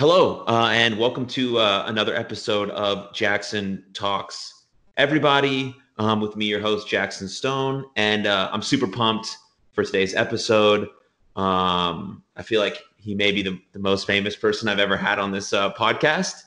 Hello, 0.00 0.44
uh, 0.46 0.70
and 0.72 0.98
welcome 0.98 1.26
to 1.26 1.58
uh, 1.58 1.84
another 1.86 2.16
episode 2.16 2.70
of 2.70 3.12
Jackson 3.12 3.84
Talks. 3.92 4.64
Everybody, 4.96 5.76
um, 5.98 6.22
with 6.22 6.36
me, 6.36 6.46
your 6.46 6.58
host, 6.58 6.88
Jackson 6.88 7.28
Stone, 7.28 7.84
and 7.96 8.26
uh, 8.26 8.48
I'm 8.50 8.62
super 8.62 8.86
pumped 8.86 9.36
for 9.72 9.84
today's 9.84 10.14
episode. 10.14 10.88
Um, 11.36 12.22
I 12.34 12.42
feel 12.42 12.62
like 12.62 12.78
he 12.96 13.14
may 13.14 13.30
be 13.30 13.42
the, 13.42 13.60
the, 13.72 13.78
most 13.78 14.06
famous 14.06 14.34
person 14.34 14.70
I've 14.70 14.78
ever 14.78 14.96
had 14.96 15.18
on 15.18 15.32
this 15.32 15.52
uh, 15.52 15.70
podcast. 15.74 16.44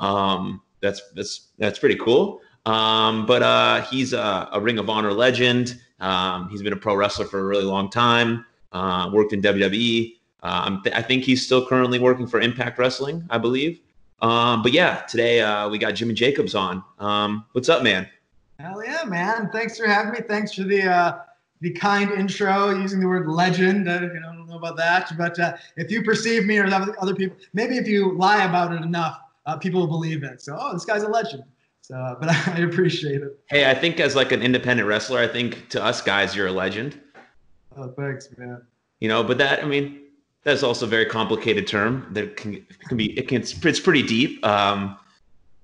Um, 0.00 0.60
that's 0.80 1.00
that's 1.14 1.50
that's 1.58 1.78
pretty 1.78 1.98
cool. 1.98 2.40
Um, 2.64 3.24
but 3.24 3.40
uh, 3.40 3.82
he's 3.82 4.14
a, 4.14 4.48
a, 4.50 4.60
Ring 4.60 4.80
of 4.80 4.90
Honor 4.90 5.12
legend. 5.12 5.80
Um, 6.00 6.48
he's 6.48 6.60
been 6.60 6.72
a 6.72 6.76
pro 6.76 6.96
wrestler 6.96 7.26
for 7.26 7.38
a 7.38 7.44
really 7.44 7.62
long 7.66 7.88
time. 7.88 8.44
Uh, 8.72 9.10
worked 9.12 9.32
in 9.32 9.40
WWE. 9.42 10.15
Uh, 10.46 10.80
th- 10.82 10.94
I 10.94 11.02
think 11.02 11.24
he's 11.24 11.44
still 11.44 11.66
currently 11.66 11.98
working 11.98 12.26
for 12.26 12.40
Impact 12.40 12.78
Wrestling, 12.78 13.26
I 13.30 13.38
believe. 13.38 13.80
Um, 14.22 14.62
but 14.62 14.72
yeah, 14.72 15.00
today 15.08 15.40
uh, 15.40 15.68
we 15.68 15.76
got 15.76 15.92
Jimmy 15.92 16.14
Jacobs 16.14 16.54
on. 16.54 16.84
Um, 17.00 17.44
what's 17.52 17.68
up, 17.68 17.82
man? 17.82 18.08
Hell 18.60 18.82
yeah, 18.84 19.02
man! 19.04 19.50
Thanks 19.52 19.76
for 19.76 19.86
having 19.86 20.12
me. 20.12 20.20
Thanks 20.26 20.54
for 20.54 20.62
the 20.62 20.84
uh, 20.84 21.18
the 21.60 21.72
kind 21.72 22.12
intro 22.12 22.70
using 22.70 23.00
the 23.00 23.08
word 23.08 23.28
legend. 23.28 23.90
I, 23.90 24.00
you 24.00 24.20
know, 24.20 24.30
I 24.30 24.36
don't 24.36 24.48
know 24.48 24.56
about 24.56 24.76
that, 24.76 25.12
but 25.18 25.38
uh, 25.38 25.56
if 25.76 25.90
you 25.90 26.02
perceive 26.02 26.46
me 26.46 26.58
or 26.58 26.66
other 26.66 27.14
people, 27.14 27.36
maybe 27.52 27.76
if 27.76 27.88
you 27.88 28.12
lie 28.12 28.44
about 28.44 28.72
it 28.72 28.82
enough, 28.82 29.18
uh, 29.46 29.56
people 29.56 29.80
will 29.80 29.88
believe 29.88 30.22
it. 30.22 30.40
So, 30.40 30.56
oh, 30.58 30.72
this 30.72 30.84
guy's 30.84 31.02
a 31.02 31.08
legend. 31.08 31.42
So, 31.82 32.16
but 32.20 32.30
I 32.30 32.60
appreciate 32.60 33.20
it. 33.20 33.38
Hey, 33.50 33.68
I 33.68 33.74
think 33.74 33.98
as 33.98 34.14
like 34.14 34.30
an 34.30 34.42
independent 34.42 34.88
wrestler, 34.88 35.18
I 35.18 35.28
think 35.28 35.68
to 35.70 35.82
us 35.82 36.00
guys, 36.00 36.36
you're 36.36 36.46
a 36.46 36.52
legend. 36.52 37.00
Oh, 37.76 37.88
thanks, 37.88 38.28
man. 38.38 38.62
You 39.00 39.08
know, 39.08 39.22
but 39.22 39.36
that 39.38 39.62
I 39.62 39.66
mean, 39.66 40.05
that's 40.46 40.62
also 40.62 40.86
a 40.86 40.88
very 40.88 41.04
complicated 41.04 41.66
term 41.66 42.06
that 42.12 42.36
can, 42.36 42.64
can 42.86 42.96
be 42.96 43.18
it 43.18 43.26
can 43.26 43.42
it's 43.42 43.80
pretty 43.80 44.02
deep. 44.04 44.46
Um, 44.46 44.96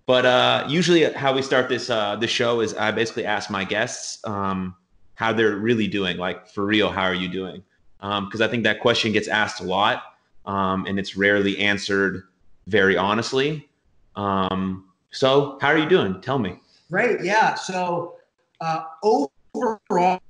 but 0.06 0.27
uh, 0.27 0.66
usually 0.69 1.05
how 1.12 1.33
we 1.33 1.41
start 1.41 1.69
this 1.69 1.88
uh, 1.88 2.16
this 2.16 2.33
show 2.33 2.61
is 2.61 2.75
i 2.75 2.91
basically 2.91 3.25
ask 3.25 3.48
my 3.48 3.64
guests 3.64 4.19
um, 4.25 4.75
how 5.14 5.33
they're 5.33 5.55
really 5.55 5.86
doing 5.86 6.16
like 6.16 6.48
for 6.48 6.66
real 6.66 6.91
how 6.91 7.05
are 7.05 7.14
you 7.14 7.28
doing? 7.28 7.62
Because 8.00 8.41
um, 8.41 8.42
i 8.42 8.48
think 8.48 8.64
that 8.64 8.80
question 8.80 9.12
gets 9.12 9.28
asked 9.28 9.60
a 9.60 9.64
lot 9.64 10.03
um, 10.47 10.84
and 10.86 10.98
it's 10.98 11.16
rarely 11.16 11.56
answered 11.58 12.25
very 12.66 12.97
honestly. 12.97 13.69
Um, 14.16 14.88
so 15.12 15.58
how 15.60 15.69
are 15.69 15.78
you 15.78 15.88
doing? 15.88 16.20
Tell 16.20 16.41
me. 16.41 16.58
Great. 16.91 17.22
Yeah. 17.22 17.55
So 17.55 18.16
uh, 18.60 18.83
overall 19.05 20.20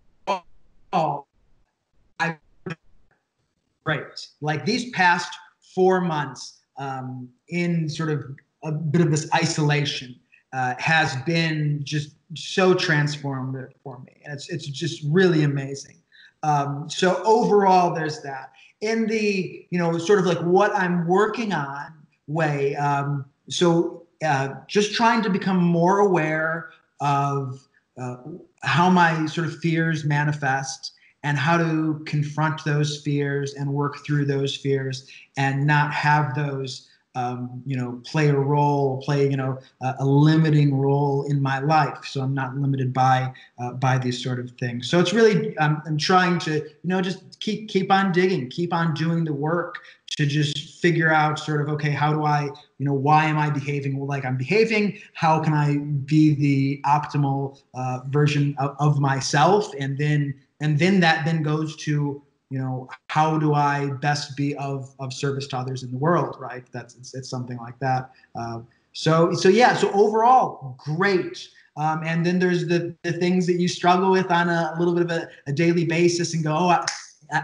great. 3.85 4.29
Like 4.41 4.65
these 4.65 4.91
past 4.91 5.33
four 5.75 6.01
months 6.01 6.61
um, 6.79 7.29
in 7.49 7.89
sort 7.89 8.11
of 8.11 8.25
a 8.63 8.73
bit 8.73 9.01
of 9.01 9.11
this 9.11 9.29
isolation 9.35 10.15
uh, 10.53 10.75
has 10.79 11.17
been 11.25 11.81
just 11.83 12.17
so 12.35 12.75
transformative 12.75 13.71
for 13.83 13.99
me. 14.01 14.21
And 14.25 14.35
it's, 14.35 14.49
it's 14.49 14.67
just 14.67 15.03
really 15.09 15.45
amazing. 15.45 15.97
Um, 16.43 16.89
so 16.91 17.23
overall, 17.25 17.95
there's 17.95 18.21
that. 18.23 18.53
In 18.81 19.07
the, 19.07 19.67
you 19.71 19.79
know, 19.79 19.97
sort 19.99 20.19
of 20.19 20.27
like 20.27 20.41
what 20.41 20.75
I'm 20.75 21.07
working 21.07 21.53
on 21.53 21.95
way, 22.27 22.75
um, 22.77 23.25
so 23.49 24.03
uh, 24.25 24.55
just 24.67 24.95
trying 24.95 25.23
to 25.23 25.31
become 25.31 25.59
more 25.59 26.01
aware 26.01 26.71
of 27.01 27.67
uh, 28.01 28.17
how 28.63 28.91
my 28.91 29.27
sort 29.27 29.47
of 29.47 29.59
fears 29.59 30.05
manifest 30.05 30.93
and 31.23 31.39
how 31.39 31.57
to 31.57 32.03
confront 32.07 32.65
those 32.65 33.01
fears 33.01 33.55
and 33.55 33.73
work 33.73 34.05
through 34.05 34.25
those 34.25 34.57
fears 34.57 35.11
and 35.37 35.67
not 35.67 35.93
have 35.93 36.35
those 36.35 36.89
um, 37.15 37.63
you 37.67 37.77
know 37.77 38.01
play 38.05 38.29
a 38.29 38.35
role 38.35 39.03
play 39.03 39.29
you 39.29 39.37
know 39.37 39.59
a, 39.83 40.05
limiting 40.05 40.75
role 40.75 41.25
in 41.29 41.43
my 41.43 41.59
life. 41.59 42.05
So 42.05 42.23
i'm 42.23 42.35
not 42.35 42.57
limited 42.57 42.93
by 42.93 43.33
uh, 43.59 43.73
by 43.73 43.99
these 43.99 44.23
sort 44.23 44.39
of 44.39 44.51
things. 44.53 44.89
So 44.89 44.99
it's 44.99 45.13
really 45.13 45.57
um, 45.59 45.83
i'm 45.87 45.99
trying 45.99 46.39
to 46.41 46.55
you 46.55 46.73
know 46.85 47.03
just 47.03 47.39
keep 47.41 47.69
keep 47.69 47.93
on 47.93 48.13
digging 48.13 48.49
keep 48.49 48.73
on 48.73 48.95
doing 48.95 49.25
the 49.25 49.33
work 49.33 49.77
to 50.17 50.27
just 50.27 50.81
figure 50.81 51.13
out 51.13 51.39
sort 51.39 51.61
of 51.61 51.69
okay 51.69 51.91
how 51.91 52.13
do 52.13 52.25
i 52.25 52.43
you 52.43 52.87
know 52.87 52.93
why 52.93 53.25
am 53.25 53.39
i 53.39 53.51
behaving 53.51 53.99
like 54.07 54.25
i'm 54.25 54.37
behaving? 54.39 54.99
How 55.13 55.41
can 55.43 55.53
i 55.53 55.77
be 56.07 56.35
the 56.35 56.81
optimal 56.87 57.61
uh, 57.75 58.01
version 58.09 58.55
of, 58.59 58.75
of 58.79 59.01
myself? 59.01 59.73
And 59.79 59.99
then 59.99 60.35
and 60.63 60.79
then 60.79 61.01
that 61.01 61.25
then 61.27 61.43
goes 61.43 61.77
to 61.77 62.23
you 62.49 62.59
know 62.59 62.89
how 63.09 63.39
do 63.39 63.53
i 63.55 63.91
best 64.01 64.37
be 64.37 64.55
of 64.57 64.95
of 64.99 65.13
service 65.13 65.47
to 65.49 65.57
others 65.57 65.83
in 65.83 65.91
the 65.91 65.99
world 65.99 66.37
right? 66.39 66.65
That's 66.73 66.95
it's, 66.97 67.15
it's 67.15 67.29
something 67.29 67.59
like 67.59 67.79
that. 67.81 68.11
Uh, 68.39 68.61
so 68.93 69.33
so 69.35 69.49
yeah 69.49 69.75
so 69.75 69.91
overall 69.93 70.77
great. 70.79 71.49
Um, 71.75 72.03
and 72.05 72.25
then 72.25 72.39
there's 72.39 72.67
the, 72.67 72.95
the 73.03 73.15
things 73.15 73.47
that 73.47 73.55
you 73.55 73.67
struggle 73.67 74.11
with 74.11 74.31
on 74.31 74.51
a, 74.51 74.75
a 74.75 74.79
little 74.79 74.93
bit 74.93 75.05
of 75.05 75.11
a, 75.11 75.31
a, 75.47 75.53
daily 75.55 75.87
basis 75.87 76.35
and 76.35 76.45
go 76.45 76.55
oh 76.55 76.69
I, 76.69 76.85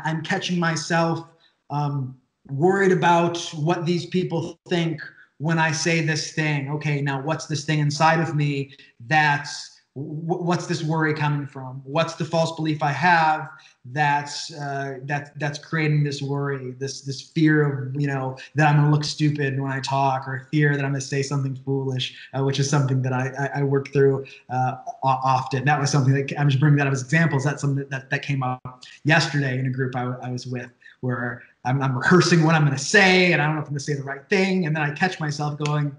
i'm 0.05 0.23
catching 0.23 0.59
myself 0.59 1.27
um, 1.71 2.15
worried 2.51 2.93
about 2.93 3.39
what 3.55 3.87
these 3.87 4.05
people 4.05 4.59
think 4.69 5.01
when 5.39 5.59
i 5.59 5.73
say 5.73 6.03
this 6.05 6.33
thing. 6.33 6.71
Okay 6.73 7.01
now 7.01 7.23
what's 7.23 7.47
this 7.47 7.65
thing 7.65 7.79
inside 7.79 8.21
of 8.21 8.37
me 8.37 8.75
that's 9.07 9.78
what's 9.99 10.67
this 10.67 10.83
worry 10.83 11.15
coming 11.15 11.47
from? 11.47 11.81
What's 11.85 12.15
the 12.15 12.25
false 12.25 12.55
belief 12.57 12.83
i 12.83 12.93
have 12.93 13.49
that's 13.93 14.53
uh, 14.55 14.99
that 15.05 15.39
that's 15.39 15.59
creating 15.59 16.05
this 16.05 16.21
worry 16.21 16.73
this 16.73 17.03
this 17.03 17.23
fear 17.23 17.65
of 17.65 18.01
you 18.01 18.07
know 18.07 18.37
that 18.55 18.69
i'm 18.69 18.77
going 18.77 18.87
to 18.87 18.95
look 18.95 19.05
stupid 19.05 19.59
when 19.59 19.71
i 19.71 19.81
talk 19.81 20.29
or 20.29 20.47
fear 20.51 20.77
that 20.77 20.85
i'm 20.85 20.91
going 20.91 21.01
to 21.01 21.07
say 21.07 21.23
something 21.23 21.57
foolish 21.57 22.15
uh, 22.35 22.43
which 22.43 22.59
is 22.59 22.69
something 22.69 23.01
that 23.01 23.13
i 23.13 23.31
i, 23.39 23.61
I 23.61 23.63
work 23.63 23.93
through 23.93 24.27
uh, 24.51 24.77
often. 25.03 25.65
That 25.65 25.81
was 25.81 25.91
something 25.91 26.15
that 26.15 26.39
i'm 26.39 26.49
just 26.49 26.61
bringing 26.61 26.79
that 26.79 26.87
up 26.87 26.93
as 26.93 27.03
examples. 27.03 27.45
That's 27.45 27.63
something 27.63 27.89
that 27.89 28.11
that 28.11 28.23
came 28.23 28.43
up 28.43 28.85
yesterday 29.05 29.59
in 29.59 29.67
a 29.67 29.71
group 29.71 29.97
i, 29.97 30.03
I 30.23 30.31
was 30.31 30.47
with 30.47 30.71
where 31.01 31.43
I'm, 31.65 31.81
I'm 31.81 31.97
rehearsing 31.97 32.45
what 32.45 32.55
i'm 32.55 32.65
going 32.65 32.77
to 32.77 32.83
say 32.83 33.33
and 33.33 33.41
i 33.41 33.47
don't 33.47 33.55
know 33.55 33.63
if 33.63 33.67
i'm 33.67 33.73
going 33.73 33.79
to 33.79 33.85
say 33.85 33.95
the 33.95 34.03
right 34.03 34.29
thing 34.29 34.67
and 34.67 34.75
then 34.75 34.83
i 34.83 34.93
catch 34.93 35.21
myself 35.21 35.59
going 35.59 35.97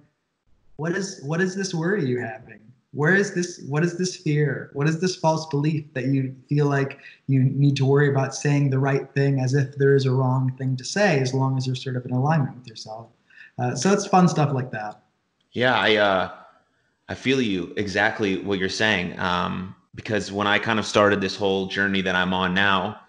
what 0.75 0.91
is 0.93 1.21
what 1.23 1.41
is 1.41 1.55
this 1.55 1.73
worry 1.73 2.05
you 2.05 2.19
having 2.19 2.59
where 2.91 3.13
is 3.13 3.33
this 3.35 3.61
what 3.67 3.83
is 3.83 3.97
this 3.97 4.15
fear? 4.15 4.71
What 4.73 4.87
is 4.87 4.99
this 4.99 5.15
false 5.15 5.45
belief 5.47 5.85
that 5.93 6.05
you 6.05 6.35
feel 6.47 6.65
like 6.65 6.99
you 7.27 7.43
need 7.43 7.75
to 7.77 7.85
worry 7.85 8.09
about 8.09 8.33
saying 8.33 8.69
the 8.71 8.79
right 8.79 9.09
thing 9.13 9.39
as 9.39 9.53
if 9.53 9.75
there 9.75 9.95
is 9.95 10.05
a 10.05 10.11
wrong 10.11 10.55
thing 10.57 10.75
to 10.77 10.83
say 10.83 11.19
as 11.19 11.33
long 11.33 11.57
as 11.57 11.67
you're 11.67 11.75
sort 11.75 11.95
of 11.97 12.05
in 12.05 12.11
alignment 12.11 12.57
with 12.57 12.67
yourself? 12.67 13.07
Uh, 13.59 13.75
so 13.75 13.91
it's 13.93 14.07
fun 14.07 14.27
stuff 14.27 14.53
like 14.53 14.71
that. 14.71 15.01
Yeah 15.51 15.77
i 15.77 15.95
uh 15.97 16.31
i 17.09 17.15
feel 17.15 17.41
you 17.41 17.73
exactly 17.75 18.41
what 18.43 18.59
you're 18.59 18.69
saying 18.69 19.17
um 19.19 19.75
because 19.95 20.31
when 20.31 20.47
i 20.47 20.59
kind 20.59 20.79
of 20.79 20.85
started 20.85 21.21
this 21.21 21.35
whole 21.35 21.65
journey 21.65 22.01
that 22.01 22.15
i'm 22.15 22.33
on 22.33 22.53
now 22.53 22.99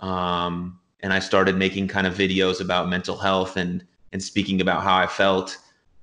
um 0.00 0.78
and 1.00 1.12
i 1.14 1.18
started 1.18 1.56
making 1.56 1.88
kind 1.88 2.06
of 2.06 2.14
videos 2.14 2.60
about 2.60 2.88
mental 2.90 3.16
health 3.16 3.56
and 3.56 3.84
and 4.12 4.22
speaking 4.22 4.60
about 4.60 4.82
how 4.82 4.94
i 4.96 5.06
felt 5.06 5.56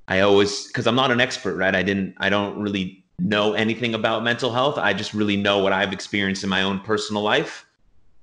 i 0.08 0.22
always 0.22 0.68
because 0.68 0.88
i'm 0.88 0.96
not 0.96 1.12
an 1.12 1.22
expert 1.22 1.56
right? 1.56 1.76
I 1.76 1.84
didn't 1.84 2.16
i 2.18 2.30
don't 2.30 2.60
really 2.60 3.05
know 3.20 3.54
anything 3.54 3.94
about 3.94 4.24
mental 4.24 4.52
health. 4.52 4.78
I 4.78 4.94
just 4.94 5.14
really 5.14 5.38
know 5.38 5.60
what 5.60 5.74
I've 5.74 5.94
experienced 5.94 6.44
in 6.44 6.50
my 6.50 6.62
own 6.62 6.80
personal 6.80 7.22
life, 7.22 7.66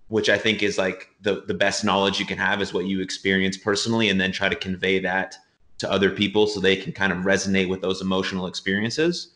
which 0.09 0.29
I 0.29 0.39
think 0.39 0.63
is 0.63 0.79
like 0.79 1.09
the 1.23 1.45
the 1.47 1.55
best 1.55 1.85
knowledge 1.85 2.21
you 2.21 2.27
can 2.27 2.39
have 2.39 2.61
is 2.61 2.73
what 2.73 2.87
you 2.87 3.01
experience 3.01 3.57
personally 3.57 4.09
and 4.09 4.21
then 4.21 4.33
try 4.33 4.49
to 4.49 4.57
convey 4.57 4.99
that 5.01 5.37
to 5.79 5.91
other 5.91 6.11
people 6.11 6.47
so 6.47 6.61
they 6.61 6.77
can 6.77 6.93
kind 6.93 7.13
of 7.13 7.19
resonate 7.21 7.69
with 7.69 7.81
those 7.81 8.01
emotional 8.01 8.47
experiences. 8.47 9.33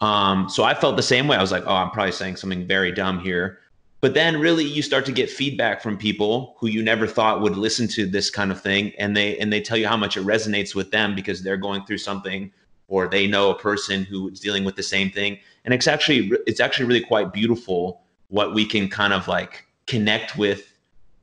Um, 0.00 0.48
so 0.48 0.64
I 0.64 0.74
felt 0.74 0.96
the 0.96 1.02
same 1.02 1.28
way. 1.28 1.36
I 1.36 1.42
was 1.42 1.52
like, 1.52 1.64
oh, 1.66 1.74
I'm 1.74 1.90
probably 1.90 2.12
saying 2.12 2.36
something 2.36 2.66
very 2.66 2.90
dumb 2.90 3.20
here. 3.20 3.58
But 4.00 4.14
then 4.14 4.40
really 4.40 4.64
you 4.64 4.80
start 4.80 5.04
to 5.06 5.12
get 5.12 5.28
feedback 5.28 5.82
from 5.82 5.98
people 5.98 6.56
who 6.58 6.68
you 6.68 6.82
never 6.82 7.06
thought 7.06 7.42
would 7.42 7.56
listen 7.56 7.86
to 7.88 8.06
this 8.06 8.30
kind 8.30 8.50
of 8.50 8.60
thing 8.60 8.92
and 8.98 9.14
they 9.14 9.36
and 9.38 9.52
they 9.52 9.60
tell 9.60 9.76
you 9.76 9.86
how 9.86 9.96
much 9.96 10.16
it 10.16 10.24
resonates 10.24 10.74
with 10.74 10.90
them 10.90 11.14
because 11.14 11.42
they're 11.42 11.58
going 11.58 11.84
through 11.84 11.98
something 11.98 12.50
or 12.90 13.08
they 13.08 13.26
know 13.26 13.50
a 13.50 13.58
person 13.58 14.04
who 14.04 14.28
is 14.28 14.38
dealing 14.38 14.64
with 14.64 14.76
the 14.76 14.82
same 14.82 15.10
thing. 15.10 15.38
And 15.64 15.72
it's 15.72 15.86
actually 15.86 16.30
it's 16.46 16.60
actually 16.60 16.84
really 16.84 17.00
quite 17.00 17.32
beautiful 17.32 18.02
what 18.28 18.52
we 18.54 18.66
can 18.66 18.88
kind 18.88 19.14
of 19.14 19.26
like 19.26 19.64
connect 19.86 20.36
with 20.36 20.72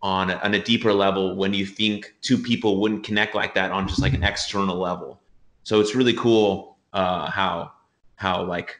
on 0.01 0.31
a, 0.31 0.35
on 0.37 0.55
a 0.55 0.63
deeper 0.63 0.93
level 0.93 1.35
when 1.35 1.53
you 1.53 1.65
think 1.65 2.13
two 2.21 2.37
people 2.37 2.81
wouldn't 2.81 3.03
connect 3.03 3.35
like 3.35 3.53
that 3.53 3.71
on 3.71 3.87
just 3.87 4.01
like 4.01 4.13
an 4.13 4.23
external 4.23 4.77
level. 4.77 5.21
So 5.63 5.79
it's 5.79 5.93
really 5.93 6.13
cool 6.13 6.77
uh, 6.93 7.29
how 7.29 7.71
how 8.15 8.43
like 8.43 8.79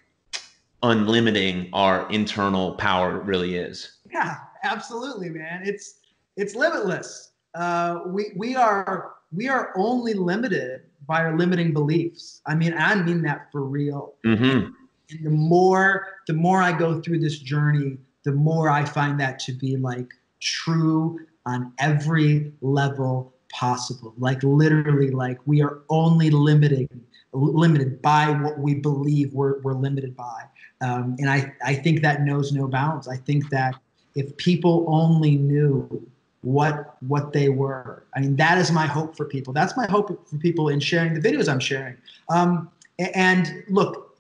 unlimiting 0.82 1.70
our 1.74 2.10
internal 2.10 2.74
power 2.74 3.20
really 3.20 3.56
is. 3.56 3.98
Yeah 4.12 4.38
absolutely 4.64 5.30
man. 5.30 5.62
It's 5.64 6.00
it's 6.36 6.56
limitless. 6.56 7.32
Uh, 7.56 8.02
we 8.06 8.32
we 8.36 8.56
are 8.56 9.16
we 9.32 9.48
are 9.50 9.74
only 9.76 10.14
limited 10.14 10.84
by 11.08 11.22
our 11.22 11.38
limiting 11.38 11.74
beliefs. 11.74 12.42
I 12.46 12.56
mean, 12.56 12.74
I 12.74 12.96
mean 12.96 13.22
that 13.24 13.52
for 13.52 13.64
real. 13.64 14.16
Mm-hmm. 14.26 14.72
And 15.10 15.26
the 15.26 15.30
more 15.30 16.08
the 16.28 16.34
more 16.34 16.62
I 16.62 16.78
go 16.78 17.02
through 17.02 17.20
this 17.20 17.40
journey, 17.40 17.98
the 18.24 18.34
more 18.34 18.70
I 18.70 18.84
find 18.84 19.20
that 19.20 19.40
to 19.40 19.54
be 19.54 19.78
like 19.78 20.10
true 20.40 21.20
on 21.46 21.74
every 21.80 22.52
level 22.62 23.34
possible. 23.52 24.14
Like 24.18 24.44
literally, 24.44 25.12
like 25.12 25.40
we 25.46 25.62
are 25.62 25.80
only 25.90 26.30
limited 26.30 26.90
limited 27.34 28.02
by 28.02 28.30
what 28.30 28.60
we 28.60 28.76
believe 28.76 29.34
we're, 29.34 29.60
we're 29.62 29.74
limited 29.74 30.16
by. 30.16 30.44
Um, 30.82 31.16
and 31.20 31.30
I, 31.30 31.54
I 31.64 31.76
think 31.76 32.02
that 32.02 32.24
knows 32.24 32.52
no 32.52 32.68
bounds. 32.68 33.08
I 33.08 33.18
think 33.18 33.50
that 33.50 33.76
if 34.16 34.36
people 34.38 34.86
only 34.88 35.38
knew 35.38 36.10
what 36.42 36.96
what 37.02 37.34
they 37.34 37.50
were, 37.50 38.04
I 38.16 38.20
mean, 38.20 38.36
that 38.38 38.58
is 38.58 38.72
my 38.72 38.86
hope 38.86 39.16
for 39.16 39.26
people. 39.26 39.54
That's 39.54 39.76
my 39.76 39.88
hope 39.88 40.28
for 40.28 40.38
people 40.38 40.70
in 40.70 40.80
sharing 40.80 41.14
the 41.14 41.20
videos 41.20 41.50
I'm 41.50 41.60
sharing. 41.60 41.98
Um, 42.30 42.70
and 43.00 43.64
look, 43.70 44.18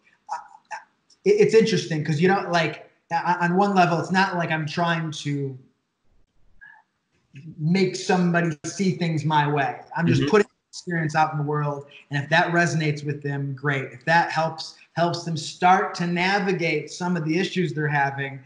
it's 1.25 1.53
interesting 1.53 1.99
because 1.99 2.21
you 2.21 2.27
know, 2.27 2.47
like 2.51 2.89
on 3.11 3.55
one 3.55 3.75
level, 3.75 3.99
it's 3.99 4.11
not 4.11 4.35
like 4.35 4.51
I'm 4.51 4.65
trying 4.65 5.11
to 5.11 5.57
make 7.59 7.95
somebody 7.95 8.57
see 8.65 8.91
things 8.91 9.23
my 9.23 9.47
way. 9.51 9.79
I'm 9.95 10.07
just 10.07 10.21
mm-hmm. 10.21 10.31
putting 10.31 10.47
experience 10.69 11.15
out 11.15 11.31
in 11.31 11.37
the 11.37 11.43
world, 11.43 11.85
and 12.11 12.23
if 12.23 12.29
that 12.29 12.51
resonates 12.51 13.05
with 13.05 13.21
them, 13.21 13.53
great. 13.53 13.91
If 13.91 14.05
that 14.05 14.31
helps 14.31 14.75
helps 14.93 15.23
them 15.23 15.37
start 15.37 15.93
to 15.93 16.07
navigate 16.07 16.89
some 16.89 17.15
of 17.15 17.23
the 17.23 17.37
issues 17.37 17.73
they're 17.73 17.87
having, 17.87 18.39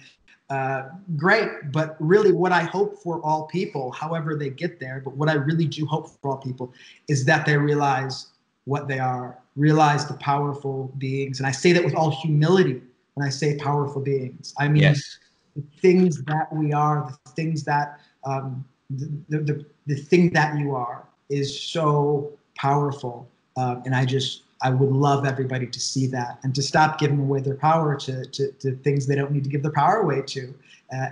uh, 0.52 0.90
great. 1.16 1.50
But 1.72 1.96
really, 2.00 2.34
what 2.34 2.52
I 2.52 2.64
hope 2.64 3.02
for 3.02 3.22
all 3.22 3.48
people, 3.48 3.92
however 3.92 4.36
they 4.36 4.50
get 4.50 4.80
there, 4.80 5.02
but 5.04 5.14
what 5.16 5.30
I 5.30 5.34
really 5.34 5.66
do 5.66 5.86
hope 5.86 6.10
for 6.10 6.32
all 6.32 6.38
people, 6.38 6.74
is 7.08 7.26
that 7.26 7.46
they 7.46 7.58
realize 7.58 8.28
what 8.66 8.88
they 8.88 9.00
are, 9.00 9.40
realize 9.56 10.06
the 10.06 10.16
powerful 10.16 10.94
beings, 10.98 11.40
and 11.40 11.48
I 11.48 11.52
say 11.52 11.72
that 11.74 11.84
with 11.84 11.96
all 11.96 12.12
humility 12.12 12.82
when 13.16 13.26
I 13.26 13.30
say 13.30 13.58
powerful 13.58 14.02
beings. 14.02 14.54
I 14.58 14.68
mean 14.68 14.84
yes. 14.84 15.18
the 15.56 15.64
things 15.80 16.24
that 16.24 16.48
we 16.54 16.74
are, 16.74 17.12
the 17.26 17.32
things 17.32 17.64
that 17.64 18.00
um, 18.24 18.64
the, 18.90 19.40
the, 19.40 19.66
the 19.88 19.96
thing 19.96 20.32
that 20.34 20.58
you 20.60 20.76
are 20.76 21.06
is 21.30 21.60
so 21.60 22.32
powerful. 22.56 23.28
Um, 23.58 23.84
and 23.86 23.96
I 23.96 24.06
just, 24.06 24.44
I 24.62 24.70
would 24.70 24.92
love 24.92 25.26
everybody 25.26 25.68
to 25.68 25.80
see 25.80 26.08
that 26.08 26.40
and 26.44 26.54
to 26.56 26.62
stop 26.62 27.00
giving 27.00 27.20
away 27.20 27.42
their 27.42 27.56
power 27.56 27.96
to, 27.96 28.26
to, 28.26 28.52
to 28.52 28.76
things 28.78 29.08
they 29.08 29.16
don't 29.16 29.32
need 29.32 29.44
to 29.44 29.50
give 29.50 29.64
their 29.64 29.72
power 29.72 29.98
away 29.98 30.22
to. 30.28 30.54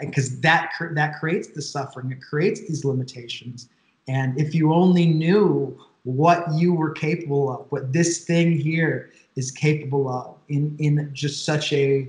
Because 0.01 0.33
uh, 0.33 0.37
that, 0.41 0.71
that 0.91 1.19
creates 1.19 1.47
the 1.49 1.61
suffering, 1.61 2.11
it 2.11 2.21
creates 2.21 2.67
these 2.67 2.85
limitations. 2.85 3.69
And 4.07 4.39
if 4.39 4.53
you 4.53 4.73
only 4.73 5.05
knew 5.05 5.77
what 6.03 6.45
you 6.53 6.73
were 6.73 6.91
capable 6.91 7.51
of, 7.51 7.71
what 7.71 7.93
this 7.93 8.25
thing 8.25 8.51
here 8.51 9.11
is 9.35 9.51
capable 9.51 10.09
of 10.09 10.35
in, 10.49 10.75
in 10.79 11.09
just 11.13 11.45
such 11.45 11.71
a, 11.73 12.07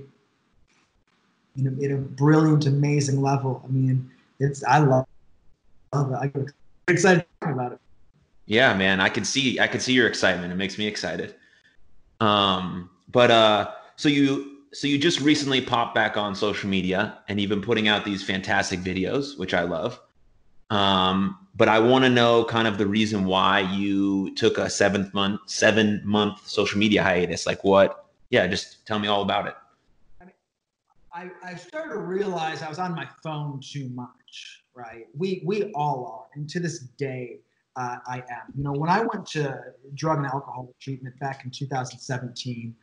in 1.57 1.67
a, 1.67 1.83
in 1.83 1.91
a 1.93 1.97
brilliant, 1.97 2.65
amazing 2.65 3.21
level. 3.21 3.61
I 3.63 3.67
mean, 3.67 4.09
it's, 4.39 4.63
I 4.63 4.79
love 4.79 5.05
love 5.93 6.11
it. 6.11 6.15
I 6.15 6.27
get 6.27 6.47
excited 6.87 7.25
about 7.41 7.73
it. 7.73 7.79
Yeah, 8.51 8.73
man, 8.73 8.99
I 8.99 9.07
can 9.07 9.23
see 9.23 9.61
I 9.61 9.67
can 9.67 9.79
see 9.79 9.93
your 9.93 10.07
excitement. 10.07 10.51
It 10.51 10.57
makes 10.57 10.77
me 10.77 10.85
excited. 10.85 11.35
Um, 12.19 12.89
but 13.09 13.31
uh, 13.31 13.71
so 13.95 14.09
you 14.09 14.63
so 14.73 14.87
you 14.87 14.97
just 14.97 15.21
recently 15.21 15.61
popped 15.61 15.95
back 15.95 16.17
on 16.17 16.35
social 16.35 16.69
media 16.69 17.19
and 17.29 17.39
you've 17.39 17.49
been 17.49 17.61
putting 17.61 17.87
out 17.87 18.03
these 18.03 18.21
fantastic 18.25 18.81
videos, 18.81 19.39
which 19.39 19.53
I 19.53 19.61
love. 19.61 20.01
Um, 20.69 21.47
but 21.55 21.69
I 21.69 21.79
want 21.79 22.03
to 22.03 22.09
know 22.09 22.43
kind 22.43 22.67
of 22.67 22.77
the 22.77 22.85
reason 22.85 23.23
why 23.23 23.61
you 23.61 24.35
took 24.35 24.57
a 24.57 24.69
seventh 24.69 25.13
month, 25.13 25.39
seven 25.45 26.01
month 26.03 26.45
social 26.45 26.77
media 26.77 27.03
hiatus. 27.03 27.45
Like 27.45 27.63
what? 27.63 28.03
Yeah, 28.31 28.47
just 28.47 28.85
tell 28.85 28.99
me 28.99 29.07
all 29.07 29.21
about 29.21 29.47
it. 29.47 29.55
I 31.13 31.29
I, 31.41 31.55
started 31.55 31.93
to 31.93 31.99
realize 31.99 32.61
I 32.61 32.67
was 32.67 32.79
on 32.79 32.95
my 32.95 33.07
phone 33.23 33.61
too 33.61 33.87
much 33.95 34.61
right? 34.73 35.07
We 35.17 35.41
we 35.45 35.71
all 35.73 36.05
are, 36.05 36.25
and 36.35 36.49
to 36.49 36.59
this 36.59 36.79
day, 36.79 37.39
uh, 37.75 37.97
I 38.05 38.17
am. 38.17 38.53
You 38.55 38.63
know, 38.63 38.73
when 38.73 38.89
I 38.89 39.01
went 39.01 39.25
to 39.27 39.57
drug 39.93 40.17
and 40.17 40.27
alcohol 40.27 40.73
treatment 40.79 41.17
back 41.19 41.45
in 41.45 41.51
2017, 41.51 42.75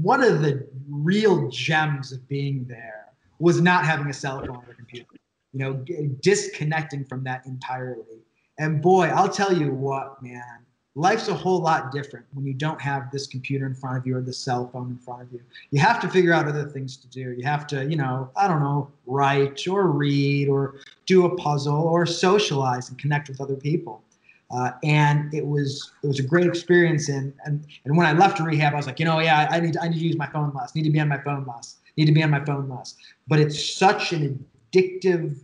one 0.00 0.22
of 0.22 0.42
the 0.42 0.66
real 0.88 1.48
gems 1.48 2.12
of 2.12 2.26
being 2.28 2.64
there 2.68 3.06
was 3.38 3.60
not 3.60 3.84
having 3.84 4.08
a 4.08 4.12
cell 4.12 4.40
phone 4.40 4.56
or 4.56 4.70
a 4.70 4.74
computer. 4.74 5.06
You 5.52 5.60
know, 5.60 5.84
disconnecting 6.20 7.04
from 7.04 7.22
that 7.24 7.46
entirely. 7.46 8.24
And 8.58 8.82
boy, 8.82 9.06
I'll 9.06 9.28
tell 9.28 9.52
you 9.52 9.72
what, 9.72 10.22
man, 10.22 10.64
life's 10.96 11.28
a 11.28 11.34
whole 11.34 11.60
lot 11.60 11.92
different 11.92 12.26
when 12.32 12.44
you 12.46 12.54
don't 12.54 12.80
have 12.80 13.10
this 13.10 13.26
computer 13.26 13.66
in 13.66 13.74
front 13.74 13.98
of 13.98 14.06
you 14.06 14.16
or 14.16 14.20
the 14.20 14.32
cell 14.32 14.68
phone 14.72 14.90
in 14.90 14.98
front 14.98 15.22
of 15.22 15.32
you. 15.32 15.40
You 15.70 15.80
have 15.80 16.00
to 16.00 16.08
figure 16.08 16.32
out 16.32 16.46
other 16.46 16.68
things 16.68 16.96
to 16.98 17.08
do. 17.08 17.32
You 17.32 17.44
have 17.44 17.66
to, 17.68 17.84
you 17.84 17.96
know, 17.96 18.30
I 18.36 18.48
don't 18.48 18.60
know, 18.60 18.90
write 19.06 19.66
or 19.68 19.88
read 19.88 20.48
or 20.48 20.76
do 21.06 21.26
a 21.26 21.36
puzzle 21.36 21.82
or 21.82 22.06
socialize 22.06 22.88
and 22.88 22.98
connect 22.98 23.28
with 23.28 23.40
other 23.40 23.56
people. 23.56 24.02
Uh, 24.50 24.72
and 24.82 25.32
it 25.34 25.46
was 25.46 25.92
it 26.02 26.06
was 26.06 26.18
a 26.18 26.22
great 26.22 26.46
experience. 26.46 27.08
And, 27.08 27.32
and 27.44 27.66
and 27.84 27.96
when 27.96 28.06
I 28.06 28.12
left 28.12 28.38
rehab, 28.40 28.74
I 28.74 28.76
was 28.76 28.86
like, 28.86 28.98
you 28.98 29.04
know, 29.04 29.18
yeah, 29.20 29.48
I 29.50 29.60
need 29.60 29.76
I 29.76 29.88
need 29.88 29.98
to 29.98 30.04
use 30.04 30.16
my 30.16 30.28
phone 30.28 30.52
less. 30.54 30.74
Need 30.74 30.84
to 30.84 30.90
be 30.90 31.00
on 31.00 31.08
my 31.08 31.18
phone 31.18 31.44
less. 31.46 31.76
Need 31.96 32.06
to 32.06 32.12
be 32.12 32.22
on 32.22 32.30
my 32.30 32.44
phone 32.44 32.68
less. 32.68 32.96
But 33.26 33.40
it's 33.40 33.74
such 33.74 34.12
an 34.12 34.44
addictive 34.72 35.40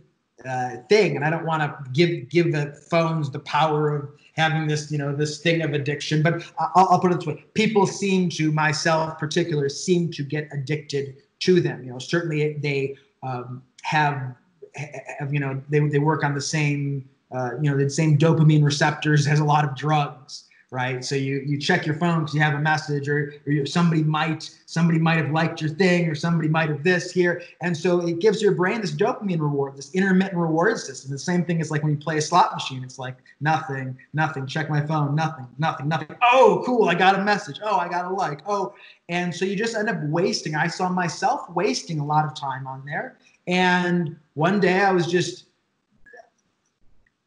uh, 0.47 0.77
thing, 0.89 1.15
and 1.15 1.25
I 1.25 1.29
don't 1.29 1.45
want 1.45 1.61
to 1.61 1.91
give 1.91 2.29
give 2.29 2.51
the 2.51 2.73
phones 2.89 3.31
the 3.31 3.39
power 3.39 3.95
of 3.95 4.09
having 4.35 4.67
this 4.67 4.91
you 4.91 4.97
know 4.97 5.15
this 5.15 5.39
thing 5.39 5.61
of 5.61 5.73
addiction. 5.73 6.21
But 6.21 6.43
I'll, 6.59 6.89
I'll 6.91 6.99
put 6.99 7.11
it 7.11 7.15
this 7.15 7.27
way: 7.27 7.43
people 7.53 7.85
seem 7.85 8.29
to, 8.31 8.51
myself 8.51 9.17
particular, 9.17 9.69
seem 9.69 10.11
to 10.11 10.23
get 10.23 10.47
addicted 10.51 11.17
to 11.41 11.59
them. 11.59 11.83
You 11.83 11.91
know, 11.91 11.99
certainly 11.99 12.53
they 12.53 12.95
um, 13.23 13.63
have, 13.83 14.35
have 14.75 15.33
you 15.33 15.39
know 15.39 15.61
they 15.69 15.79
they 15.79 15.99
work 15.99 16.23
on 16.23 16.33
the 16.33 16.41
same 16.41 17.09
uh, 17.31 17.51
you 17.61 17.69
know 17.69 17.77
the 17.77 17.89
same 17.89 18.17
dopamine 18.17 18.63
receptors 18.63 19.27
as 19.27 19.39
a 19.39 19.45
lot 19.45 19.63
of 19.63 19.75
drugs 19.75 20.45
right? 20.71 21.03
So 21.03 21.15
you 21.15 21.43
you 21.45 21.59
check 21.59 21.85
your 21.85 21.95
phone 21.95 22.19
because 22.19 22.33
you 22.33 22.41
have 22.41 22.53
a 22.53 22.59
message, 22.59 23.07
or, 23.07 23.33
or 23.45 23.65
somebody 23.65 24.03
might 24.03 24.49
somebody 24.65 24.99
might 24.99 25.17
have 25.17 25.31
liked 25.31 25.61
your 25.61 25.69
thing, 25.69 26.07
or 26.07 26.15
somebody 26.15 26.47
might 26.47 26.69
have 26.69 26.83
this 26.83 27.11
here, 27.11 27.43
and 27.61 27.75
so 27.75 27.99
it 28.07 28.19
gives 28.19 28.41
your 28.41 28.53
brain 28.53 28.81
this 28.81 28.91
dopamine 28.91 29.41
reward, 29.41 29.75
this 29.75 29.93
intermittent 29.93 30.37
reward 30.37 30.77
system. 30.79 31.11
The 31.11 31.19
same 31.19 31.43
thing 31.43 31.59
is 31.59 31.69
like 31.69 31.83
when 31.83 31.91
you 31.91 31.97
play 31.97 32.17
a 32.17 32.21
slot 32.21 32.53
machine. 32.53 32.83
It's 32.83 32.97
like 32.97 33.17
nothing, 33.41 33.97
nothing. 34.13 34.47
Check 34.47 34.69
my 34.69 34.85
phone, 34.85 35.13
nothing, 35.13 35.47
nothing, 35.59 35.89
nothing. 35.89 36.15
Oh, 36.23 36.63
cool! 36.65 36.89
I 36.89 36.95
got 36.95 37.19
a 37.19 37.23
message. 37.23 37.59
Oh, 37.63 37.77
I 37.77 37.89
got 37.89 38.05
a 38.05 38.09
like. 38.09 38.41
Oh, 38.47 38.73
and 39.09 39.35
so 39.35 39.45
you 39.45 39.57
just 39.57 39.75
end 39.75 39.89
up 39.89 39.97
wasting. 40.03 40.55
I 40.55 40.67
saw 40.67 40.89
myself 40.89 41.49
wasting 41.49 41.99
a 41.99 42.05
lot 42.05 42.25
of 42.25 42.33
time 42.33 42.65
on 42.65 42.85
there, 42.85 43.17
and 43.45 44.15
one 44.33 44.59
day 44.59 44.81
I 44.81 44.91
was 44.91 45.05
just. 45.05 45.45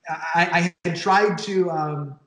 I, 0.09 0.73
I 0.85 0.89
had 0.89 0.97
tried 0.97 1.39
to 1.39 1.71
um, 1.71 2.19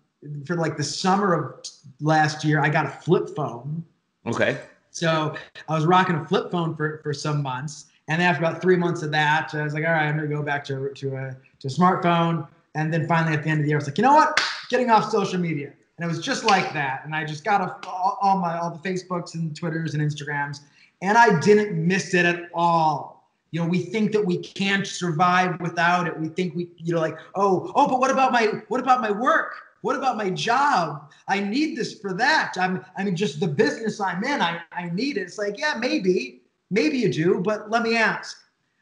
for 0.45 0.55
like 0.55 0.77
the 0.77 0.83
summer 0.83 1.33
of 1.33 1.67
last 2.01 2.43
year, 2.43 2.59
I 2.59 2.69
got 2.69 2.85
a 2.85 2.89
flip 2.89 3.35
phone. 3.35 3.83
Okay. 4.25 4.59
So 4.91 5.35
I 5.69 5.73
was 5.73 5.85
rocking 5.85 6.15
a 6.15 6.25
flip 6.25 6.51
phone 6.51 6.75
for, 6.75 6.99
for 7.03 7.13
some 7.13 7.41
months. 7.41 7.85
And 8.07 8.21
after 8.21 8.43
about 8.43 8.61
three 8.61 8.77
months 8.77 9.03
of 9.03 9.11
that, 9.11 9.53
I 9.53 9.63
was 9.63 9.73
like, 9.73 9.85
all 9.85 9.91
right, 9.91 10.07
I'm 10.07 10.17
going 10.17 10.29
to 10.29 10.35
go 10.35 10.41
back 10.41 10.63
to, 10.65 10.91
to, 10.93 11.15
a, 11.15 11.37
to 11.59 11.67
a 11.67 11.69
smartphone. 11.69 12.47
And 12.73 12.93
then 12.93 13.07
finally 13.07 13.35
at 13.35 13.43
the 13.43 13.49
end 13.49 13.59
of 13.59 13.65
the 13.65 13.69
year, 13.69 13.77
I 13.77 13.79
was 13.79 13.87
like, 13.87 13.97
you 13.97 14.03
know 14.03 14.13
what? 14.13 14.41
Getting 14.69 14.89
off 14.89 15.11
social 15.11 15.39
media. 15.39 15.73
And 15.97 16.05
it 16.05 16.07
was 16.07 16.23
just 16.23 16.43
like 16.43 16.73
that. 16.73 17.01
And 17.05 17.15
I 17.15 17.25
just 17.25 17.43
got 17.43 17.61
off 17.61 17.77
all 18.21 18.37
my, 18.39 18.57
all 18.57 18.71
the 18.71 18.89
Facebooks 18.89 19.35
and 19.35 19.55
Twitters 19.55 19.93
and 19.93 20.01
Instagrams. 20.01 20.61
And 21.01 21.17
I 21.17 21.39
didn't 21.39 21.75
miss 21.75 22.13
it 22.13 22.25
at 22.25 22.49
all. 22.53 23.16
You 23.51 23.61
know, 23.61 23.67
we 23.67 23.79
think 23.79 24.11
that 24.11 24.25
we 24.25 24.37
can't 24.37 24.85
survive 24.85 25.59
without 25.61 26.07
it. 26.07 26.19
We 26.19 26.27
think 26.27 26.55
we, 26.55 26.69
you 26.77 26.93
know, 26.93 26.99
like, 26.99 27.17
oh, 27.35 27.71
oh, 27.75 27.87
but 27.87 27.99
what 27.99 28.11
about 28.11 28.31
my, 28.31 28.61
what 28.67 28.79
about 28.79 29.01
my 29.01 29.11
work? 29.11 29.55
What 29.81 29.95
about 29.95 30.17
my 30.17 30.29
job? 30.31 31.11
I 31.27 31.39
need 31.39 31.77
this 31.77 31.99
for 31.99 32.13
that. 32.13 32.53
I'm, 32.59 32.83
I 32.97 33.03
mean, 33.03 33.15
just 33.15 33.39
the 33.39 33.47
business 33.47 34.01
I'm 34.01 34.23
in, 34.23 34.41
I, 34.41 34.59
I 34.71 34.89
need 34.89 35.17
it. 35.17 35.21
It's 35.21 35.37
like, 35.37 35.57
yeah, 35.57 35.75
maybe, 35.79 36.41
maybe 36.71 36.97
you 36.97 37.11
do, 37.11 37.39
but 37.39 37.69
let 37.69 37.83
me 37.83 37.95
ask, 37.95 38.37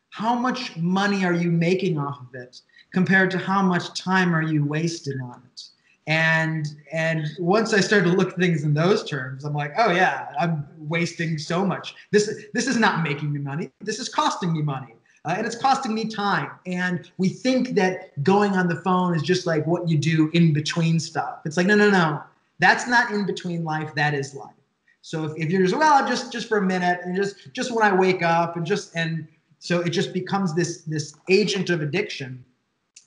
how 0.10 0.34
much 0.34 0.76
money 0.78 1.26
are 1.26 1.34
you 1.34 1.52
making 1.52 2.00
off 2.00 2.22
of 2.22 2.34
it 2.34 2.62
compared 2.92 3.30
to 3.32 3.38
how 3.38 3.62
much 3.62 4.00
time 4.00 4.34
are 4.34 4.42
you 4.42 4.64
wasting 4.64 5.20
on 5.22 5.44
it? 5.54 5.64
And 6.08 6.68
and 6.92 7.28
once 7.40 7.74
I 7.74 7.80
started 7.80 8.12
to 8.12 8.16
look 8.16 8.34
at 8.34 8.38
things 8.38 8.64
in 8.64 8.74
those 8.76 9.04
terms, 9.04 9.44
I'm 9.44 9.56
like, 9.56 9.74
oh 9.78 9.92
yeah, 9.92 10.28
I'm 10.40 10.68
wasting 10.78 11.38
so 11.38 11.66
much. 11.66 11.96
This 12.12 12.46
this 12.54 12.68
is 12.68 12.78
not 12.78 13.04
making 13.04 13.34
me 13.34 13.40
money. 13.40 13.72
This 13.82 14.00
is 14.00 14.08
costing 14.08 14.54
me 14.54 14.62
money 14.62 14.96
uh, 15.26 15.34
and 15.38 15.46
it's 15.48 15.56
costing 15.56 15.94
me 15.94 16.06
time. 16.06 16.52
And 16.66 17.10
we 17.18 17.30
think 17.30 17.70
that 17.70 18.24
going 18.24 18.54
on 18.54 18.68
the 18.68 18.76
phone 18.76 19.16
is 19.16 19.24
just 19.24 19.48
like 19.48 19.66
what 19.66 19.90
you 19.90 19.98
do 19.98 20.30
in 20.34 20.54
between 20.54 21.00
stuff. 21.00 21.40
It's 21.46 21.58
like, 21.58 21.66
no, 21.66 21.76
no, 21.76 21.90
no. 21.90 22.22
That's 22.60 22.88
not 22.88 23.12
in 23.12 23.26
between 23.26 23.64
life. 23.64 23.94
That 23.96 24.14
is 24.14 24.36
life. 24.36 24.54
So 25.02 25.26
if, 25.26 25.34
if 25.38 25.50
you're 25.50 25.64
just, 25.64 25.76
well, 25.76 26.08
just 26.08 26.32
just 26.32 26.48
for 26.48 26.58
a 26.58 26.62
minute 26.62 27.02
and 27.04 27.16
just 27.16 27.52
just 27.54 27.72
when 27.72 27.84
I 27.84 27.94
wake 27.94 28.24
up 28.24 28.56
and 28.56 28.66
just 28.66 28.96
and 28.96 29.28
so 29.60 29.82
it 29.82 29.90
just 29.90 30.14
becomes 30.14 30.56
this 30.56 30.82
this 30.84 31.16
agent 31.30 31.70
of 31.70 31.82
addiction. 31.82 32.44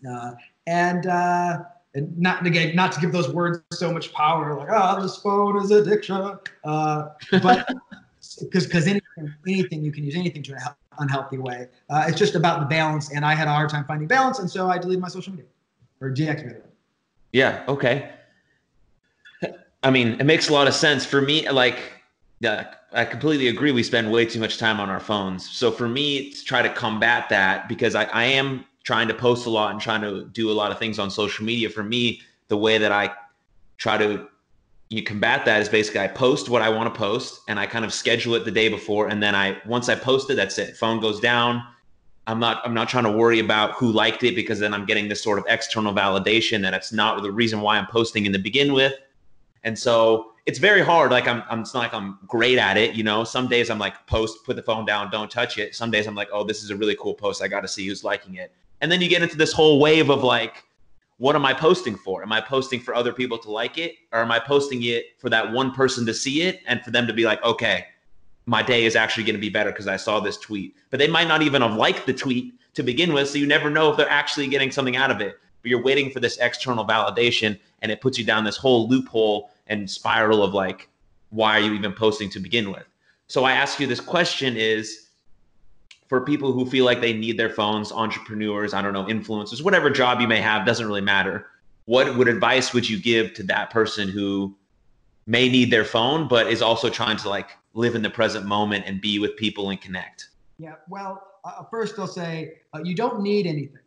Uh, 0.08 0.32
and 0.66 1.06
uh, 1.06 1.62
and 1.94 2.16
not 2.18 2.46
again, 2.46 2.74
not 2.76 2.92
to 2.92 3.00
give 3.00 3.12
those 3.12 3.28
words 3.28 3.60
so 3.72 3.92
much 3.92 4.12
power, 4.12 4.54
like 4.56 4.68
oh, 4.70 5.02
this 5.02 5.16
phone 5.16 5.62
is 5.62 5.70
addiction. 5.70 6.38
Uh, 6.64 7.08
but 7.42 7.68
because 8.40 8.66
because 8.66 8.86
anything 8.86 9.34
anything 9.46 9.82
you 9.82 9.92
can 9.92 10.04
use 10.04 10.16
anything 10.16 10.42
to 10.44 10.54
an 10.54 10.60
unhealthy 10.98 11.38
way. 11.38 11.68
Uh, 11.88 12.04
it's 12.06 12.18
just 12.18 12.34
about 12.34 12.60
the 12.60 12.66
balance, 12.66 13.12
and 13.12 13.24
I 13.24 13.34
had 13.34 13.48
a 13.48 13.52
hard 13.52 13.70
time 13.70 13.84
finding 13.84 14.08
balance, 14.08 14.38
and 14.38 14.50
so 14.50 14.68
I 14.68 14.78
deleted 14.78 15.00
my 15.00 15.08
social 15.08 15.32
media 15.32 15.50
or 16.00 16.10
deactivated 16.10 16.56
it. 16.56 16.74
Yeah. 17.32 17.64
Okay. 17.68 18.10
I 19.82 19.90
mean, 19.90 20.20
it 20.20 20.24
makes 20.24 20.48
a 20.48 20.52
lot 20.52 20.66
of 20.66 20.74
sense 20.74 21.06
for 21.06 21.20
me. 21.20 21.48
Like, 21.48 21.78
yeah, 22.40 22.74
I 22.92 23.04
completely 23.04 23.48
agree. 23.48 23.70
We 23.70 23.82
spend 23.82 24.10
way 24.10 24.26
too 24.26 24.40
much 24.40 24.58
time 24.58 24.80
on 24.80 24.90
our 24.90 25.00
phones. 25.00 25.48
So 25.48 25.70
for 25.70 25.88
me, 25.88 26.30
to 26.30 26.44
try 26.44 26.62
to 26.62 26.68
combat 26.68 27.28
that 27.28 27.68
because 27.68 27.94
I, 27.94 28.04
I 28.04 28.24
am 28.24 28.64
trying 28.88 29.06
to 29.06 29.12
post 29.12 29.44
a 29.44 29.50
lot 29.50 29.70
and 29.70 29.78
trying 29.78 30.00
to 30.00 30.24
do 30.32 30.50
a 30.50 30.56
lot 30.60 30.72
of 30.72 30.78
things 30.78 30.98
on 30.98 31.10
social 31.10 31.44
media. 31.44 31.68
For 31.68 31.82
me, 31.82 32.22
the 32.48 32.56
way 32.56 32.78
that 32.78 32.90
I 32.90 33.10
try 33.76 33.98
to 33.98 34.26
you 34.88 35.02
combat 35.02 35.44
that 35.44 35.60
is 35.60 35.68
basically 35.68 36.00
I 36.00 36.08
post 36.08 36.48
what 36.48 36.62
I 36.62 36.70
want 36.70 36.94
to 36.94 36.98
post 36.98 37.42
and 37.48 37.60
I 37.60 37.66
kind 37.66 37.84
of 37.84 37.92
schedule 37.92 38.34
it 38.34 38.46
the 38.46 38.50
day 38.50 38.70
before 38.70 39.08
and 39.08 39.22
then 39.22 39.34
I 39.34 39.58
once 39.66 39.90
I 39.90 39.94
post 39.94 40.30
it 40.30 40.36
that's 40.36 40.56
it. 40.56 40.74
Phone 40.74 41.00
goes 41.00 41.20
down. 41.20 41.62
I'm 42.26 42.40
not 42.40 42.62
I'm 42.64 42.72
not 42.72 42.88
trying 42.88 43.04
to 43.04 43.12
worry 43.12 43.40
about 43.40 43.72
who 43.72 43.92
liked 43.92 44.22
it 44.22 44.34
because 44.34 44.58
then 44.58 44.72
I'm 44.72 44.86
getting 44.86 45.06
this 45.06 45.22
sort 45.22 45.38
of 45.38 45.44
external 45.48 45.92
validation 45.92 46.62
that 46.62 46.72
it's 46.72 46.90
not 46.90 47.22
the 47.22 47.30
reason 47.30 47.60
why 47.60 47.76
I'm 47.76 47.88
posting 47.88 48.24
in 48.24 48.32
the 48.32 48.38
begin 48.38 48.72
with. 48.72 48.94
And 49.64 49.78
so 49.78 50.32
it's 50.46 50.58
very 50.58 50.80
hard 50.80 51.10
like 51.10 51.28
I'm, 51.28 51.42
I'm 51.50 51.60
it's 51.60 51.74
not 51.74 51.80
like 51.80 51.92
I'm 51.92 52.20
great 52.26 52.56
at 52.56 52.78
it 52.78 52.94
you 52.94 53.04
know? 53.04 53.22
Some 53.22 53.48
days 53.48 53.68
I'm 53.68 53.78
like 53.78 54.06
post 54.06 54.46
put 54.46 54.56
the 54.56 54.62
phone 54.62 54.86
down 54.86 55.10
don't 55.10 55.30
touch 55.30 55.58
it. 55.58 55.74
Some 55.74 55.90
days 55.90 56.06
I'm 56.06 56.14
like 56.14 56.30
oh 56.32 56.42
this 56.42 56.62
is 56.62 56.70
a 56.70 56.76
really 56.76 56.96
cool 56.98 57.12
post. 57.12 57.42
I 57.42 57.48
got 57.48 57.60
to 57.60 57.68
see 57.68 57.86
who's 57.86 58.02
liking 58.02 58.36
it 58.36 58.50
and 58.80 58.90
then 58.90 59.00
you 59.00 59.08
get 59.08 59.22
into 59.22 59.36
this 59.36 59.52
whole 59.52 59.80
wave 59.80 60.10
of 60.10 60.22
like 60.22 60.64
what 61.18 61.34
am 61.34 61.44
I 61.44 61.52
posting 61.52 61.96
for? 61.96 62.22
Am 62.22 62.32
I 62.32 62.40
posting 62.40 62.80
for 62.80 62.94
other 62.94 63.12
people 63.12 63.38
to 63.38 63.50
like 63.50 63.76
it? 63.76 63.96
Or 64.12 64.20
am 64.20 64.30
I 64.30 64.38
posting 64.38 64.84
it 64.84 65.18
for 65.18 65.28
that 65.30 65.52
one 65.52 65.72
person 65.72 66.06
to 66.06 66.14
see 66.14 66.42
it 66.42 66.60
and 66.66 66.80
for 66.82 66.92
them 66.92 67.08
to 67.08 67.12
be 67.12 67.24
like, 67.24 67.42
okay, 67.42 67.86
my 68.46 68.62
day 68.62 68.84
is 68.84 68.96
actually 68.96 69.24
going 69.24 69.34
to 69.34 69.40
be 69.40 69.50
better 69.50 69.70
because 69.70 69.88
I 69.88 69.96
saw 69.96 70.20
this 70.20 70.38
tweet. 70.38 70.76
But 70.90 70.98
they 71.00 71.08
might 71.08 71.28
not 71.28 71.42
even 71.42 71.60
have 71.60 71.74
liked 71.74 72.06
the 72.06 72.14
tweet 72.14 72.54
to 72.74 72.84
begin 72.84 73.12
with. 73.12 73.28
So 73.28 73.38
you 73.38 73.48
never 73.48 73.68
know 73.68 73.90
if 73.90 73.96
they're 73.96 74.08
actually 74.08 74.46
getting 74.46 74.70
something 74.70 74.96
out 74.96 75.10
of 75.10 75.20
it. 75.20 75.36
But 75.60 75.70
you're 75.70 75.82
waiting 75.82 76.10
for 76.10 76.20
this 76.20 76.38
external 76.38 76.86
validation 76.86 77.58
and 77.82 77.90
it 77.90 78.00
puts 78.00 78.16
you 78.16 78.24
down 78.24 78.44
this 78.44 78.56
whole 78.56 78.88
loophole 78.88 79.50
and 79.66 79.90
spiral 79.90 80.42
of 80.44 80.54
like, 80.54 80.88
why 81.30 81.58
are 81.58 81.60
you 81.60 81.72
even 81.74 81.92
posting 81.92 82.30
to 82.30 82.40
begin 82.40 82.70
with? 82.70 82.86
So 83.26 83.42
I 83.42 83.52
ask 83.52 83.80
you 83.80 83.88
this 83.88 84.00
question 84.00 84.56
is, 84.56 85.07
for 86.08 86.22
people 86.22 86.52
who 86.52 86.64
feel 86.64 86.84
like 86.84 87.00
they 87.00 87.12
need 87.12 87.38
their 87.38 87.50
phones, 87.50 87.92
entrepreneurs, 87.92 88.72
I 88.72 88.82
don't 88.82 88.94
know, 88.94 89.04
influencers, 89.04 89.62
whatever 89.62 89.90
job 89.90 90.20
you 90.20 90.26
may 90.26 90.40
have, 90.40 90.66
doesn't 90.66 90.86
really 90.86 91.02
matter. 91.02 91.46
What 91.84 92.16
would 92.16 92.28
advice 92.28 92.72
would 92.72 92.88
you 92.88 92.98
give 92.98 93.34
to 93.34 93.42
that 93.44 93.70
person 93.70 94.08
who 94.08 94.54
may 95.26 95.48
need 95.48 95.70
their 95.70 95.84
phone, 95.84 96.26
but 96.26 96.48
is 96.48 96.62
also 96.62 96.88
trying 96.88 97.18
to 97.18 97.28
like 97.28 97.50
live 97.74 97.94
in 97.94 98.02
the 98.02 98.10
present 98.10 98.46
moment 98.46 98.84
and 98.86 99.00
be 99.00 99.18
with 99.18 99.36
people 99.36 99.70
and 99.70 99.80
connect? 99.80 100.28
Yeah, 100.58 100.74
well, 100.88 101.22
uh, 101.44 101.64
first 101.70 101.98
I'll 101.98 102.06
say 102.06 102.54
uh, 102.74 102.80
you 102.82 102.94
don't 102.94 103.20
need 103.20 103.46
anything. 103.46 103.78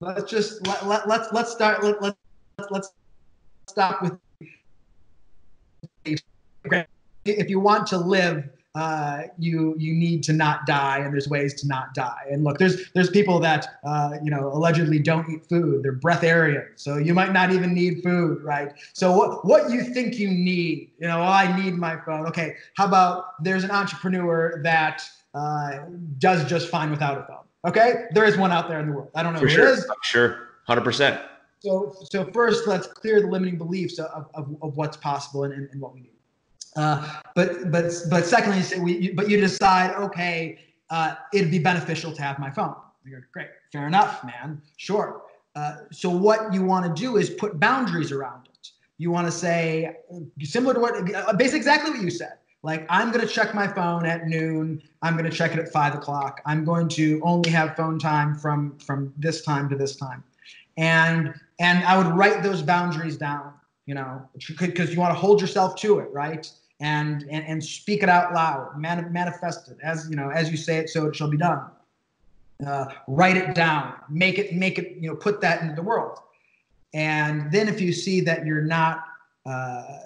Let's 0.00 0.30
just 0.30 0.66
let, 0.66 0.86
let, 0.86 1.08
let's 1.08 1.32
let's 1.32 1.52
start 1.52 1.84
let, 1.84 2.00
let, 2.02 2.16
let's 2.70 2.92
stop 3.68 4.02
with 4.02 4.18
if 7.24 7.50
you 7.50 7.60
want 7.60 7.86
to 7.88 7.98
live 7.98 8.48
uh, 8.74 9.22
you 9.38 9.74
you 9.78 9.94
need 9.94 10.22
to 10.24 10.32
not 10.32 10.66
die, 10.66 10.98
and 10.98 11.12
there's 11.12 11.28
ways 11.28 11.54
to 11.60 11.66
not 11.66 11.92
die. 11.94 12.26
And 12.30 12.44
look, 12.44 12.58
there's 12.58 12.90
there's 12.92 13.10
people 13.10 13.40
that 13.40 13.66
uh, 13.84 14.18
you 14.22 14.30
know 14.30 14.52
allegedly 14.52 14.98
don't 14.98 15.28
eat 15.28 15.44
food; 15.48 15.82
they're 15.82 15.96
breatharian, 15.96 16.66
so 16.76 16.96
you 16.96 17.14
might 17.14 17.32
not 17.32 17.52
even 17.52 17.74
need 17.74 18.02
food, 18.02 18.42
right? 18.42 18.72
So 18.92 19.16
what 19.16 19.44
what 19.44 19.70
you 19.70 19.82
think 19.82 20.18
you 20.18 20.28
need? 20.28 20.92
You 20.98 21.08
know, 21.08 21.20
oh, 21.20 21.24
I 21.24 21.60
need 21.60 21.74
my 21.74 21.96
phone. 22.06 22.26
Okay, 22.26 22.56
how 22.76 22.86
about 22.86 23.42
there's 23.42 23.64
an 23.64 23.70
entrepreneur 23.70 24.60
that 24.62 25.02
uh, 25.34 25.78
does 26.18 26.44
just 26.48 26.68
fine 26.68 26.90
without 26.90 27.18
a 27.18 27.22
phone. 27.24 27.44
Okay, 27.66 28.06
there 28.12 28.24
is 28.24 28.36
one 28.36 28.52
out 28.52 28.68
there 28.68 28.80
in 28.80 28.86
the 28.86 28.92
world. 28.92 29.10
I 29.14 29.22
don't 29.22 29.34
know 29.34 29.40
For 29.40 29.48
who 29.48 29.54
sure. 29.54 29.68
it 29.68 29.72
is. 29.72 29.86
Sure, 30.02 30.48
hundred 30.66 30.82
percent. 30.82 31.20
So 31.60 31.94
so 32.10 32.24
first, 32.32 32.66
let's 32.66 32.86
clear 32.86 33.20
the 33.20 33.26
limiting 33.26 33.58
beliefs 33.58 33.98
of, 33.98 34.28
of, 34.34 34.56
of 34.62 34.76
what's 34.76 34.96
possible 34.96 35.44
and, 35.44 35.52
and, 35.52 35.68
and 35.70 35.80
what 35.80 35.92
we 35.92 36.00
need. 36.00 36.12
Uh, 36.76 37.20
but 37.34 37.70
but 37.70 37.92
but 38.08 38.24
secondly, 38.24 38.62
we, 38.80 39.12
but 39.12 39.28
you 39.28 39.40
decide, 39.40 39.94
okay, 39.96 40.58
uh, 40.90 41.14
it'd 41.32 41.50
be 41.50 41.58
beneficial 41.58 42.12
to 42.12 42.22
have 42.22 42.38
my 42.38 42.50
phone. 42.50 42.74
You 43.04 43.22
great, 43.32 43.48
fair 43.72 43.86
enough, 43.86 44.22
man, 44.24 44.60
sure. 44.76 45.22
Uh, 45.56 45.76
so 45.90 46.10
what 46.10 46.52
you 46.52 46.62
want 46.62 46.94
to 46.94 47.00
do 47.02 47.16
is 47.16 47.30
put 47.30 47.58
boundaries 47.58 48.12
around 48.12 48.46
it. 48.46 48.70
You 48.98 49.10
want 49.10 49.26
to 49.26 49.32
say 49.32 49.96
similar 50.42 50.74
to 50.74 50.80
what, 50.80 51.14
uh, 51.14 51.32
basically 51.32 51.58
exactly 51.58 51.90
what 51.90 52.02
you 52.02 52.10
said. 52.10 52.34
Like 52.62 52.86
I'm 52.90 53.10
going 53.10 53.26
to 53.26 53.32
check 53.32 53.54
my 53.54 53.66
phone 53.66 54.04
at 54.04 54.26
noon. 54.26 54.82
I'm 55.02 55.16
going 55.16 55.28
to 55.28 55.34
check 55.34 55.52
it 55.52 55.58
at 55.58 55.72
five 55.72 55.94
o'clock. 55.94 56.42
I'm 56.44 56.64
going 56.64 56.88
to 56.90 57.20
only 57.24 57.50
have 57.50 57.74
phone 57.74 57.98
time 57.98 58.34
from 58.34 58.78
from 58.78 59.12
this 59.16 59.42
time 59.42 59.68
to 59.70 59.76
this 59.76 59.96
time, 59.96 60.22
and 60.76 61.34
and 61.58 61.82
I 61.84 61.96
would 61.96 62.14
write 62.14 62.42
those 62.42 62.60
boundaries 62.62 63.16
down. 63.16 63.54
You 63.86 63.94
know, 63.94 64.28
because 64.46 64.92
you 64.92 65.00
want 65.00 65.14
to 65.14 65.18
hold 65.18 65.40
yourself 65.40 65.74
to 65.76 65.98
it, 65.98 66.12
right? 66.12 66.48
and 66.80 67.24
and, 67.30 67.44
and 67.46 67.62
speak 67.62 68.02
it 68.02 68.08
out 68.08 68.32
loud, 68.34 68.78
man, 68.78 69.12
manifest 69.12 69.68
it 69.68 69.76
as 69.82 70.08
you 70.08 70.16
know 70.16 70.30
as 70.30 70.50
you 70.50 70.56
say 70.56 70.78
it, 70.78 70.88
so 70.88 71.06
it 71.06 71.14
shall 71.14 71.28
be 71.30 71.36
done. 71.36 71.62
Uh, 72.66 72.86
write 73.06 73.36
it 73.36 73.54
down, 73.54 73.94
make 74.08 74.38
it 74.38 74.54
make 74.54 74.78
it 74.78 74.96
you 74.98 75.08
know 75.08 75.16
put 75.16 75.40
that 75.40 75.62
into 75.62 75.74
the 75.74 75.82
world, 75.82 76.18
and 76.94 77.52
then 77.52 77.68
if 77.68 77.80
you 77.80 77.92
see 77.92 78.20
that 78.22 78.46
you're 78.46 78.62
not 78.62 79.04
uh, 79.46 79.98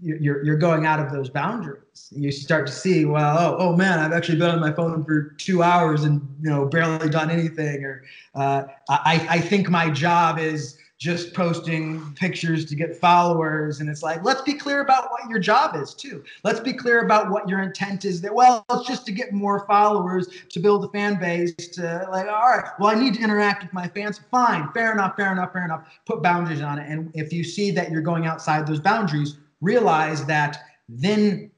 you're 0.00 0.44
you're 0.44 0.58
going 0.58 0.86
out 0.86 0.98
of 0.98 1.12
those 1.12 1.30
boundaries, 1.30 2.12
you 2.14 2.32
start 2.32 2.66
to 2.66 2.72
see 2.72 3.04
well 3.04 3.36
oh 3.38 3.56
oh 3.58 3.76
man 3.76 4.00
I've 4.00 4.12
actually 4.12 4.38
been 4.38 4.50
on 4.50 4.60
my 4.60 4.72
phone 4.72 5.04
for 5.04 5.34
two 5.38 5.62
hours 5.62 6.02
and 6.02 6.20
you 6.42 6.50
know 6.50 6.66
barely 6.66 7.08
done 7.08 7.30
anything, 7.30 7.84
or 7.84 8.02
uh, 8.34 8.64
I 8.88 9.26
I 9.30 9.40
think 9.40 9.70
my 9.70 9.88
job 9.88 10.38
is 10.40 10.78
just 11.02 11.34
posting 11.34 12.14
pictures 12.14 12.64
to 12.64 12.76
get 12.76 12.96
followers. 12.96 13.80
And 13.80 13.90
it's 13.90 14.04
like, 14.04 14.22
let's 14.22 14.40
be 14.42 14.54
clear 14.54 14.82
about 14.82 15.10
what 15.10 15.28
your 15.28 15.40
job 15.40 15.74
is 15.74 15.94
too. 15.94 16.22
Let's 16.44 16.60
be 16.60 16.72
clear 16.72 17.04
about 17.04 17.28
what 17.28 17.48
your 17.48 17.60
intent 17.60 18.04
is 18.04 18.20
that, 18.20 18.32
well, 18.32 18.64
it's 18.70 18.86
just 18.86 19.04
to 19.06 19.12
get 19.12 19.32
more 19.32 19.66
followers, 19.66 20.28
to 20.50 20.60
build 20.60 20.84
a 20.84 20.88
fan 20.90 21.18
base, 21.18 21.54
to 21.72 22.06
like, 22.12 22.28
all 22.28 22.56
right, 22.56 22.64
well, 22.78 22.88
I 22.88 22.94
need 22.94 23.14
to 23.14 23.20
interact 23.20 23.64
with 23.64 23.72
my 23.72 23.88
fans. 23.88 24.20
Fine, 24.30 24.70
fair 24.72 24.92
enough, 24.92 25.16
fair 25.16 25.32
enough, 25.32 25.52
fair 25.52 25.64
enough. 25.64 25.88
Put 26.06 26.22
boundaries 26.22 26.60
on 26.60 26.78
it. 26.78 26.88
And 26.88 27.10
if 27.14 27.32
you 27.32 27.42
see 27.42 27.72
that 27.72 27.90
you're 27.90 28.00
going 28.00 28.26
outside 28.26 28.64
those 28.64 28.78
boundaries, 28.78 29.38
realize 29.60 30.24
that 30.26 30.58
then 30.88 31.50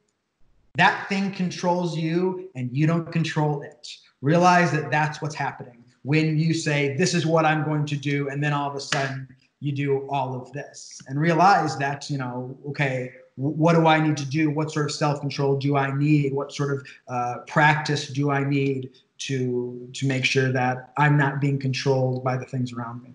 that 0.76 1.06
thing 1.10 1.30
controls 1.32 1.98
you 1.98 2.48
and 2.54 2.74
you 2.74 2.86
don't 2.86 3.12
control 3.12 3.60
it. 3.60 3.94
Realize 4.22 4.72
that 4.72 4.90
that's 4.90 5.20
what's 5.20 5.34
happening 5.34 5.83
when 6.04 6.38
you 6.38 6.54
say, 6.54 6.96
This 6.96 7.14
is 7.14 7.26
what 7.26 7.44
I'm 7.44 7.64
going 7.64 7.84
to 7.86 7.96
do, 7.96 8.28
and 8.28 8.42
then 8.42 8.52
all 8.52 8.70
of 8.70 8.76
a 8.76 8.80
sudden 8.80 9.28
you 9.60 9.72
do 9.72 10.06
all 10.08 10.40
of 10.40 10.52
this 10.52 11.00
and 11.08 11.18
realize 11.18 11.76
that, 11.78 12.10
you 12.10 12.18
know, 12.18 12.56
okay, 12.68 13.12
what 13.36 13.72
do 13.72 13.86
I 13.86 13.98
need 13.98 14.16
to 14.18 14.26
do? 14.26 14.50
What 14.50 14.70
sort 14.70 14.86
of 14.86 14.92
self 14.92 15.20
control 15.20 15.56
do 15.56 15.76
I 15.76 15.96
need? 15.96 16.32
What 16.32 16.52
sort 16.52 16.72
of 16.72 16.86
uh, 17.08 17.38
practice 17.46 18.08
do 18.08 18.30
I 18.30 18.44
need 18.44 18.92
to 19.18 19.90
to 19.92 20.06
make 20.06 20.24
sure 20.24 20.52
that 20.52 20.92
I'm 20.96 21.16
not 21.16 21.40
being 21.40 21.58
controlled 21.58 22.22
by 22.22 22.36
the 22.36 22.44
things 22.44 22.72
around 22.72 23.02
me? 23.02 23.14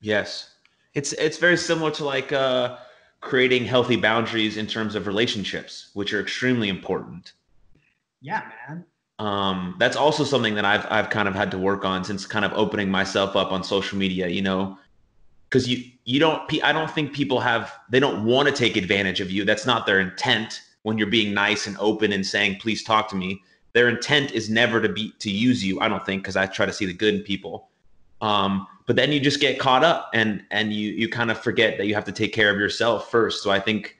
Yes, 0.00 0.54
it's 0.94 1.12
it's 1.14 1.36
very 1.36 1.58
similar 1.58 1.90
to 1.90 2.04
like 2.04 2.32
uh, 2.32 2.78
creating 3.20 3.66
healthy 3.66 3.96
boundaries 3.96 4.56
in 4.56 4.66
terms 4.66 4.94
of 4.94 5.06
relationships, 5.06 5.90
which 5.92 6.14
are 6.14 6.20
extremely 6.20 6.70
important. 6.70 7.32
Yeah, 8.22 8.42
man 8.68 8.86
um, 9.18 9.76
that's 9.78 9.96
also 9.96 10.24
something 10.24 10.54
that 10.54 10.64
I've 10.64 10.86
I've 10.90 11.10
kind 11.10 11.28
of 11.28 11.34
had 11.34 11.50
to 11.52 11.58
work 11.58 11.84
on 11.84 12.04
since 12.04 12.26
kind 12.26 12.44
of 12.44 12.52
opening 12.54 12.90
myself 12.90 13.36
up 13.36 13.52
on 13.52 13.62
social 13.62 13.96
media. 13.98 14.28
You 14.28 14.42
know, 14.42 14.78
because 15.48 15.68
you 15.68 15.84
you 16.04 16.18
don't 16.18 16.42
I 16.64 16.72
don't 16.72 16.90
think 16.90 17.12
people 17.12 17.40
have 17.40 17.72
they 17.90 18.00
don't 18.00 18.24
want 18.24 18.48
to 18.48 18.54
take 18.54 18.76
advantage 18.76 19.20
of 19.20 19.30
you. 19.30 19.44
That's 19.44 19.66
not 19.66 19.86
their 19.86 20.00
intent 20.00 20.62
when 20.82 20.98
you're 20.98 21.06
being 21.06 21.32
nice 21.32 21.66
and 21.66 21.76
open 21.78 22.12
and 22.12 22.26
saying 22.26 22.58
please 22.60 22.82
talk 22.82 23.08
to 23.10 23.16
me. 23.16 23.40
Their 23.72 23.88
intent 23.88 24.32
is 24.32 24.50
never 24.50 24.80
to 24.80 24.88
be 24.88 25.12
to 25.20 25.30
use 25.30 25.64
you. 25.64 25.80
I 25.80 25.88
don't 25.88 26.04
think 26.04 26.22
because 26.22 26.36
I 26.36 26.46
try 26.46 26.66
to 26.66 26.72
see 26.72 26.86
the 26.86 26.92
good 26.92 27.14
in 27.14 27.22
people. 27.22 27.68
Um, 28.20 28.66
but 28.86 28.96
then 28.96 29.12
you 29.12 29.20
just 29.20 29.40
get 29.40 29.60
caught 29.60 29.84
up 29.84 30.10
and 30.12 30.42
and 30.50 30.72
you 30.72 30.90
you 30.90 31.08
kind 31.08 31.30
of 31.30 31.38
forget 31.38 31.78
that 31.78 31.86
you 31.86 31.94
have 31.94 32.04
to 32.04 32.12
take 32.12 32.32
care 32.32 32.50
of 32.50 32.58
yourself 32.58 33.10
first. 33.10 33.42
So 33.44 33.50
I 33.50 33.60
think 33.60 33.96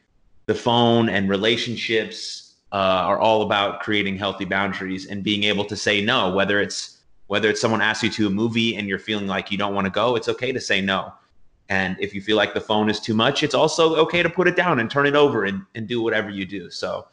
the 0.47 0.55
phone 0.55 1.09
and 1.09 1.29
relationships 1.29 2.44
uh, 2.75 3.07
are 3.07 3.21
all 3.21 3.43
about 3.43 3.79
creating 3.79 4.19
healthy 4.19 4.45
boundaries 4.45 5.07
and 5.07 5.23
being 5.23 5.45
able 5.45 5.65
to 5.65 5.77
say 5.77 6.05
no, 6.05 6.35
whether 6.35 6.61
it's 6.61 6.99
whether 7.29 7.49
it's 7.49 7.61
someone 7.61 7.81
asks 7.81 8.03
you 8.03 8.11
to 8.11 8.27
a 8.27 8.31
movie 8.31 8.75
and 8.75 8.89
you're 8.89 8.99
feeling 8.99 9.29
like 9.29 9.51
you 9.53 9.57
don't 9.57 9.75
want 9.75 9.87
to 9.87 9.91
go, 9.91 10.17
it's 10.17 10.29
okay 10.29 10.51
to 10.51 10.61
say 10.61 10.81
no. 10.81 11.13
And 11.69 11.97
if 12.01 12.13
you 12.13 12.21
feel 12.21 12.37
like 12.37 12.53
the 12.53 12.61
phone 12.61 12.91
is 12.91 13.01
too 13.01 13.15
much, 13.15 13.43
it's 13.45 13.55
also 13.55 13.95
okay 13.97 14.23
to 14.23 14.29
put 14.29 14.49
it 14.49 14.57
down 14.57 14.81
and 14.81 14.91
turn 14.91 15.07
it 15.07 15.15
over 15.15 15.45
and, 15.45 15.63
and 15.77 15.87
do 15.87 16.03
whatever 16.03 16.29
you 16.31 16.45
do. 16.45 16.69
So 16.69 17.07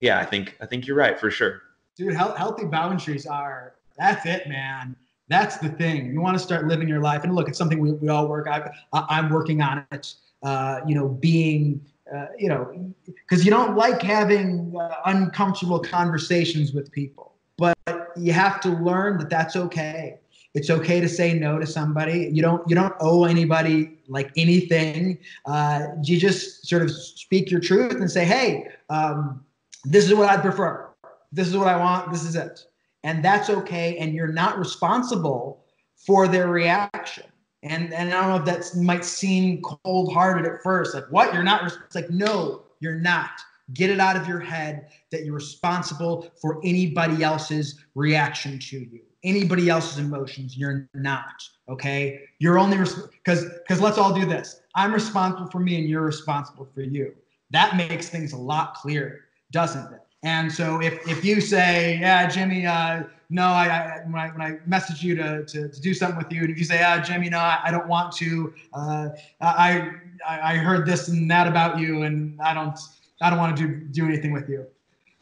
yeah, 0.00 0.18
I 0.18 0.24
think 0.24 0.56
I 0.62 0.66
think 0.66 0.86
you're 0.86 0.96
right 0.96 1.20
for 1.20 1.30
sure. 1.30 1.62
Dude, 1.94 2.14
healthy 2.14 2.64
boundaries 2.64 3.26
are 3.26 3.74
that's 3.98 4.24
it, 4.24 4.48
man. 4.48 4.96
That's 5.28 5.58
the 5.58 5.68
thing. 5.68 6.10
You 6.10 6.22
want 6.22 6.38
to 6.38 6.42
start 6.42 6.68
living 6.68 6.88
your 6.88 7.00
life. 7.00 7.22
And 7.22 7.34
look, 7.34 7.48
it's 7.48 7.58
something 7.58 7.78
we, 7.78 7.92
we 7.92 8.08
all 8.08 8.28
work. 8.28 8.48
I, 8.48 8.70
I'm 8.94 9.28
working 9.28 9.60
on 9.60 9.84
it. 9.92 10.14
Uh, 10.42 10.80
you 10.86 10.94
know, 10.94 11.08
being 11.08 11.82
uh, 12.14 12.26
you 12.38 12.48
know, 12.48 12.72
because 13.04 13.44
you 13.44 13.50
don't 13.50 13.76
like 13.76 14.00
having 14.00 14.74
uh, 14.78 14.94
uncomfortable 15.06 15.80
conversations 15.80 16.72
with 16.72 16.90
people, 16.92 17.34
but 17.58 17.76
you 18.16 18.32
have 18.32 18.60
to 18.60 18.68
learn 18.68 19.18
that 19.18 19.28
that's 19.28 19.56
okay. 19.56 20.18
It's 20.54 20.70
okay 20.70 21.00
to 21.00 21.08
say 21.08 21.34
no 21.34 21.58
to 21.58 21.66
somebody. 21.66 22.30
You 22.32 22.42
don't 22.42 22.66
you 22.68 22.74
don't 22.74 22.94
owe 23.00 23.24
anybody 23.24 23.98
like 24.08 24.30
anything. 24.36 25.18
Uh, 25.44 25.88
you 26.02 26.18
just 26.18 26.66
sort 26.66 26.82
of 26.82 26.90
speak 26.90 27.50
your 27.50 27.60
truth 27.60 27.94
and 27.94 28.10
say, 28.10 28.24
hey, 28.24 28.68
um, 28.88 29.44
this 29.84 30.06
is 30.06 30.14
what 30.14 30.30
I'd 30.30 30.42
prefer. 30.42 30.88
This 31.32 31.48
is 31.48 31.56
what 31.56 31.66
I 31.66 31.76
want. 31.76 32.12
This 32.12 32.24
is 32.24 32.36
it, 32.36 32.64
and 33.02 33.22
that's 33.22 33.50
okay. 33.50 33.98
And 33.98 34.14
you're 34.14 34.28
not 34.32 34.58
responsible 34.58 35.64
for 35.96 36.28
their 36.28 36.46
reaction. 36.48 37.24
And 37.66 37.92
and 37.92 38.12
I 38.12 38.20
don't 38.20 38.30
know 38.30 38.36
if 38.36 38.44
that 38.44 38.80
might 38.80 39.04
seem 39.04 39.62
cold 39.62 40.12
hearted 40.12 40.46
at 40.46 40.62
first, 40.62 40.94
like 40.94 41.04
what 41.10 41.34
you're 41.34 41.42
not. 41.42 41.64
It's 41.84 41.94
like 41.94 42.10
no, 42.10 42.62
you're 42.80 43.00
not. 43.00 43.30
Get 43.74 43.90
it 43.90 43.98
out 43.98 44.16
of 44.16 44.28
your 44.28 44.38
head 44.38 44.88
that 45.10 45.24
you're 45.24 45.34
responsible 45.34 46.30
for 46.40 46.60
anybody 46.64 47.24
else's 47.24 47.84
reaction 47.96 48.60
to 48.60 48.78
you, 48.78 49.00
anybody 49.24 49.68
else's 49.68 49.98
emotions. 49.98 50.56
You're 50.56 50.88
not. 50.94 51.42
Okay. 51.68 52.22
You're 52.38 52.58
only 52.58 52.78
because 52.78 53.44
because 53.44 53.80
let's 53.80 53.98
all 53.98 54.14
do 54.14 54.24
this. 54.24 54.60
I'm 54.74 54.92
responsible 54.94 55.50
for 55.50 55.58
me, 55.58 55.78
and 55.78 55.88
you're 55.88 56.02
responsible 56.02 56.68
for 56.72 56.82
you. 56.82 57.14
That 57.50 57.76
makes 57.76 58.08
things 58.08 58.32
a 58.32 58.36
lot 58.36 58.74
clearer, 58.74 59.20
doesn't 59.50 59.92
it? 59.92 60.00
And 60.26 60.52
so 60.52 60.82
if 60.82 61.06
if 61.06 61.24
you 61.24 61.40
say, 61.40 61.98
yeah, 62.00 62.26
Jimmy, 62.26 62.66
uh, 62.66 63.04
no, 63.30 63.44
I, 63.44 63.66
I, 63.66 64.02
when 64.06 64.16
I 64.16 64.28
when 64.30 64.42
I 64.42 64.58
message 64.66 65.00
you 65.00 65.14
to, 65.14 65.44
to, 65.44 65.68
to 65.68 65.80
do 65.80 65.94
something 65.94 66.18
with 66.18 66.32
you, 66.32 66.40
and 66.40 66.50
if 66.50 66.58
you 66.58 66.64
say, 66.64 66.82
ah, 66.82 67.00
Jimmy, 67.00 67.30
no, 67.30 67.38
I, 67.38 67.60
I 67.66 67.70
don't 67.70 67.86
want 67.86 68.12
to, 68.14 68.52
uh, 68.72 69.10
I, 69.40 69.92
I 70.28 70.40
I 70.52 70.56
heard 70.56 70.84
this 70.84 71.06
and 71.06 71.30
that 71.30 71.46
about 71.46 71.78
you, 71.78 72.02
and 72.02 72.40
I 72.42 72.54
don't 72.54 72.76
I 73.22 73.30
don't 73.30 73.38
want 73.38 73.56
to 73.56 73.68
do 73.68 73.74
do 73.98 74.04
anything 74.04 74.32
with 74.32 74.48
you. 74.48 74.66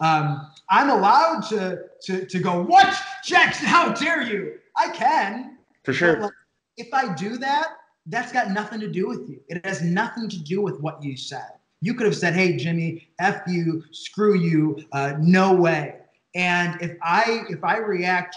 Um, 0.00 0.50
I'm 0.70 0.88
allowed 0.88 1.42
to 1.50 1.82
to 2.04 2.24
to 2.24 2.38
go, 2.38 2.62
what, 2.62 2.98
Jackson? 3.26 3.66
How 3.66 3.92
dare 3.92 4.22
you? 4.22 4.58
I 4.74 4.88
can 4.88 5.58
for 5.82 5.92
sure. 5.92 6.18
Like, 6.18 6.32
if 6.78 6.88
I 6.94 7.14
do 7.14 7.36
that, 7.36 7.66
that's 8.06 8.32
got 8.32 8.52
nothing 8.52 8.80
to 8.80 8.88
do 8.88 9.06
with 9.06 9.28
you. 9.28 9.38
It 9.48 9.66
has 9.66 9.82
nothing 9.82 10.30
to 10.30 10.38
do 10.38 10.62
with 10.62 10.80
what 10.80 11.02
you 11.02 11.14
said. 11.14 11.52
You 11.84 11.92
could 11.92 12.06
have 12.06 12.16
said, 12.16 12.32
"Hey, 12.34 12.56
Jimmy, 12.56 13.08
f 13.18 13.42
you, 13.46 13.84
screw 13.90 14.38
you, 14.38 14.82
uh, 14.92 15.16
no 15.20 15.52
way." 15.52 15.96
And 16.34 16.80
if 16.80 16.96
I 17.02 17.44
if 17.50 17.62
I 17.62 17.76
react 17.76 18.36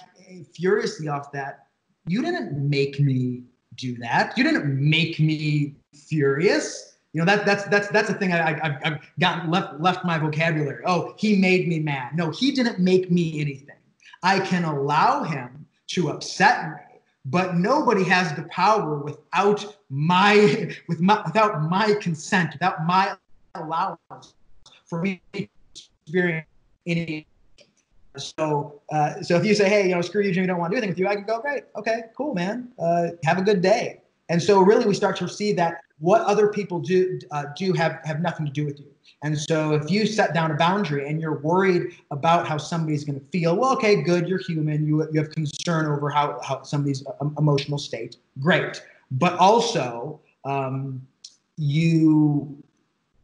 furiously 0.53 1.07
off 1.07 1.31
that, 1.31 1.67
you 2.07 2.21
didn't 2.21 2.69
make 2.69 2.99
me 2.99 3.43
do 3.75 3.95
that. 3.99 4.37
You 4.37 4.43
didn't 4.43 4.67
make 4.67 5.17
me 5.17 5.75
furious. 5.93 6.97
You 7.13 7.21
know 7.21 7.25
that 7.25 7.45
that's 7.45 7.63
that's 7.65 7.87
that's 7.87 8.09
a 8.09 8.15
thing 8.15 8.33
I, 8.33 8.51
I 8.51 8.79
I've 8.83 8.99
gotten 9.17 9.49
left 9.49 9.79
left 9.79 10.03
my 10.03 10.17
vocabulary. 10.17 10.83
Oh, 10.85 11.15
he 11.17 11.37
made 11.37 11.69
me 11.69 11.79
mad. 11.79 12.17
No, 12.17 12.31
he 12.31 12.51
didn't 12.51 12.79
make 12.79 13.09
me 13.09 13.39
anything. 13.39 13.81
I 14.23 14.41
can 14.41 14.65
allow 14.65 15.23
him 15.23 15.65
to 15.91 16.09
upset 16.09 16.69
me, 16.69 16.99
but 17.23 17.55
nobody 17.55 18.03
has 18.03 18.33
the 18.33 18.43
power 18.43 18.97
without 18.97 19.77
my 19.89 20.75
with 20.89 20.99
my 20.99 21.21
without 21.25 21.63
my 21.69 21.93
consent, 22.01 22.51
without 22.51 22.85
my 22.85 23.15
allowance 23.63 24.33
for 24.85 25.01
me 25.01 25.21
to 25.33 25.47
experience 26.05 26.47
any 26.85 27.27
so, 28.17 28.81
uh, 28.91 29.21
so 29.21 29.35
if 29.35 29.45
you 29.45 29.53
say, 29.53 29.69
"Hey, 29.69 29.87
you 29.87 29.95
know, 29.95 30.01
screw 30.01 30.23
you, 30.23 30.31
Jimmy, 30.31 30.47
don't 30.47 30.57
want 30.57 30.71
to 30.71 30.75
do 30.75 30.77
anything 30.77 30.89
with 30.91 30.99
you," 30.99 31.07
I 31.07 31.15
can 31.15 31.25
go, 31.25 31.39
"Great, 31.39 31.63
okay, 31.75 32.03
cool, 32.17 32.33
man. 32.33 32.69
Uh, 32.79 33.09
have 33.23 33.37
a 33.37 33.41
good 33.41 33.61
day." 33.61 34.01
And 34.29 34.41
so, 34.41 34.59
really, 34.61 34.85
we 34.85 34.93
start 34.93 35.15
to 35.17 35.27
see 35.27 35.53
that 35.53 35.81
what 35.99 36.21
other 36.21 36.47
people 36.47 36.79
do 36.79 37.19
uh, 37.31 37.45
do 37.55 37.73
have 37.73 37.99
have 38.03 38.21
nothing 38.21 38.45
to 38.45 38.51
do 38.51 38.65
with 38.65 38.79
you. 38.79 38.87
And 39.23 39.37
so, 39.37 39.73
if 39.73 39.89
you 39.89 40.05
set 40.05 40.33
down 40.33 40.51
a 40.51 40.55
boundary 40.55 41.07
and 41.07 41.21
you're 41.21 41.39
worried 41.39 41.95
about 42.11 42.47
how 42.47 42.57
somebody's 42.57 43.03
going 43.03 43.19
to 43.19 43.25
feel, 43.27 43.55
well, 43.55 43.73
okay, 43.73 44.01
good, 44.01 44.27
you're 44.27 44.39
human. 44.39 44.85
You 44.85 45.07
you 45.11 45.21
have 45.21 45.31
concern 45.31 45.85
over 45.85 46.09
how 46.09 46.39
how 46.43 46.63
somebody's 46.63 47.05
um, 47.21 47.35
emotional 47.37 47.77
state. 47.77 48.17
Great, 48.39 48.81
but 49.11 49.33
also 49.37 50.19
um, 50.43 51.01
you 51.57 52.63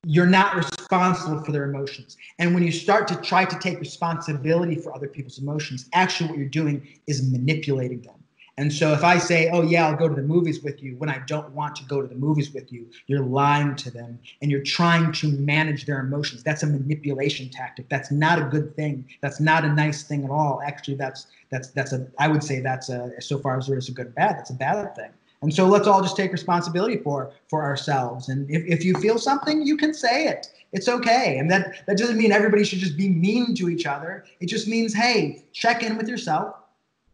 you're 0.06 0.26
not 0.26 0.56
responsible 0.56 1.44
for 1.44 1.52
their 1.52 1.64
emotions. 1.64 2.18
And 2.40 2.54
when 2.54 2.64
you 2.64 2.72
start 2.72 3.08
to 3.10 3.16
try 3.18 3.46
to 3.46 3.60
take 3.60 3.80
responsibility 3.80 4.76
for 4.76 4.94
other 4.94 5.08
people's 5.08 5.40
emotions, 5.40 5.90
actually 5.94 6.30
what 6.30 6.38
you're 6.38 6.48
doing 6.50 6.88
is 7.08 7.32
manipulating 7.32 8.02
them. 8.02 8.16
And 8.58 8.72
so 8.72 8.94
if 8.94 9.04
I 9.04 9.18
say, 9.18 9.50
oh, 9.50 9.64
yeah, 9.64 9.88
I'll 9.88 9.96
go 9.96 10.08
to 10.08 10.14
the 10.14 10.22
movies 10.22 10.62
with 10.62 10.84
you 10.84 10.96
when 10.98 11.10
I 11.10 11.24
don't 11.26 11.50
want 11.54 11.76
to 11.78 11.86
go 11.86 12.02
to 12.02 12.08
the 12.08 12.14
movies 12.16 12.54
with 12.54 12.72
you, 12.72 12.88
you're 13.08 13.24
lying 13.24 13.76
to 13.78 13.90
them 13.90 14.20
and 14.42 14.52
you're 14.52 14.62
trying 14.62 15.12
to 15.14 15.30
manage 15.30 15.86
their 15.86 16.00
emotions. 16.00 16.44
That's 16.44 16.62
a 16.62 16.68
manipulation 16.68 17.50
tactic. 17.50 17.90
That's 17.90 18.12
not 18.12 18.38
a 18.40 18.44
good 18.44 18.76
thing. 18.76 19.08
That's 19.22 19.40
not 19.40 19.66
a 19.66 19.74
nice 19.74 20.04
thing 20.04 20.24
at 20.24 20.30
all. 20.30 20.62
Actually, 20.64 20.98
that's 20.98 21.28
that's 21.50 21.70
that's 21.70 21.94
a 21.94 22.08
I 22.20 22.28
would 22.28 22.44
say 22.44 22.60
that's 22.60 22.90
a 22.90 23.20
so 23.20 23.40
far 23.40 23.58
as 23.58 23.68
there 23.68 23.78
is 23.78 23.90
a 23.90 23.92
good 23.92 24.08
and 24.08 24.16
bad, 24.16 24.38
that's 24.38 24.52
a 24.52 24.56
bad 24.56 24.96
thing. 24.96 25.12
And 25.44 25.54
so 25.54 25.68
let's 25.68 25.88
all 25.88 26.02
just 26.02 26.16
take 26.16 26.32
responsibility 26.32 26.98
for 26.98 27.32
for 27.50 27.64
ourselves. 27.64 28.30
And 28.30 28.50
if, 28.50 28.64
if 28.66 28.86
you 28.86 28.96
feel 28.96 29.20
something, 29.20 29.62
you 29.62 29.78
can 29.78 29.94
say 29.94 30.28
it. 30.28 30.48
It's 30.72 30.88
okay. 30.88 31.38
And 31.38 31.52
that 31.52 31.86
that 31.86 31.98
doesn't 31.98 32.18
mean 32.18 32.32
everybody 32.32 32.64
should 32.64 32.80
just 32.80 32.98
be 32.98 33.10
mean 33.10 33.54
to 33.56 33.70
each 33.70 33.86
other. 33.86 34.26
It 34.40 34.48
just 34.48 34.68
means, 34.68 34.94
hey, 34.94 35.44
check 35.52 35.84
in 35.84 35.98
with 35.98 36.08
yourself, 36.08 36.56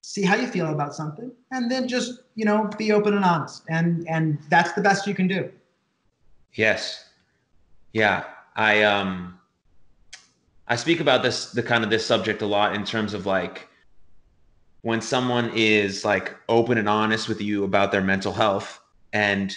see 0.01 0.21
how 0.21 0.35
you 0.35 0.47
feel 0.47 0.71
about 0.71 0.95
something, 0.95 1.31
and 1.51 1.71
then 1.71 1.87
just, 1.87 2.21
you 2.35 2.45
know, 2.45 2.69
be 2.77 2.91
open 2.91 3.15
and 3.15 3.25
honest. 3.25 3.63
And 3.67 4.07
and 4.07 4.37
that's 4.49 4.73
the 4.73 4.81
best 4.81 5.07
you 5.07 5.15
can 5.15 5.27
do. 5.27 5.51
Yes. 6.53 7.05
Yeah. 7.93 8.25
I 8.55 8.83
um 8.83 9.39
I 10.67 10.75
speak 10.75 10.99
about 10.99 11.23
this 11.23 11.51
the 11.51 11.63
kind 11.63 11.83
of 11.83 11.89
this 11.89 12.05
subject 12.05 12.43
a 12.43 12.45
lot 12.45 12.75
in 12.75 12.85
terms 12.85 13.15
of 13.15 13.25
like 13.25 13.68
when 14.81 15.01
someone 15.01 15.51
is 15.53 16.05
like 16.05 16.35
open 16.47 16.77
and 16.77 16.87
honest 16.87 17.27
with 17.27 17.41
you 17.41 17.63
about 17.63 17.91
their 17.91 18.01
mental 18.01 18.33
health 18.33 18.79
and 19.11 19.55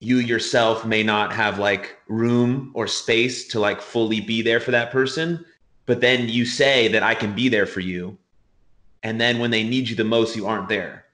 you 0.00 0.18
yourself 0.18 0.84
may 0.84 1.02
not 1.02 1.32
have 1.32 1.58
like 1.58 1.96
room 2.08 2.70
or 2.74 2.86
space 2.86 3.48
to 3.48 3.58
like 3.58 3.80
fully 3.80 4.20
be 4.20 4.42
there 4.42 4.60
for 4.60 4.70
that 4.70 4.90
person 4.90 5.44
but 5.86 6.02
then 6.02 6.28
you 6.28 6.44
say 6.44 6.88
that 6.88 7.02
I 7.02 7.14
can 7.14 7.34
be 7.34 7.48
there 7.48 7.66
for 7.66 7.80
you 7.80 8.18
and 9.02 9.20
then 9.20 9.38
when 9.38 9.50
they 9.50 9.64
need 9.64 9.88
you 9.88 9.96
the 9.96 10.04
most 10.04 10.36
you 10.36 10.46
aren't 10.46 10.68
there. 10.68 11.04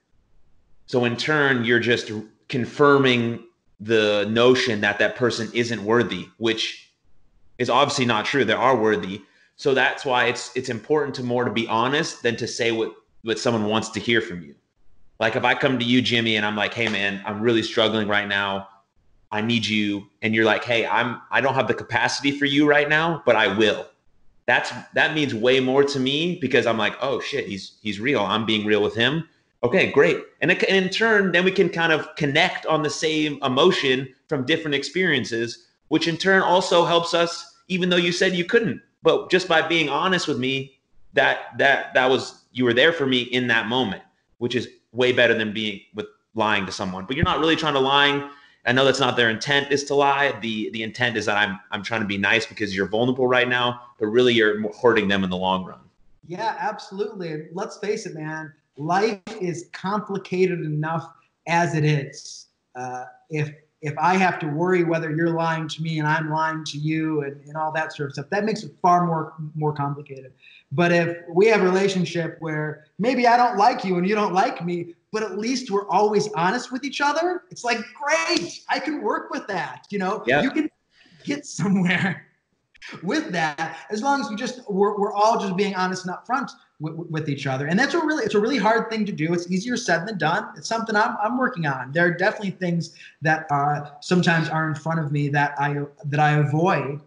So 0.86 1.04
in 1.04 1.16
turn 1.16 1.64
you're 1.64 1.80
just 1.80 2.10
confirming 2.48 3.44
the 3.80 4.26
notion 4.28 4.80
that 4.80 4.98
that 4.98 5.16
person 5.16 5.50
isn't 5.54 5.84
worthy 5.84 6.26
which 6.38 6.92
is 7.58 7.70
obviously 7.70 8.04
not 8.04 8.24
true. 8.24 8.44
They 8.44 8.52
are 8.52 8.76
worthy. 8.76 9.22
So 9.56 9.74
that's 9.74 10.04
why 10.04 10.26
it's 10.26 10.50
it's 10.56 10.68
important 10.68 11.14
to 11.16 11.22
more 11.22 11.44
to 11.44 11.52
be 11.52 11.68
honest 11.68 12.22
than 12.22 12.36
to 12.36 12.48
say 12.48 12.72
what 12.72 12.92
what 13.24 13.38
someone 13.38 13.64
wants 13.64 13.88
to 13.90 14.00
hear 14.00 14.20
from 14.20 14.42
you. 14.42 14.54
Like 15.18 15.36
if 15.36 15.44
I 15.44 15.54
come 15.54 15.78
to 15.78 15.84
you, 15.84 16.02
Jimmy, 16.02 16.36
and 16.36 16.46
I'm 16.46 16.56
like, 16.56 16.74
hey 16.74 16.88
man, 16.88 17.22
I'm 17.24 17.40
really 17.40 17.62
struggling 17.62 18.06
right 18.08 18.28
now. 18.28 18.68
I 19.32 19.40
need 19.40 19.66
you. 19.66 20.06
And 20.22 20.34
you're 20.34 20.44
like, 20.44 20.64
hey, 20.64 20.86
I'm 20.86 21.20
I 21.30 21.40
don't 21.40 21.54
have 21.54 21.68
the 21.68 21.74
capacity 21.74 22.38
for 22.38 22.44
you 22.44 22.66
right 22.66 22.88
now, 22.88 23.22
but 23.26 23.34
I 23.34 23.48
will. 23.56 23.86
That's 24.46 24.70
that 24.94 25.14
means 25.14 25.34
way 25.34 25.60
more 25.60 25.82
to 25.84 25.98
me 25.98 26.38
because 26.40 26.66
I'm 26.66 26.78
like, 26.78 26.96
oh 27.00 27.20
shit, 27.20 27.46
he's 27.46 27.78
he's 27.82 27.98
real. 27.98 28.20
I'm 28.20 28.46
being 28.46 28.66
real 28.66 28.82
with 28.82 28.94
him. 28.94 29.28
Okay, 29.62 29.90
great. 29.90 30.18
And, 30.42 30.50
and 30.50 30.84
in 30.84 30.90
turn, 30.90 31.32
then 31.32 31.42
we 31.42 31.50
can 31.50 31.70
kind 31.70 31.90
of 31.90 32.14
connect 32.16 32.66
on 32.66 32.82
the 32.82 32.90
same 32.90 33.42
emotion 33.42 34.14
from 34.28 34.44
different 34.44 34.74
experiences, 34.74 35.66
which 35.88 36.06
in 36.06 36.18
turn 36.18 36.42
also 36.42 36.84
helps 36.84 37.14
us, 37.14 37.56
even 37.68 37.88
though 37.88 37.96
you 37.96 38.12
said 38.12 38.34
you 38.34 38.44
couldn't. 38.44 38.82
But 39.02 39.30
just 39.30 39.48
by 39.48 39.66
being 39.66 39.88
honest 39.88 40.28
with 40.28 40.38
me, 40.38 40.78
that 41.14 41.56
that 41.58 41.94
that 41.94 42.10
was 42.10 42.43
you 42.54 42.64
were 42.64 42.72
there 42.72 42.92
for 42.92 43.04
me 43.04 43.22
in 43.22 43.48
that 43.48 43.66
moment, 43.66 44.02
which 44.38 44.54
is 44.54 44.68
way 44.92 45.12
better 45.12 45.34
than 45.34 45.52
being 45.52 45.80
with 45.94 46.06
lying 46.34 46.64
to 46.64 46.72
someone. 46.72 47.04
But 47.04 47.16
you're 47.16 47.24
not 47.24 47.40
really 47.40 47.56
trying 47.56 47.74
to 47.74 47.80
lie. 47.80 48.30
I 48.64 48.72
know 48.72 48.84
that's 48.84 49.00
not 49.00 49.16
their 49.16 49.28
intent 49.28 49.70
is 49.70 49.84
to 49.84 49.94
lie. 49.94 50.32
The 50.40 50.70
the 50.70 50.82
intent 50.82 51.16
is 51.16 51.26
that 51.26 51.36
I'm 51.36 51.60
I'm 51.70 51.82
trying 51.82 52.00
to 52.00 52.06
be 52.06 52.16
nice 52.16 52.46
because 52.46 52.74
you're 52.74 52.88
vulnerable 52.88 53.26
right 53.26 53.48
now, 53.48 53.82
but 53.98 54.06
really 54.06 54.32
you're 54.32 54.72
hurting 54.80 55.08
them 55.08 55.22
in 55.24 55.30
the 55.30 55.36
long 55.36 55.66
run. 55.66 55.80
Yeah, 56.26 56.56
absolutely. 56.58 57.48
let's 57.52 57.76
face 57.78 58.06
it, 58.06 58.14
man. 58.14 58.52
Life 58.78 59.20
is 59.40 59.68
complicated 59.72 60.60
enough 60.60 61.06
as 61.46 61.74
it 61.74 61.84
is. 61.84 62.46
Uh, 62.74 63.04
if 63.28 63.52
if 63.82 63.92
I 63.98 64.14
have 64.16 64.38
to 64.38 64.46
worry 64.46 64.82
whether 64.82 65.14
you're 65.14 65.34
lying 65.34 65.68
to 65.68 65.82
me 65.82 65.98
and 65.98 66.08
I'm 66.08 66.30
lying 66.30 66.64
to 66.64 66.78
you 66.78 67.20
and, 67.20 67.38
and 67.46 67.54
all 67.54 67.70
that 67.72 67.92
sort 67.92 68.08
of 68.08 68.14
stuff, 68.14 68.30
that 68.30 68.46
makes 68.46 68.62
it 68.62 68.72
far 68.80 69.06
more 69.06 69.34
more 69.54 69.74
complicated. 69.74 70.32
But 70.74 70.92
if 70.92 71.18
we 71.28 71.46
have 71.46 71.60
a 71.60 71.64
relationship 71.64 72.36
where 72.40 72.86
maybe 72.98 73.28
I 73.28 73.36
don't 73.36 73.56
like 73.56 73.84
you 73.84 73.96
and 73.96 74.08
you 74.08 74.16
don't 74.16 74.34
like 74.34 74.64
me, 74.64 74.94
but 75.12 75.22
at 75.22 75.38
least 75.38 75.70
we're 75.70 75.88
always 75.88 76.28
honest 76.32 76.72
with 76.72 76.82
each 76.84 77.00
other, 77.00 77.44
it's 77.50 77.62
like 77.62 77.78
great. 77.94 78.64
I 78.68 78.80
can 78.80 79.00
work 79.00 79.30
with 79.30 79.46
that. 79.46 79.86
You 79.90 80.00
know, 80.00 80.24
yep. 80.26 80.42
you 80.42 80.50
can 80.50 80.68
get 81.22 81.46
somewhere 81.46 82.26
with 83.02 83.30
that 83.30 83.76
as 83.90 84.02
long 84.02 84.20
as 84.20 84.28
we 84.28 84.36
just 84.36 84.68
we're, 84.68 84.98
we're 84.98 85.12
all 85.12 85.40
just 85.40 85.56
being 85.56 85.74
honest 85.76 86.06
and 86.06 86.14
upfront 86.14 86.50
with, 86.80 86.94
with 86.94 87.28
each 87.28 87.46
other 87.46 87.66
and 87.66 87.78
that's 87.78 87.94
a 87.94 87.98
really 87.98 88.24
it's 88.24 88.34
a 88.34 88.38
really 88.38 88.58
hard 88.58 88.90
thing 88.90 89.06
to 89.06 89.12
do 89.12 89.32
it's 89.32 89.50
easier 89.50 89.74
said 89.74 90.06
than 90.06 90.18
done 90.18 90.48
it's 90.54 90.68
something 90.68 90.94
i'm, 90.94 91.16
I'm 91.22 91.38
working 91.38 91.66
on 91.66 91.92
there 91.92 92.04
are 92.04 92.10
definitely 92.10 92.50
things 92.50 92.94
that 93.22 93.46
are 93.50 93.96
sometimes 94.02 94.50
are 94.50 94.68
in 94.68 94.74
front 94.74 95.00
of 95.00 95.12
me 95.12 95.28
that 95.30 95.54
i 95.58 95.78
that 96.04 96.20
i 96.20 96.32
avoid 96.32 97.00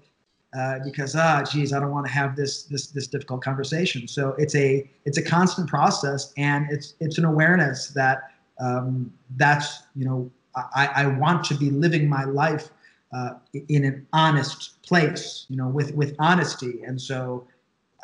uh, 0.55 0.79
because 0.83 1.15
ah, 1.15 1.43
geez, 1.43 1.73
I 1.73 1.79
don't 1.79 1.91
want 1.91 2.05
to 2.05 2.11
have 2.11 2.35
this 2.35 2.63
this 2.63 2.87
this 2.87 3.07
difficult 3.07 3.41
conversation. 3.41 4.07
So 4.07 4.29
it's 4.37 4.55
a 4.55 4.89
it's 5.05 5.17
a 5.17 5.21
constant 5.21 5.67
process, 5.67 6.33
and 6.37 6.67
it's 6.71 6.93
it's 6.99 7.17
an 7.17 7.25
awareness 7.25 7.89
that 7.89 8.31
um, 8.59 9.11
that's 9.35 9.83
you 9.95 10.05
know 10.05 10.31
I, 10.55 10.87
I 10.87 11.05
want 11.07 11.43
to 11.45 11.53
be 11.53 11.69
living 11.69 12.07
my 12.07 12.23
life 12.23 12.69
uh, 13.13 13.31
in 13.67 13.83
an 13.83 14.07
honest 14.13 14.81
place, 14.83 15.45
you 15.49 15.57
know, 15.57 15.67
with 15.67 15.93
with 15.95 16.15
honesty, 16.17 16.81
and 16.83 16.99
so 16.99 17.45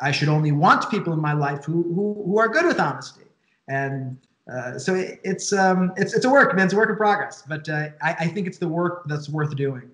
I 0.02 0.10
should 0.10 0.28
only 0.28 0.52
want 0.52 0.90
people 0.90 1.14
in 1.14 1.20
my 1.20 1.32
life 1.32 1.64
who 1.64 1.82
who, 1.94 2.22
who 2.26 2.38
are 2.38 2.48
good 2.48 2.66
with 2.66 2.78
honesty, 2.78 3.24
and 3.68 4.18
uh, 4.52 4.78
so 4.78 4.94
it, 4.94 5.18
it's 5.24 5.50
um 5.54 5.94
it's 5.96 6.12
it's 6.12 6.26
a 6.26 6.30
work, 6.30 6.54
man. 6.54 6.66
It's 6.66 6.74
a 6.74 6.76
work 6.76 6.90
in 6.90 6.96
progress, 6.96 7.42
but 7.48 7.66
uh, 7.70 7.88
I, 8.02 8.16
I 8.20 8.28
think 8.28 8.46
it's 8.46 8.58
the 8.58 8.68
work 8.68 9.04
that's 9.06 9.30
worth 9.30 9.56
doing. 9.56 9.90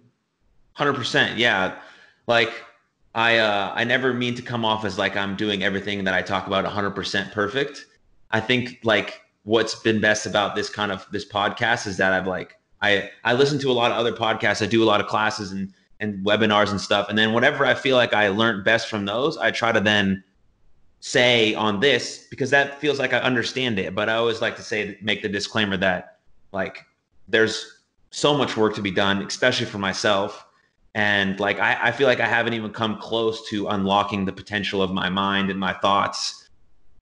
Hundred 0.72 0.94
percent, 0.94 1.38
yeah 1.38 1.76
like 2.30 2.52
I 3.14 3.38
uh, 3.38 3.72
I 3.74 3.84
never 3.84 4.14
mean 4.14 4.34
to 4.36 4.42
come 4.42 4.64
off 4.64 4.86
as 4.86 4.96
like 4.96 5.16
I'm 5.16 5.36
doing 5.36 5.62
everything 5.62 6.04
that 6.04 6.14
I 6.14 6.22
talk 6.22 6.46
about 6.46 6.64
100% 6.64 7.32
perfect. 7.32 7.86
I 8.30 8.40
think 8.40 8.78
like 8.84 9.20
what's 9.42 9.74
been 9.74 10.00
best 10.00 10.24
about 10.26 10.54
this 10.54 10.70
kind 10.70 10.92
of 10.92 11.04
this 11.10 11.28
podcast 11.28 11.86
is 11.86 11.96
that 11.98 12.12
I've 12.12 12.28
like 12.28 12.56
I 12.80 13.10
I 13.24 13.34
listen 13.34 13.58
to 13.58 13.70
a 13.70 13.72
lot 13.72 13.90
of 13.90 13.98
other 13.98 14.12
podcasts. 14.12 14.62
I 14.62 14.66
do 14.66 14.82
a 14.82 14.86
lot 14.86 15.00
of 15.00 15.08
classes 15.08 15.50
and 15.52 15.74
and 15.98 16.24
webinars 16.24 16.70
and 16.70 16.80
stuff. 16.80 17.08
And 17.10 17.18
then 17.18 17.34
whatever 17.34 17.66
I 17.66 17.74
feel 17.74 17.96
like 17.96 18.14
I 18.14 18.28
learned 18.28 18.64
best 18.64 18.88
from 18.88 19.04
those, 19.04 19.36
I 19.36 19.50
try 19.50 19.72
to 19.72 19.80
then 19.80 20.24
say 21.00 21.54
on 21.54 21.80
this 21.80 22.26
because 22.30 22.48
that 22.50 22.80
feels 22.80 22.98
like 22.98 23.12
I 23.12 23.18
understand 23.18 23.78
it. 23.78 23.94
But 23.94 24.08
I 24.08 24.14
always 24.14 24.40
like 24.40 24.56
to 24.56 24.62
say 24.62 24.96
make 25.02 25.20
the 25.20 25.28
disclaimer 25.28 25.76
that 25.78 26.20
like 26.52 26.86
there's 27.28 27.80
so 28.12 28.36
much 28.36 28.56
work 28.56 28.74
to 28.76 28.82
be 28.82 28.92
done, 28.92 29.20
especially 29.22 29.66
for 29.66 29.78
myself 29.78 30.46
and 30.94 31.38
like 31.38 31.59
I, 31.61 31.88
I 31.88 31.92
feel 31.92 32.07
like 32.07 32.20
i 32.20 32.26
haven't 32.26 32.55
even 32.55 32.72
come 32.72 32.98
close 32.98 33.48
to 33.50 33.68
unlocking 33.68 34.24
the 34.24 34.33
potential 34.33 34.83
of 34.83 34.90
my 34.92 35.09
mind 35.09 35.50
and 35.50 35.59
my 35.59 35.72
thoughts 35.72 36.48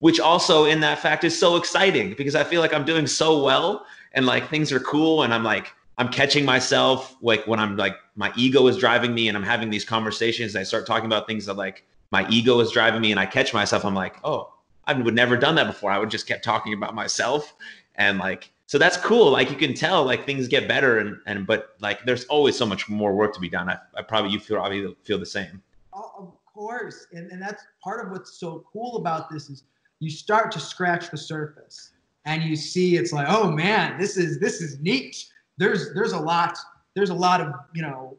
which 0.01 0.21
also 0.21 0.65
in 0.65 0.81
that 0.81 0.99
fact 0.99 1.25
is 1.25 1.39
so 1.39 1.57
exciting 1.57 2.15
because 2.15 2.35
i 2.35 2.45
feel 2.45 2.61
like 2.61 2.75
i'm 2.75 2.85
doing 2.85 3.07
so 3.07 3.43
well 3.43 3.87
and 4.13 4.27
like 4.27 4.49
things 4.49 4.73
are 4.73 4.81
cool 4.81 5.23
and 5.23 5.33
i'm 5.33 5.45
like 5.45 5.73
i'm 5.97 6.09
catching 6.09 6.45
myself 6.45 7.17
like 7.23 7.47
when 7.47 7.59
i'm 7.59 7.77
like 7.77 7.97
my 8.17 8.33
ego 8.37 8.67
is 8.67 8.77
driving 8.77 9.15
me 9.15 9.29
and 9.29 9.37
i'm 9.37 9.43
having 9.43 9.71
these 9.71 9.85
conversations 9.85 10.55
i 10.55 10.63
start 10.63 10.87
talking 10.87 11.07
about 11.07 11.27
things 11.27 11.47
that 11.47 11.55
like 11.55 11.85
my 12.11 12.29
ego 12.29 12.61
is 12.61 12.71
driving 12.71 13.01
me 13.01 13.11
and 13.11 13.19
i 13.19 13.25
catch 13.25 13.55
myself 13.55 13.85
i'm 13.85 13.95
like 13.95 14.17
oh 14.25 14.53
i 14.89 14.95
would 14.95 15.15
never 15.15 15.37
done 15.37 15.55
that 15.55 15.67
before. 15.67 15.91
I 15.91 15.99
would 15.99 16.11
just 16.11 16.27
kept 16.27 16.43
talking 16.43 16.73
about 16.73 16.95
myself 16.95 17.55
and 17.95 18.19
like 18.19 18.51
so 18.69 18.77
that's 18.77 18.99
cool. 18.99 19.31
Like 19.31 19.51
you 19.51 19.57
can 19.57 19.73
tell, 19.73 20.05
like 20.05 20.27
things 20.27 20.47
get 20.47 20.69
better, 20.69 20.99
and 20.99 21.17
and 21.25 21.47
but 21.47 21.75
like 21.81 22.05
there's 22.05 22.27
always 22.27 22.55
so 22.55 22.67
much 22.67 22.87
more 22.87 23.15
work 23.15 23.33
to 23.33 23.41
be 23.41 23.49
done. 23.49 23.71
I, 23.71 23.79
I 23.97 24.03
probably 24.03 24.31
you 24.31 24.39
feel 24.39 24.59
probably 24.59 24.95
feel 25.05 25.19
the 25.19 25.25
same. 25.25 25.63
Of 25.95 26.35
course, 26.45 27.07
and 27.13 27.33
and 27.33 27.41
that's 27.41 27.65
part 27.83 28.05
of 28.05 28.13
what's 28.13 28.39
so 28.39 28.67
cool 28.71 28.99
about 28.99 29.31
this 29.31 29.49
is 29.49 29.65
you 30.01 30.11
start 30.11 30.53
to 30.53 30.61
scratch 30.61 31.11
the 31.11 31.17
surface, 31.17 31.93
and 32.27 32.43
you 32.43 32.57
see 32.57 32.97
it's 32.97 33.11
like, 33.11 33.27
oh 33.31 33.51
man, 33.51 33.99
this 33.99 34.19
is 34.19 34.39
this 34.39 34.61
is 34.61 34.79
neat. 34.81 35.17
There's 35.57 35.95
there's 35.95 36.13
a 36.13 36.21
lot 36.21 36.59
there's 36.95 37.09
a 37.09 37.15
lot 37.15 37.41
of 37.41 37.55
you 37.75 37.81
know, 37.81 38.19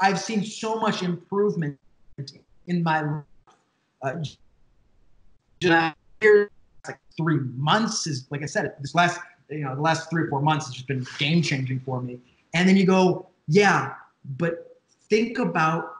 I've 0.00 0.18
seen 0.18 0.42
so 0.42 0.76
much 0.76 1.02
improvement 1.02 1.78
in 2.68 2.82
my 2.82 3.02
life. 4.02 4.36
Uh, 5.62 5.94
like 6.86 6.98
three 7.16 7.38
months 7.54 8.06
is 8.06 8.26
like 8.30 8.42
I 8.42 8.46
said, 8.46 8.74
this 8.80 8.94
last 8.94 9.20
you 9.52 9.64
know 9.64 9.74
the 9.74 9.80
last 9.80 10.10
three 10.10 10.24
or 10.24 10.28
four 10.28 10.42
months 10.42 10.66
has 10.66 10.74
just 10.74 10.88
been 10.88 11.06
game 11.18 11.42
changing 11.42 11.80
for 11.80 12.00
me. 12.00 12.18
And 12.54 12.68
then 12.68 12.76
you 12.76 12.86
go 12.86 13.26
yeah 13.48 13.94
but 14.38 14.78
think 15.08 15.38
about 15.38 15.96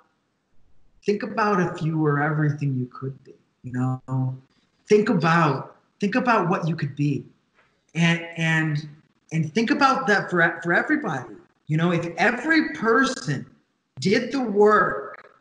think 1.04 1.22
about 1.22 1.60
if 1.60 1.82
you 1.82 1.98
were 1.98 2.22
everything 2.22 2.76
you 2.78 2.86
could 2.86 3.22
be 3.24 3.34
you 3.62 3.72
know? 3.72 4.36
Think 4.88 5.08
about 5.08 5.76
think 6.00 6.14
about 6.14 6.48
what 6.48 6.68
you 6.68 6.76
could 6.76 6.94
be. 6.96 7.24
And 7.94 8.26
and 8.36 8.88
and 9.32 9.52
think 9.52 9.70
about 9.70 10.06
that 10.08 10.30
for 10.30 10.60
for 10.62 10.72
everybody. 10.72 11.34
You 11.66 11.76
know 11.76 11.92
if 11.92 12.06
every 12.16 12.74
person 12.74 13.46
did 14.00 14.32
the 14.32 14.40
work 14.40 15.36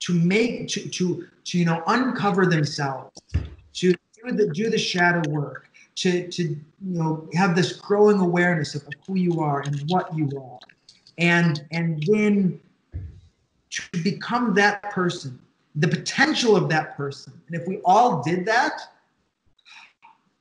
to 0.00 0.14
make 0.14 0.68
to 0.68 0.88
to 0.88 1.26
to 1.44 1.58
you 1.58 1.64
know 1.64 1.82
uncover 1.86 2.46
themselves 2.46 3.20
to 3.74 3.92
do 3.92 4.32
the 4.32 4.48
do 4.52 4.70
the 4.70 4.78
shadow 4.78 5.28
work 5.30 5.70
to, 5.96 6.28
to 6.28 6.42
you 6.42 6.58
know 6.80 7.28
have 7.34 7.56
this 7.56 7.72
growing 7.72 8.18
awareness 8.18 8.74
of 8.74 8.86
who 9.06 9.16
you 9.16 9.40
are 9.40 9.60
and 9.60 9.82
what 9.88 10.14
you 10.16 10.30
are. 10.38 10.58
And 11.18 11.64
and 11.72 12.02
then 12.06 12.60
to 13.70 14.02
become 14.02 14.54
that 14.54 14.82
person 14.90 15.38
the 15.78 15.88
potential 15.88 16.56
of 16.56 16.70
that 16.70 16.96
person. 16.96 17.38
And 17.48 17.60
if 17.60 17.68
we 17.68 17.80
all 17.84 18.22
did 18.22 18.46
that 18.46 18.80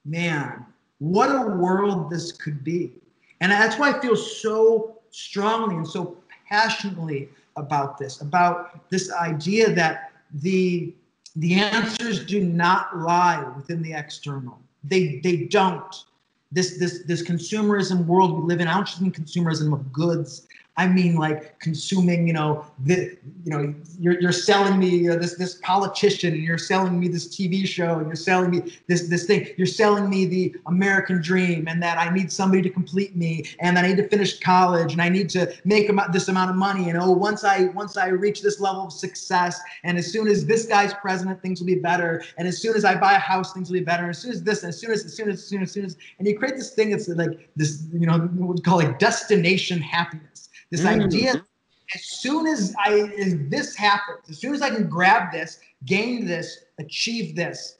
man 0.05 0.65
what 0.99 1.29
a 1.29 1.49
world 1.49 2.09
this 2.09 2.31
could 2.31 2.63
be. 2.63 2.93
And 3.41 3.51
that's 3.51 3.77
why 3.77 3.91
i 3.91 3.99
feel 3.99 4.15
so 4.15 4.99
strongly 5.11 5.75
and 5.75 5.87
so 5.87 6.17
passionately 6.47 7.29
about 7.55 7.97
this 7.97 8.21
about 8.21 8.89
this 8.89 9.11
idea 9.11 9.73
that 9.73 10.11
the 10.35 10.93
the 11.37 11.55
answers 11.55 12.25
do 12.25 12.41
not 12.41 12.97
lie 12.97 13.43
within 13.55 13.81
the 13.81 13.93
external 13.93 14.59
they 14.87 15.19
they 15.23 15.45
don't. 15.45 16.05
This 16.51 16.77
this 16.77 17.03
this 17.03 17.23
consumerism 17.23 18.05
world 18.05 18.39
we 18.39 18.47
live 18.47 18.61
in. 18.61 18.67
I 18.67 18.75
don't 18.75 18.85
just 18.85 19.01
mean 19.01 19.11
consumerism 19.11 19.73
of 19.73 19.91
goods. 19.91 20.47
I 20.77 20.87
mean 20.87 21.15
like 21.15 21.59
consuming, 21.59 22.27
you 22.27 22.33
know, 22.33 22.65
the, 22.83 23.17
you 23.45 23.51
know, 23.51 23.73
you're, 23.99 24.19
you're 24.19 24.31
selling 24.31 24.77
me 24.77 24.89
you 24.89 25.09
know, 25.09 25.15
this 25.17 25.35
this 25.35 25.55
politician 25.55 26.33
and 26.33 26.43
you're 26.43 26.57
selling 26.57 26.99
me 26.99 27.07
this 27.07 27.27
TV 27.27 27.65
show 27.65 27.99
and 27.99 28.07
you're 28.07 28.15
selling 28.15 28.51
me 28.51 28.73
this 28.87 29.07
this 29.07 29.25
thing. 29.25 29.47
You're 29.57 29.67
selling 29.67 30.09
me 30.09 30.25
the 30.25 30.55
American 30.67 31.21
dream 31.21 31.67
and 31.67 31.81
that 31.81 31.97
I 31.97 32.13
need 32.13 32.31
somebody 32.31 32.61
to 32.61 32.69
complete 32.69 33.15
me 33.15 33.45
and 33.59 33.75
that 33.77 33.85
I 33.85 33.89
need 33.89 33.97
to 33.97 34.07
finish 34.09 34.39
college 34.39 34.91
and 34.91 35.01
I 35.01 35.09
need 35.09 35.29
to 35.31 35.53
make 35.63 35.89
this 36.11 36.27
amount 36.27 36.49
of 36.49 36.57
money 36.57 36.89
and 36.89 36.97
oh 36.97 37.11
once 37.11 37.43
I 37.43 37.65
once 37.65 37.95
I 37.95 38.07
reach 38.07 38.41
this 38.41 38.59
level 38.59 38.85
of 38.85 38.91
success 38.91 39.59
and 39.83 39.97
as 39.97 40.11
soon 40.11 40.27
as 40.27 40.45
this 40.45 40.65
guy's 40.65 40.93
president 40.95 41.41
things 41.41 41.59
will 41.59 41.67
be 41.67 41.75
better 41.75 42.23
and 42.37 42.47
as 42.47 42.57
soon 42.61 42.75
as 42.75 42.83
I 42.83 42.95
buy 42.95 43.13
a 43.13 43.19
house 43.19 43.53
things 43.53 43.69
will 43.69 43.79
be 43.79 43.85
better 43.85 44.03
and 44.03 44.09
as 44.11 44.19
soon 44.19 44.31
as 44.31 44.43
this 44.43 44.63
as 44.63 44.79
soon 44.79 44.91
as 44.91 45.05
as 45.05 45.13
soon 45.13 45.29
as 45.29 45.35
as 45.35 45.47
soon 45.47 45.61
as, 45.61 45.69
as 45.69 45.73
soon 45.73 45.85
as 45.85 45.97
and 46.19 46.27
you 46.27 46.37
create 46.37 46.55
this 46.55 46.71
thing 46.71 46.89
that's 46.89 47.07
like 47.07 47.49
this 47.55 47.87
you 47.93 48.05
know 48.07 48.19
what 48.19 48.55
we 48.55 48.61
call 48.61 48.77
like 48.77 48.99
destination 48.99 49.79
happiness 49.79 50.34
this 50.71 50.81
mm. 50.81 51.03
idea 51.05 51.45
as 51.93 52.03
soon 52.03 52.47
as 52.47 52.73
I 52.83 52.93
as 53.19 53.35
this 53.49 53.75
happens, 53.75 54.29
as 54.29 54.39
soon 54.39 54.55
as 54.55 54.61
I 54.61 54.69
can 54.69 54.87
grab 54.89 55.31
this, 55.31 55.59
gain 55.85 56.25
this, 56.25 56.65
achieve 56.79 57.35
this, 57.35 57.77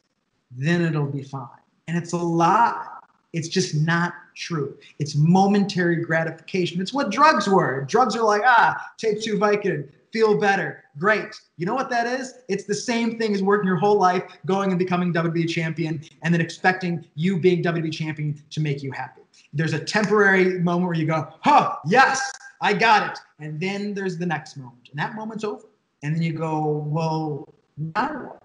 then 0.52 0.82
it'll 0.82 1.06
be 1.08 1.24
fine. 1.24 1.48
And 1.88 1.98
it's 1.98 2.14
a 2.14 2.18
lie. 2.18 2.88
It's 3.34 3.48
just 3.48 3.76
not 3.76 4.14
true. 4.36 4.78
It's 5.00 5.16
momentary 5.16 5.98
gratification. 5.98 6.80
It's 6.82 6.94
what 6.94 7.12
drugs 7.12 7.48
were. 7.48 7.84
Drugs 7.88 8.16
are 8.16 8.24
like, 8.24 8.44
ah, 8.46 8.92
take 8.98 9.22
two 9.22 9.38
Vicodin, 9.38 9.90
feel 10.14 10.40
better. 10.40 10.84
Great. 10.98 11.36
You 11.58 11.66
know 11.66 11.76
what 11.76 11.90
that 11.90 12.08
is? 12.08 12.36
It's 12.48 12.64
the 12.64 12.76
same 12.76 13.18
thing 13.18 13.34
as 13.34 13.44
working 13.44 13.68
your 13.68 13.76
whole 13.76 14.00
life, 14.00 14.24
going 14.46 14.70
and 14.70 14.80
becoming 14.80 15.14
WWE 15.14 15.50
champion, 15.50 16.02
and 16.22 16.34
then 16.34 16.40
expecting 16.40 17.06
you 17.16 17.38
being 17.38 17.62
WWE 17.62 17.92
champion 17.92 18.42
to 18.52 18.62
make 18.62 18.82
you 18.82 18.92
happy. 18.92 19.22
There's 19.52 19.74
a 19.74 19.80
temporary 19.80 20.60
moment 20.60 20.88
where 20.88 20.96
you 20.96 21.06
go, 21.06 21.34
huh, 21.42 21.76
yes, 21.86 22.22
I 22.66 22.74
got 22.74 23.12
it. 23.12 23.20
And 23.38 23.60
then 23.60 23.94
there's 23.94 24.18
the 24.18 24.26
next 24.26 24.58
moment, 24.58 24.90
and 24.90 25.00
that 25.00 25.14
moment's 25.14 25.44
over. 25.44 25.68
And 26.02 26.16
then 26.16 26.24
you 26.24 26.34
go, 26.34 26.84
well, 26.88 27.54
now 27.78 28.08
what? 28.08 28.42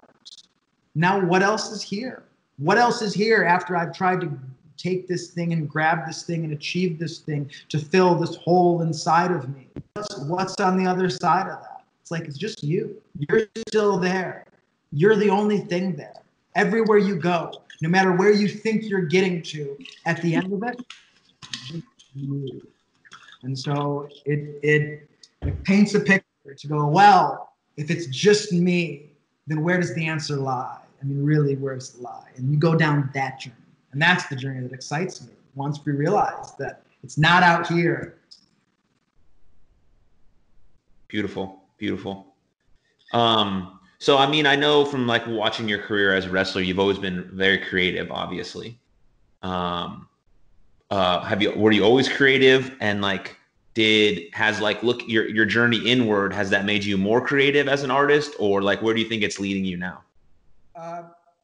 Now 0.95 1.25
what 1.25 1.43
else 1.43 1.71
is 1.71 1.81
here? 1.81 2.25
What 2.59 2.77
else 2.77 3.01
is 3.01 3.15
here 3.15 3.45
after 3.45 3.79
I've 3.79 3.95
tried 3.95 4.21
to 4.21 4.31
take 4.77 5.09
this 5.09 5.29
thing 5.29 5.55
and 5.55 5.67
grab 5.67 6.07
this 6.07 6.23
thing 6.23 6.45
and 6.45 6.53
achieve 6.53 6.99
this 6.99 7.21
thing 7.21 7.51
to 7.71 7.79
fill 7.79 8.15
this 8.15 8.37
hole 8.37 8.83
inside 8.83 9.31
of 9.31 9.49
me? 9.57 9.69
What's, 9.95 10.19
what's 10.19 10.61
on 10.61 10.77
the 10.77 10.85
other 10.91 11.09
side 11.09 11.47
of 11.47 11.59
that? 11.63 11.85
It's 12.03 12.11
like 12.11 12.27
it's 12.27 12.37
just 12.37 12.63
you. 12.63 13.01
You're 13.19 13.47
still 13.69 13.97
there. 13.97 14.45
You're 14.93 15.17
the 15.17 15.31
only 15.31 15.61
thing 15.61 15.97
there. 15.97 16.21
Everywhere 16.57 16.99
you 16.99 17.17
go, 17.17 17.53
no 17.81 17.89
matter 17.89 18.13
where 18.13 18.33
you 18.33 18.49
think 18.49 18.83
you're 18.85 19.07
getting 19.07 19.41
to, 19.45 19.79
at 20.05 20.21
the 20.21 20.35
end 20.35 20.53
of 20.53 20.63
it, 20.63 21.83
you. 22.15 22.61
And 23.43 23.59
so 23.59 24.09
it, 24.25 24.59
it, 24.63 25.09
it 25.43 25.65
paints 25.65 25.95
a 25.95 26.01
picture 26.01 26.55
to 26.57 26.67
go, 26.69 26.87
well, 26.87 27.55
if 27.77 27.91
it's 27.91 28.07
just 28.07 28.53
me, 28.53 29.13
then 29.47 29.63
where 29.63 29.81
does 29.81 29.95
the 29.95 30.07
answer 30.07 30.37
lie? 30.37 30.79
I 31.01 31.05
mean, 31.05 31.25
really, 31.25 31.57
where's 31.57 31.91
the 31.91 32.03
lie? 32.03 32.29
And 32.37 32.53
you 32.53 32.59
go 32.59 32.75
down 32.75 33.11
that 33.15 33.41
journey. 33.41 33.57
And 33.93 34.01
that's 34.01 34.27
the 34.27 34.37
journey 34.37 34.61
that 34.61 34.73
excites 34.73 35.23
me 35.23 35.33
once 35.55 35.81
we 35.85 35.93
realize 35.93 36.55
that 36.59 36.83
it's 37.03 37.19
not 37.19 37.43
out 37.43 37.67
here. 37.67 38.19
Beautiful, 41.09 41.63
beautiful. 41.79 42.27
Um, 43.13 43.81
so 43.99 44.17
I 44.17 44.31
mean, 44.31 44.47
I 44.47 44.55
know 44.55 44.85
from 44.85 45.07
like 45.07 45.27
watching 45.27 45.69
your 45.69 45.81
career 45.81 46.15
as 46.15 46.27
a 46.27 46.31
wrestler, 46.31 46.63
you've 46.63 46.79
always 46.79 46.99
been 46.99 47.29
very 47.33 47.59
creative, 47.59 48.11
obviously. 48.13 48.79
Um, 49.43 50.09
uh, 50.91 51.21
have 51.21 51.41
you 51.41 51.53
were 51.53 51.73
you 51.73 51.85
always 51.85 52.09
creative? 52.09 52.77
And 52.81 53.01
like 53.01 53.37
did 53.75 54.33
has 54.33 54.61
like 54.61 54.83
look 54.83 55.07
your 55.07 55.29
your 55.29 55.45
journey 55.45 55.79
inward 55.79 56.33
has 56.33 56.51
that 56.51 56.65
made 56.65 56.85
you 56.85 56.99
more 56.99 57.25
creative 57.25 57.69
as 57.69 57.83
an 57.83 57.91
artist? 57.91 58.35
Or 58.39 58.63
like 58.63 58.83
where 58.83 58.95
do 58.95 59.01
you 59.01 59.09
think 59.09 59.23
it's 59.23 59.39
leading 59.39 59.65
you 59.65 59.77
now? 59.77 60.03
Uh, 60.75 61.03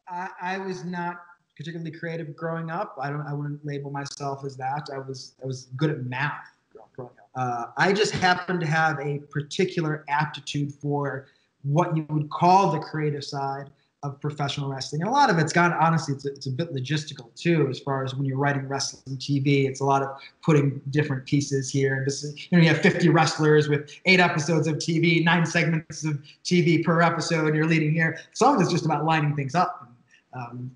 I, 0.09 0.29
I 0.41 0.57
was 0.57 0.83
not 0.83 1.21
particularly 1.55 1.91
creative 1.91 2.35
growing 2.35 2.69
up. 2.69 2.97
I 3.01 3.09
don't 3.09 3.21
i 3.21 3.33
wouldn't 3.33 3.65
label 3.65 3.91
myself 3.91 4.43
as 4.45 4.57
that. 4.57 4.89
I 4.93 4.97
was 4.97 5.35
i 5.43 5.45
was 5.45 5.67
good 5.77 5.89
at 5.89 6.03
math 6.05 6.57
growing 6.95 7.11
up. 7.17 7.29
Uh, 7.35 7.65
i 7.77 7.93
just 7.93 8.13
happened 8.13 8.59
to 8.59 8.67
have 8.67 8.99
a 8.99 9.19
particular 9.31 10.03
aptitude 10.09 10.73
for 10.73 11.27
what 11.63 11.95
you 11.95 12.05
would 12.09 12.29
call 12.29 12.71
the 12.71 12.79
creative 12.79 13.23
side 13.23 13.69
of 14.03 14.21
professional 14.21 14.69
wrestling. 14.69 15.01
And 15.01 15.09
a 15.09 15.11
lot 15.11 15.29
of 15.29 15.39
it's 15.39 15.51
gone, 15.51 15.73
honestly, 15.73 16.13
it's 16.13 16.25
a, 16.25 16.29
it's 16.29 16.45
a 16.45 16.51
bit 16.51 16.73
logistical 16.73 17.33
too, 17.35 17.67
as 17.69 17.79
far 17.79 18.03
as 18.03 18.13
when 18.13 18.25
you're 18.25 18.37
writing 18.37 18.67
wrestling 18.67 19.17
TV, 19.17 19.67
it's 19.67 19.79
a 19.79 19.83
lot 19.83 20.03
of 20.03 20.09
putting 20.43 20.79
different 20.91 21.25
pieces 21.25 21.69
here. 21.69 21.95
And 21.95 22.05
this, 22.05 22.23
you 22.23 22.57
know, 22.57 22.63
you 22.63 22.69
have 22.69 22.81
50 22.81 23.09
wrestlers 23.09 23.67
with 23.67 23.91
eight 24.05 24.19
episodes 24.19 24.67
of 24.67 24.75
TV, 24.75 25.23
nine 25.23 25.45
segments 25.45 26.05
of 26.05 26.19
TV 26.43 26.83
per 26.83 27.01
episode, 27.01 27.55
you're 27.55 27.65
leading 27.65 27.91
here. 27.91 28.19
Some 28.33 28.55
of 28.55 28.61
it's 28.61 28.71
just 28.71 28.85
about 28.85 29.03
lining 29.03 29.35
things 29.35 29.55
up. 29.55 29.91
Um, 30.33 30.71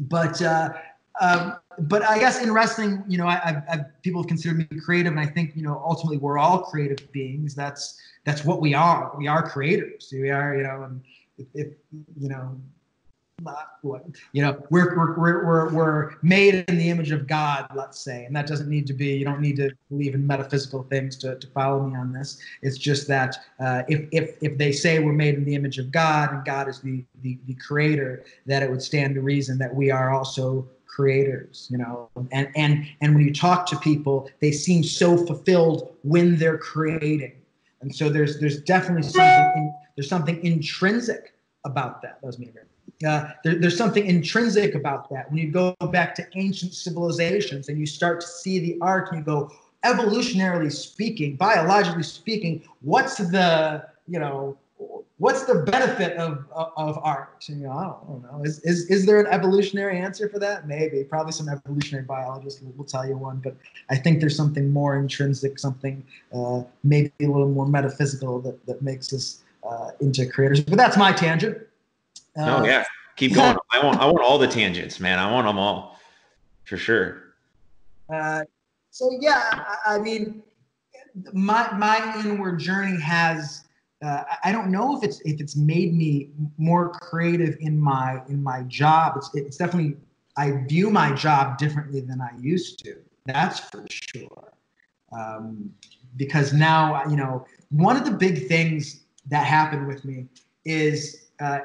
but, 0.00 0.42
uh, 0.42 0.72
um, 1.20 1.56
but 1.80 2.02
I 2.02 2.18
guess 2.18 2.42
in 2.42 2.52
wrestling, 2.52 3.04
you 3.06 3.18
know, 3.18 3.26
I, 3.26 3.40
I've, 3.44 3.62
I've, 3.70 4.02
people 4.02 4.22
have 4.22 4.28
considered 4.28 4.58
me 4.58 4.80
creative, 4.80 5.12
and 5.12 5.20
I 5.20 5.26
think 5.26 5.54
you 5.54 5.62
know 5.62 5.80
ultimately 5.84 6.18
we're 6.18 6.38
all 6.38 6.62
creative 6.62 7.10
beings. 7.12 7.54
That's 7.54 8.00
that's 8.24 8.44
what 8.44 8.60
we 8.60 8.74
are. 8.74 9.12
We 9.16 9.28
are 9.28 9.48
creators. 9.48 10.08
We 10.12 10.30
are, 10.30 10.56
you 10.56 10.64
know, 10.64 10.82
and 10.82 11.00
if, 11.54 11.68
you 12.18 12.28
know 12.28 12.56
not 13.42 13.76
what 13.82 14.04
you 14.32 14.42
know 14.42 14.60
we're, 14.70 14.96
we're 14.96 15.44
we're 15.44 15.72
we're 15.72 16.10
made 16.22 16.64
in 16.66 16.76
the 16.76 16.90
image 16.90 17.12
of 17.12 17.26
god 17.26 17.66
let's 17.74 18.00
say 18.00 18.24
and 18.24 18.34
that 18.34 18.46
doesn't 18.46 18.68
need 18.68 18.86
to 18.86 18.92
be 18.92 19.16
you 19.16 19.24
don't 19.24 19.40
need 19.40 19.56
to 19.56 19.70
believe 19.90 20.14
in 20.14 20.26
metaphysical 20.26 20.82
things 20.84 21.16
to, 21.16 21.36
to 21.38 21.46
follow 21.48 21.86
me 21.86 21.96
on 21.96 22.12
this. 22.12 22.38
It's 22.62 22.78
just 22.78 23.06
that 23.08 23.36
uh, 23.60 23.82
if 23.88 24.08
if 24.10 24.36
if 24.42 24.58
they 24.58 24.72
say 24.72 24.98
we're 24.98 25.12
made 25.12 25.34
in 25.36 25.44
the 25.44 25.54
image 25.54 25.78
of 25.78 25.92
god 25.92 26.32
and 26.32 26.44
god 26.44 26.68
is 26.68 26.80
the, 26.80 27.04
the 27.22 27.38
the 27.46 27.54
creator 27.54 28.24
that 28.46 28.62
it 28.62 28.70
would 28.70 28.82
stand 28.82 29.14
to 29.14 29.20
reason 29.20 29.58
that 29.58 29.74
we 29.74 29.90
are 29.90 30.12
also 30.12 30.68
creators 30.86 31.68
you 31.70 31.78
know? 31.78 32.10
And 32.32 32.48
and 32.56 32.86
and 33.00 33.14
when 33.14 33.24
you 33.24 33.32
talk 33.32 33.66
to 33.66 33.78
people 33.78 34.28
they 34.40 34.50
seem 34.50 34.82
so 34.82 35.16
fulfilled 35.16 35.94
when 36.02 36.36
they're 36.36 36.58
creating. 36.58 37.34
And 37.80 37.94
so 37.94 38.08
there's 38.08 38.40
there's 38.40 38.60
definitely 38.62 39.04
something 39.04 39.52
in, 39.56 39.74
there's 39.98 40.08
something 40.08 40.40
intrinsic 40.44 41.34
about 41.64 42.00
that. 42.02 42.20
That 42.20 42.26
was 42.28 42.38
me 42.38 42.52
Uh, 43.04 43.30
there, 43.42 43.56
there's 43.56 43.76
something 43.76 44.06
intrinsic 44.06 44.76
about 44.76 45.10
that. 45.10 45.28
When 45.28 45.38
you 45.38 45.50
go 45.50 45.74
back 45.90 46.14
to 46.14 46.26
ancient 46.36 46.72
civilizations 46.72 47.68
and 47.68 47.80
you 47.80 47.84
start 47.84 48.20
to 48.20 48.26
see 48.28 48.60
the 48.60 48.78
art 48.80 49.08
and 49.10 49.18
you 49.18 49.24
go, 49.24 49.50
evolutionarily 49.84 50.70
speaking, 50.70 51.34
biologically 51.34 52.04
speaking, 52.04 52.62
what's 52.80 53.16
the, 53.16 53.84
you 54.06 54.20
know, 54.20 54.56
what's 55.16 55.42
the 55.46 55.56
benefit 55.62 56.16
of, 56.16 56.44
of, 56.52 56.96
art? 57.02 57.44
You 57.48 57.56
know, 57.56 57.72
I 57.72 57.82
don't, 57.82 57.98
I 58.02 58.06
don't, 58.06 58.22
know. 58.22 58.44
Is, 58.44 58.60
is, 58.60 58.88
is 58.88 59.04
there 59.04 59.18
an 59.18 59.26
evolutionary 59.26 59.98
answer 59.98 60.28
for 60.28 60.38
that? 60.38 60.68
Maybe. 60.68 61.02
Probably 61.02 61.32
some 61.32 61.48
evolutionary 61.48 62.04
biologist 62.04 62.62
will, 62.62 62.70
will 62.76 62.84
tell 62.84 63.04
you 63.04 63.16
one, 63.16 63.38
but 63.38 63.56
I 63.90 63.96
think 63.96 64.20
there's 64.20 64.36
something 64.36 64.70
more 64.70 64.96
intrinsic, 64.96 65.58
something 65.58 66.06
uh, 66.32 66.62
maybe 66.84 67.10
a 67.20 67.26
little 67.26 67.48
more 67.48 67.66
metaphysical 67.66 68.40
that, 68.42 68.64
that 68.66 68.80
makes 68.80 69.12
us 69.12 69.42
uh, 69.68 69.90
into 70.00 70.26
creators. 70.26 70.60
But 70.60 70.76
that's 70.76 70.96
my 70.96 71.12
tangent. 71.12 71.58
Uh, 72.38 72.60
oh 72.60 72.64
yeah, 72.64 72.84
keep 73.16 73.34
going. 73.34 73.56
I 73.70 73.84
want 73.84 74.00
I 74.00 74.06
want 74.06 74.20
all 74.20 74.38
the 74.38 74.48
tangents, 74.48 75.00
man. 75.00 75.18
I 75.18 75.30
want 75.30 75.46
them 75.46 75.58
all 75.58 75.98
for 76.64 76.76
sure. 76.76 77.34
Uh, 78.12 78.42
so 78.90 79.10
yeah, 79.20 79.42
I, 79.86 79.96
I 79.96 79.98
mean, 79.98 80.42
my 81.32 81.70
my 81.76 82.22
inward 82.24 82.58
journey 82.58 83.00
has. 83.00 83.64
Uh, 84.00 84.22
I 84.44 84.52
don't 84.52 84.70
know 84.70 84.96
if 84.96 85.02
it's 85.02 85.20
if 85.22 85.40
it's 85.40 85.56
made 85.56 85.92
me 85.92 86.30
more 86.56 86.90
creative 86.90 87.56
in 87.58 87.80
my 87.80 88.22
in 88.28 88.40
my 88.40 88.62
job. 88.62 89.14
It's 89.16 89.30
it's 89.34 89.56
definitely 89.56 89.96
I 90.36 90.64
view 90.68 90.88
my 90.88 91.12
job 91.12 91.58
differently 91.58 92.00
than 92.00 92.20
I 92.20 92.30
used 92.38 92.84
to. 92.84 92.96
That's 93.26 93.58
for 93.58 93.84
sure. 93.90 94.52
Um, 95.10 95.74
because 96.16 96.52
now 96.52 97.02
you 97.10 97.16
know 97.16 97.44
one 97.70 97.96
of 97.96 98.04
the 98.04 98.12
big 98.12 98.46
things 98.46 99.00
that 99.28 99.46
happened 99.46 99.86
with 99.86 100.04
me 100.04 100.26
is 100.64 101.28
uh, 101.40 101.60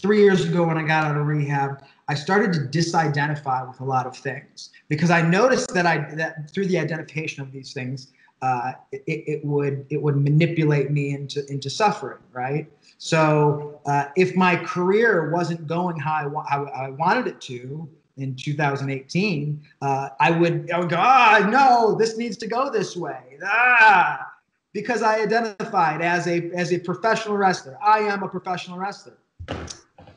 three 0.00 0.22
years 0.22 0.44
ago 0.44 0.66
when 0.66 0.78
I 0.78 0.82
got 0.82 1.04
out 1.04 1.16
of 1.16 1.26
rehab, 1.26 1.82
I 2.08 2.14
started 2.14 2.52
to 2.54 2.60
disidentify 2.60 3.66
with 3.68 3.80
a 3.80 3.84
lot 3.84 4.06
of 4.06 4.16
things 4.16 4.70
because 4.88 5.10
I 5.10 5.22
noticed 5.22 5.72
that 5.74 5.86
I 5.86 6.14
that 6.14 6.50
through 6.50 6.66
the 6.66 6.78
identification 6.78 7.42
of 7.42 7.52
these 7.52 7.72
things, 7.72 8.12
uh, 8.42 8.72
it, 8.90 9.02
it, 9.06 9.44
would 9.44 9.86
it 9.88 10.02
would 10.02 10.16
manipulate 10.16 10.90
me 10.90 11.14
into 11.14 11.46
into 11.50 11.70
suffering, 11.70 12.18
right? 12.32 12.70
So 12.98 13.80
uh, 13.86 14.06
if 14.16 14.34
my 14.36 14.56
career 14.56 15.30
wasn't 15.30 15.66
going 15.66 15.98
how 15.98 16.12
I, 16.14 16.50
how 16.50 16.64
I 16.66 16.90
wanted 16.90 17.28
it 17.28 17.40
to 17.42 17.88
in 18.18 18.36
2018, 18.36 19.62
uh, 19.80 20.08
I 20.20 20.30
would 20.32 20.70
I 20.70 20.78
would 20.80 20.90
go, 20.90 20.96
ah, 20.98 21.48
no, 21.50 21.96
this 21.96 22.18
needs 22.18 22.36
to 22.38 22.46
go 22.46 22.70
this 22.70 22.96
way. 22.96 23.38
Ah, 23.44 24.31
because 24.72 25.02
I 25.02 25.20
identified 25.20 26.00
as 26.02 26.26
a 26.26 26.50
as 26.54 26.72
a 26.72 26.78
professional 26.78 27.36
wrestler. 27.36 27.78
I 27.82 28.00
am 28.00 28.22
a 28.22 28.28
professional 28.28 28.78
wrestler. 28.78 29.18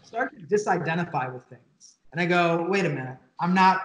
Start 0.01 0.33
to 0.37 0.45
disidentify 0.45 1.33
with 1.33 1.43
things, 1.45 1.95
and 2.11 2.21
I 2.21 2.25
go, 2.25 2.65
wait 2.69 2.85
a 2.85 2.89
minute, 2.89 3.17
I'm 3.39 3.53
not 3.53 3.81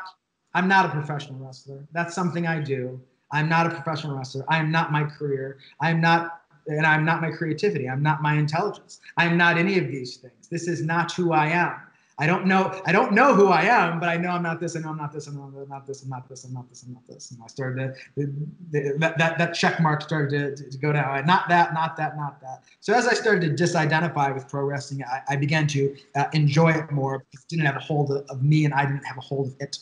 I'm 0.54 0.68
not 0.68 0.87
a 0.87 0.88
professional 0.88 1.38
wrestler. 1.38 1.87
That's 1.92 2.14
something 2.14 2.46
I 2.46 2.61
do. 2.61 3.00
I'm 3.33 3.48
not 3.48 3.66
a 3.66 3.70
professional 3.70 4.16
wrestler. 4.16 4.44
I 4.48 4.59
am 4.59 4.70
not 4.70 4.90
my 4.90 5.04
career. 5.04 5.59
I 5.80 5.90
am 5.90 6.00
not, 6.00 6.42
and 6.66 6.85
I'm 6.85 7.04
not 7.04 7.20
my 7.20 7.30
creativity. 7.30 7.88
I'm 7.88 8.02
not 8.02 8.22
my 8.22 8.35
intelligence. 8.35 9.00
I 9.16 9.26
am 9.26 9.37
not 9.37 9.56
any 9.56 9.78
of 9.78 9.87
these 9.87 10.16
things. 10.16 10.48
This 10.48 10.66
is 10.66 10.83
not 10.83 11.12
who 11.12 11.33
I 11.33 11.46
am. 11.46 11.76
I 12.20 12.26
don't 12.26 12.44
know. 12.44 12.83
I 12.85 12.92
don't 12.92 13.12
know 13.12 13.35
who 13.35 13.46
I 13.46 13.62
am, 13.62 13.98
but 13.98 14.11
I 14.11 14.18
know 14.18 14.28
I'm 14.28 14.42
not 14.42 14.61
this. 14.61 14.76
I 14.76 14.80
know 14.80 14.90
I'm 14.90 14.98
not 14.98 15.11
this. 15.11 15.26
I 15.26 15.33
know 15.33 15.44
I'm 15.44 15.68
not 15.70 15.87
this. 15.87 16.02
I'm 16.02 16.11
not 16.11 16.28
this. 16.28 16.44
I'm 16.44 16.52
not 16.52 16.68
this. 16.68 16.85
I'm 16.85 16.92
not 16.92 17.06
this. 17.06 17.30
And 17.30 17.40
I 17.42 17.46
started 17.46 17.94
to 18.16 18.26
the, 18.70 18.94
that, 18.98 19.16
that 19.16 19.38
that 19.38 19.54
check 19.54 19.80
mark 19.80 20.02
started 20.02 20.59
to, 20.59 20.70
to 20.70 20.78
go 20.78 20.92
down. 20.92 21.24
Not 21.24 21.48
that. 21.48 21.72
Not 21.72 21.96
that. 21.96 22.18
Not 22.18 22.38
that. 22.42 22.64
So 22.80 22.92
as 22.92 23.06
I 23.09 23.14
started 23.14 23.56
to 23.56 23.64
disidentify 23.64 24.35
with 24.35 24.46
pro 24.50 24.64
wrestling, 24.64 25.02
I, 25.02 25.22
I 25.30 25.37
began 25.37 25.66
to 25.68 25.96
uh, 26.14 26.26
enjoy 26.35 26.72
it 26.72 26.90
more. 26.90 27.24
It 27.33 27.40
didn't 27.48 27.64
have 27.64 27.76
a 27.76 27.80
hold 27.80 28.11
of, 28.11 28.26
of, 28.28 28.42
me, 28.42 28.66
and 28.66 28.74
I 28.74 28.85
didn't 28.85 29.04
have 29.04 29.16
a 29.16 29.22
hold 29.22 29.46
of 29.48 29.56
it. 29.59 29.78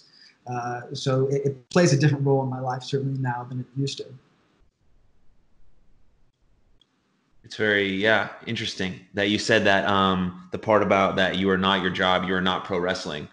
Uh, 0.46 0.82
so 0.92 1.26
it, 1.26 1.42
it 1.44 1.70
plays 1.70 1.92
a 1.92 1.98
different 1.98 2.24
role 2.24 2.44
in 2.44 2.48
my 2.48 2.60
life 2.60 2.84
certainly 2.84 3.18
now 3.20 3.44
than 3.48 3.58
it 3.58 3.66
used 3.76 3.98
to. 3.98 4.06
It's 7.48 7.56
very 7.56 7.88
yeah 7.88 8.28
interesting 8.46 9.00
that 9.14 9.30
you 9.30 9.38
said 9.38 9.64
that 9.64 9.86
um, 9.86 10.50
the 10.52 10.58
part 10.58 10.82
about 10.82 11.16
that 11.16 11.38
you 11.38 11.48
are 11.48 11.56
not 11.56 11.80
your 11.80 11.90
job, 11.90 12.28
you 12.28 12.34
are 12.34 12.42
not 12.42 12.64
pro 12.64 12.78
wrestling, 12.78 13.26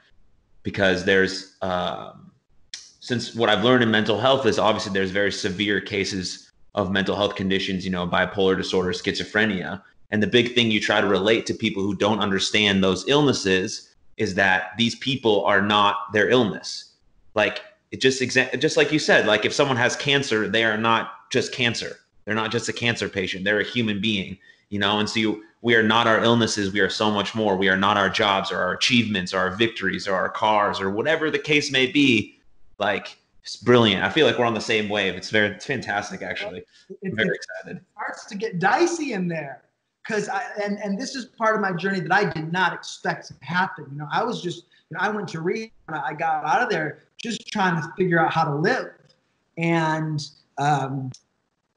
because 0.63 1.04
there's 1.04 1.58
um, 1.62 2.32
since 2.71 3.36
what 3.36 3.49
I've 3.49 3.65
learned 3.65 3.84
in 3.84 3.91
mental 3.91 4.17
health 4.17 4.45
is 4.45 4.58
obviously 4.58 4.93
there's 4.93 5.12
very 5.12 5.34
severe 5.34 5.82
cases 5.82 6.49
of 6.75 6.93
mental 6.93 7.13
health 7.13 7.36
conditions, 7.36 7.84
you 7.84 7.91
know, 7.91 8.08
bipolar 8.08 8.56
disorder, 8.56 8.91
schizophrenia, 8.93 9.82
and 10.12 10.23
the 10.23 10.28
big 10.28 10.56
thing 10.56 10.71
you 10.71 10.80
try 10.80 11.01
to 11.01 11.08
relate 11.08 11.45
to 11.47 11.54
people 11.54 11.84
who 11.84 11.93
don't 11.93 12.21
understand 12.21 12.82
those 12.82 13.04
illnesses 13.10 13.93
is 14.15 14.34
that 14.36 14.71
these 14.78 14.95
people 14.95 15.43
are 15.43 15.62
not 15.62 16.13
their 16.13 16.30
illness. 16.30 16.93
Like 17.34 17.63
it 17.91 17.99
just 17.99 18.21
exa- 18.21 18.58
just 18.62 18.78
like 18.78 18.93
you 18.93 18.99
said, 18.99 19.25
like 19.25 19.43
if 19.43 19.51
someone 19.51 19.75
has 19.75 19.97
cancer, 19.97 20.47
they 20.47 20.63
are 20.63 20.78
not 20.78 21.30
just 21.32 21.51
cancer 21.51 21.97
they're 22.26 22.36
not 22.36 22.52
just 22.52 22.70
a 22.70 22.74
cancer 22.74 23.08
patient, 23.08 23.44
they're 23.44 23.60
a 23.60 23.64
human 23.66 24.02
being, 24.02 24.38
you 24.70 24.80
know? 24.80 25.00
And 25.00 25.10
so 25.10 25.20
you, 25.20 25.44
we 25.62 25.76
are 25.76 25.84
not 25.84 26.08
our 26.08 26.24
illnesses. 26.24 26.74
We 26.74 26.80
are 26.80 26.90
so 26.90 27.10
much 27.10 27.34
more. 27.34 27.56
We 27.56 27.70
are 27.70 27.78
not 27.78 27.98
our 27.98 28.10
jobs 28.10 28.52
or 28.52 28.58
our 28.58 28.74
achievements 28.74 29.34
or 29.34 29.40
our 29.40 29.52
victories 29.52 30.08
or 30.08 30.16
our 30.16 30.30
cars 30.30 30.80
or 30.80 30.90
whatever 30.90 31.32
the 31.32 31.40
case 31.40 31.72
may 31.72 31.88
be. 31.88 32.40
Like, 32.78 33.18
it's 33.42 33.56
brilliant. 33.56 34.04
I 34.04 34.10
feel 34.10 34.26
like 34.26 34.40
we're 34.40 34.46
on 34.46 34.56
the 34.56 34.60
same 34.60 34.90
wave. 34.90 35.16
It's 35.16 35.30
very, 35.30 35.50
it's 35.50 35.66
fantastic, 35.66 36.24
actually. 36.24 36.64
It, 36.90 36.98
I'm 37.06 37.16
very 37.16 37.30
it 37.30 37.36
excited. 37.36 37.86
starts 37.94 38.26
to 38.26 38.36
get 38.36 38.60
dicey 38.60 39.14
in 39.14 39.28
there 39.28 39.62
because 40.06 40.30
I 40.30 40.44
and 40.64 40.78
and 40.80 41.00
this 41.00 41.16
is 41.16 41.26
part 41.26 41.56
of 41.56 41.62
my 41.62 41.72
journey 41.72 42.00
that 42.00 42.12
I 42.12 42.26
did 42.26 42.52
not 42.52 42.74
expect 42.74 43.28
to 43.28 43.34
happen. 43.42 43.86
You 43.92 43.98
know, 43.98 44.08
I 44.12 44.24
was 44.24 44.42
just 44.42 44.66
you 44.90 44.98
know 44.98 45.00
I 45.02 45.10
went 45.10 45.28
to 45.30 45.42
read. 45.42 45.72
I 45.88 46.14
got 46.14 46.46
out 46.46 46.62
of 46.62 46.70
there 46.70 47.04
just 47.22 47.48
trying 47.48 47.82
to 47.82 47.94
figure 47.98 48.20
out 48.20 48.34
how 48.34 48.46
to 48.46 48.56
live, 48.56 48.92
and 49.58 50.24
um, 50.58 51.12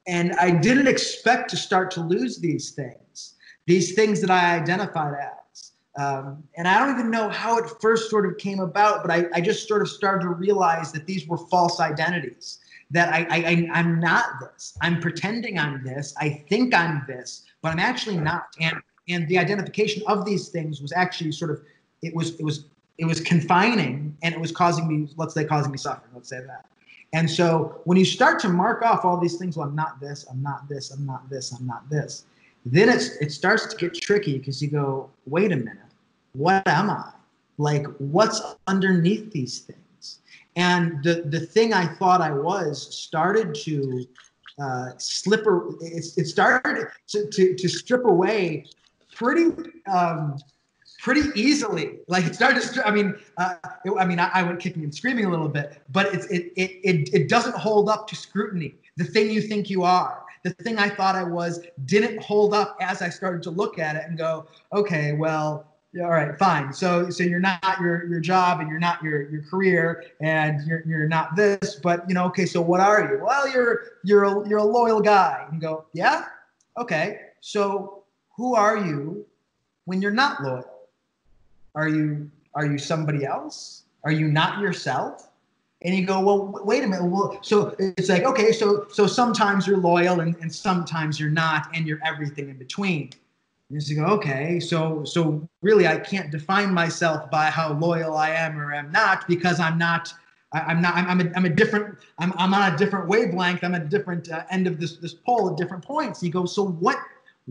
and 0.09 0.33
I 0.33 0.49
didn't 0.49 0.87
expect 0.87 1.51
to 1.51 1.57
start 1.57 1.91
to 1.91 2.01
lose 2.01 2.39
these 2.39 2.71
things, 2.71 3.35
these 3.67 3.93
things 3.93 4.19
that 4.21 4.31
I 4.31 4.55
identified 4.55 5.13
as. 5.13 5.71
Um, 6.01 6.43
and 6.57 6.67
I 6.67 6.79
don't 6.79 6.97
even 6.97 7.11
know 7.11 7.29
how 7.29 7.57
it 7.59 7.69
first 7.79 8.09
sort 8.09 8.25
of 8.25 8.37
came 8.37 8.59
about, 8.59 9.03
but 9.03 9.11
I, 9.11 9.25
I 9.35 9.41
just 9.41 9.67
sort 9.67 9.83
of 9.83 9.89
started 9.89 10.23
to 10.23 10.29
realize 10.29 10.91
that 10.93 11.05
these 11.05 11.27
were 11.27 11.37
false 11.37 11.79
identities. 11.79 12.59
That 12.89 13.13
I, 13.13 13.27
I, 13.29 13.69
I'm 13.71 13.99
not 13.99 14.25
this. 14.41 14.75
I'm 14.81 14.99
pretending 14.99 15.59
I'm 15.59 15.83
this. 15.83 16.15
I 16.17 16.43
think 16.49 16.73
I'm 16.73 17.03
this, 17.07 17.45
but 17.61 17.71
I'm 17.71 17.79
actually 17.79 18.17
not. 18.17 18.47
And 18.59 18.77
and 19.09 19.27
the 19.27 19.37
identification 19.37 20.01
of 20.07 20.25
these 20.25 20.49
things 20.49 20.81
was 20.81 20.91
actually 20.93 21.31
sort 21.31 21.51
of 21.51 21.61
it 22.01 22.15
was 22.15 22.39
it 22.39 22.43
was 22.43 22.65
it 22.97 23.05
was 23.05 23.19
confining 23.19 24.17
and 24.23 24.33
it 24.33 24.39
was 24.39 24.51
causing 24.51 24.87
me 24.87 25.11
let's 25.17 25.33
say 25.33 25.43
causing 25.43 25.71
me 25.71 25.77
suffering 25.77 26.11
let's 26.13 26.29
say 26.29 26.39
that 26.41 26.65
And 27.13 27.29
so 27.29 27.81
when 27.85 27.97
you 27.97 28.05
start 28.05 28.39
to 28.41 28.49
mark 28.49 28.83
off 28.83 29.03
all 29.03 29.19
these 29.19 29.37
things, 29.37 29.57
well, 29.57 29.67
I'm 29.67 29.75
not 29.75 29.99
this, 29.99 30.25
I'm 30.29 30.41
not 30.43 30.69
this, 30.69 30.91
I'm 30.91 31.05
not 31.05 31.29
this, 31.29 31.51
I'm 31.51 31.65
not 31.65 31.89
this, 31.89 32.25
then 32.65 32.89
it's 32.89 33.15
it 33.17 33.31
starts 33.31 33.65
to 33.67 33.75
get 33.75 33.93
tricky 33.95 34.37
because 34.37 34.61
you 34.61 34.69
go, 34.69 35.09
wait 35.25 35.51
a 35.51 35.55
minute, 35.55 35.77
what 36.33 36.67
am 36.67 36.89
I? 36.89 37.11
Like, 37.57 37.87
what's 37.97 38.41
underneath 38.67 39.31
these 39.31 39.59
things? 39.59 40.19
And 40.55 41.03
the 41.03 41.23
the 41.25 41.39
thing 41.39 41.73
I 41.73 41.87
thought 41.87 42.21
I 42.21 42.31
was 42.31 42.95
started 42.95 43.55
to 43.63 44.05
uh, 44.61 44.91
slip. 44.97 45.45
It, 45.81 46.05
it 46.17 46.27
started 46.27 46.87
to, 47.09 47.27
to, 47.27 47.55
to 47.55 47.67
strip 47.69 48.05
away 48.05 48.65
pretty 49.15 49.51
um, 49.91 50.37
pretty 50.99 51.29
easily. 51.39 51.99
Like 52.07 52.25
it 52.25 52.35
started. 52.35 52.61
To, 52.61 52.87
I 52.87 52.91
mean, 52.91 53.15
uh, 53.37 53.55
it, 53.85 53.93
I 53.97 54.05
mean, 54.05 54.19
I, 54.19 54.29
I, 54.33 54.43
went 54.43 54.59
kicking 54.59 54.83
and 54.83 54.93
screaming 54.93 55.25
a 55.25 55.29
little 55.29 55.47
bit, 55.47 55.81
but 55.89 56.13
it, 56.13 56.25
it 56.29 56.53
it 56.55 56.71
it 56.83 57.13
it 57.13 57.29
doesn't 57.29 57.55
hold 57.55 57.89
up 57.89 58.07
to 58.09 58.15
scrutiny. 58.15 58.75
The 58.97 59.05
thing 59.05 59.29
you 59.29 59.41
think 59.41 59.69
you 59.69 59.83
are, 59.83 60.23
the 60.43 60.51
thing 60.51 60.77
I 60.77 60.89
thought 60.89 61.15
I 61.15 61.23
was, 61.23 61.61
didn't 61.85 62.21
hold 62.21 62.53
up 62.53 62.77
as 62.81 63.01
I 63.01 63.09
started 63.09 63.41
to 63.43 63.49
look 63.49 63.79
at 63.79 63.95
it 63.95 64.03
and 64.07 64.17
go, 64.17 64.47
okay, 64.73 65.13
well. 65.13 65.65
All 66.03 66.11
right, 66.11 66.37
fine. 66.37 66.71
So, 66.71 67.09
so 67.09 67.23
you're 67.23 67.39
not 67.39 67.63
your 67.81 68.05
your 68.05 68.19
job, 68.19 68.59
and 68.59 68.69
you're 68.69 68.77
not 68.77 69.01
your 69.01 69.27
your 69.31 69.41
career, 69.41 70.03
and 70.21 70.61
you're 70.67 70.83
you're 70.85 71.07
not 71.07 71.35
this. 71.35 71.79
But 71.81 72.07
you 72.07 72.13
know, 72.13 72.25
okay. 72.25 72.45
So 72.45 72.61
what 72.61 72.79
are 72.79 73.11
you? 73.11 73.23
Well, 73.25 73.51
you're 73.51 73.85
you're 74.03 74.23
a, 74.25 74.47
you're 74.47 74.59
a 74.59 74.63
loyal 74.63 75.01
guy. 75.01 75.45
And 75.45 75.55
you 75.55 75.59
go, 75.67 75.85
yeah, 75.93 76.25
okay. 76.77 77.21
So 77.39 78.03
who 78.37 78.53
are 78.53 78.77
you 78.77 79.25
when 79.85 79.99
you're 79.99 80.11
not 80.11 80.43
loyal? 80.43 80.78
Are 81.79 81.87
you 81.87 82.29
are 82.55 82.65
you 82.65 82.77
somebody 82.77 83.25
else? 83.25 83.83
Are 84.03 84.11
you 84.11 84.27
not 84.27 84.59
yourself? 84.59 85.29
And 85.81 85.95
you 85.95 86.05
go, 86.05 86.19
well, 86.19 86.59
wait 86.65 86.83
a 86.83 86.87
minute. 86.87 87.05
Well, 87.05 87.39
so 87.41 87.73
it's 87.79 88.09
like, 88.09 88.23
okay, 88.23 88.51
so 88.51 88.87
so 88.91 89.07
sometimes 89.07 89.65
you're 89.65 89.77
loyal 89.77 90.19
and, 90.19 90.35
and 90.41 90.53
sometimes 90.53 91.21
you're 91.21 91.29
not, 91.29 91.69
and 91.73 91.87
you're 91.87 92.01
everything 92.03 92.49
in 92.49 92.57
between. 92.57 93.11
And 93.69 93.81
you 93.87 93.95
go, 93.95 94.07
okay, 94.17 94.59
so 94.59 95.05
so 95.05 95.47
really 95.61 95.87
I 95.87 95.97
can't 95.99 96.29
define 96.31 96.73
myself 96.73 97.31
by 97.31 97.45
how 97.45 97.71
loyal 97.71 98.17
I 98.17 98.31
am 98.31 98.59
or 98.59 98.73
am 98.73 98.91
not 98.91 99.25
because 99.25 99.61
I'm 99.61 99.77
not 99.77 100.13
I, 100.51 100.73
am 100.73 100.81
not 100.81 100.95
I'm, 100.95 101.07
I'm, 101.07 101.21
a, 101.21 101.31
I'm 101.37 101.45
a 101.45 101.55
different 101.61 101.97
I'm, 102.17 102.33
I'm 102.35 102.53
on 102.53 102.73
a 102.73 102.77
different 102.77 103.07
wavelength 103.07 103.63
I'm 103.63 103.73
at 103.73 103.83
a 103.83 103.91
different 103.97 104.29
uh, 104.29 104.43
end 104.51 104.67
of 104.67 104.81
this 104.81 104.97
this 104.97 105.13
pole 105.13 105.49
at 105.51 105.55
different 105.55 105.85
points. 105.85 106.21
You 106.21 106.31
go, 106.31 106.45
so 106.45 106.65
what 106.65 106.97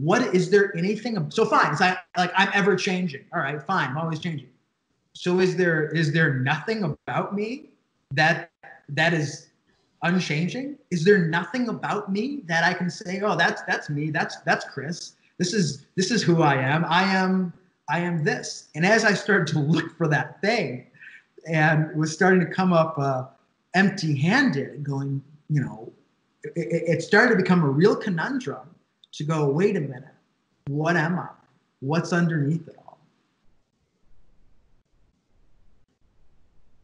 what 0.00 0.34
is 0.34 0.48
there 0.50 0.76
anything? 0.76 1.30
So 1.30 1.44
fine, 1.44 1.72
it's 1.72 1.80
like, 1.80 1.98
like 2.16 2.30
I'm 2.36 2.50
ever 2.54 2.76
changing. 2.76 3.24
All 3.34 3.40
right, 3.40 3.60
fine, 3.62 3.90
I'm 3.90 3.98
always 3.98 4.20
changing. 4.20 4.48
So 5.14 5.40
is 5.40 5.56
there 5.56 5.88
is 5.88 6.12
there 6.12 6.34
nothing 6.34 6.84
about 6.84 7.34
me 7.34 7.70
that 8.12 8.50
that 8.90 9.12
is 9.12 9.48
unchanging? 10.02 10.78
Is 10.92 11.04
there 11.04 11.26
nothing 11.26 11.68
about 11.68 12.12
me 12.12 12.42
that 12.46 12.62
I 12.62 12.74
can 12.74 12.90
say, 12.90 13.20
oh, 13.22 13.36
that's 13.36 13.62
that's 13.62 13.90
me, 13.90 14.10
that's 14.10 14.36
that's 14.42 14.64
Chris. 14.66 15.14
This 15.38 15.52
is 15.52 15.86
this 15.96 16.12
is 16.12 16.22
who 16.22 16.42
I 16.42 16.54
am. 16.54 16.84
I 16.84 17.02
am 17.02 17.52
I 17.90 17.98
am 17.98 18.22
this. 18.22 18.68
And 18.76 18.86
as 18.86 19.04
I 19.04 19.14
started 19.14 19.48
to 19.48 19.58
look 19.58 19.96
for 19.96 20.06
that 20.08 20.40
thing, 20.40 20.86
and 21.48 21.92
was 21.96 22.12
starting 22.12 22.40
to 22.40 22.46
come 22.46 22.72
up 22.72 22.96
uh, 22.98 23.24
empty-handed, 23.74 24.84
going, 24.84 25.22
you 25.48 25.60
know, 25.60 25.92
it, 26.44 26.98
it 26.98 27.02
started 27.02 27.30
to 27.30 27.42
become 27.42 27.64
a 27.64 27.68
real 27.68 27.96
conundrum 27.96 28.68
to 29.12 29.24
go, 29.24 29.48
wait 29.48 29.76
a 29.76 29.80
minute, 29.80 30.14
what 30.66 30.96
am 30.96 31.18
I? 31.18 31.28
What's 31.80 32.12
underneath 32.12 32.66
it 32.68 32.76
all? 32.78 32.98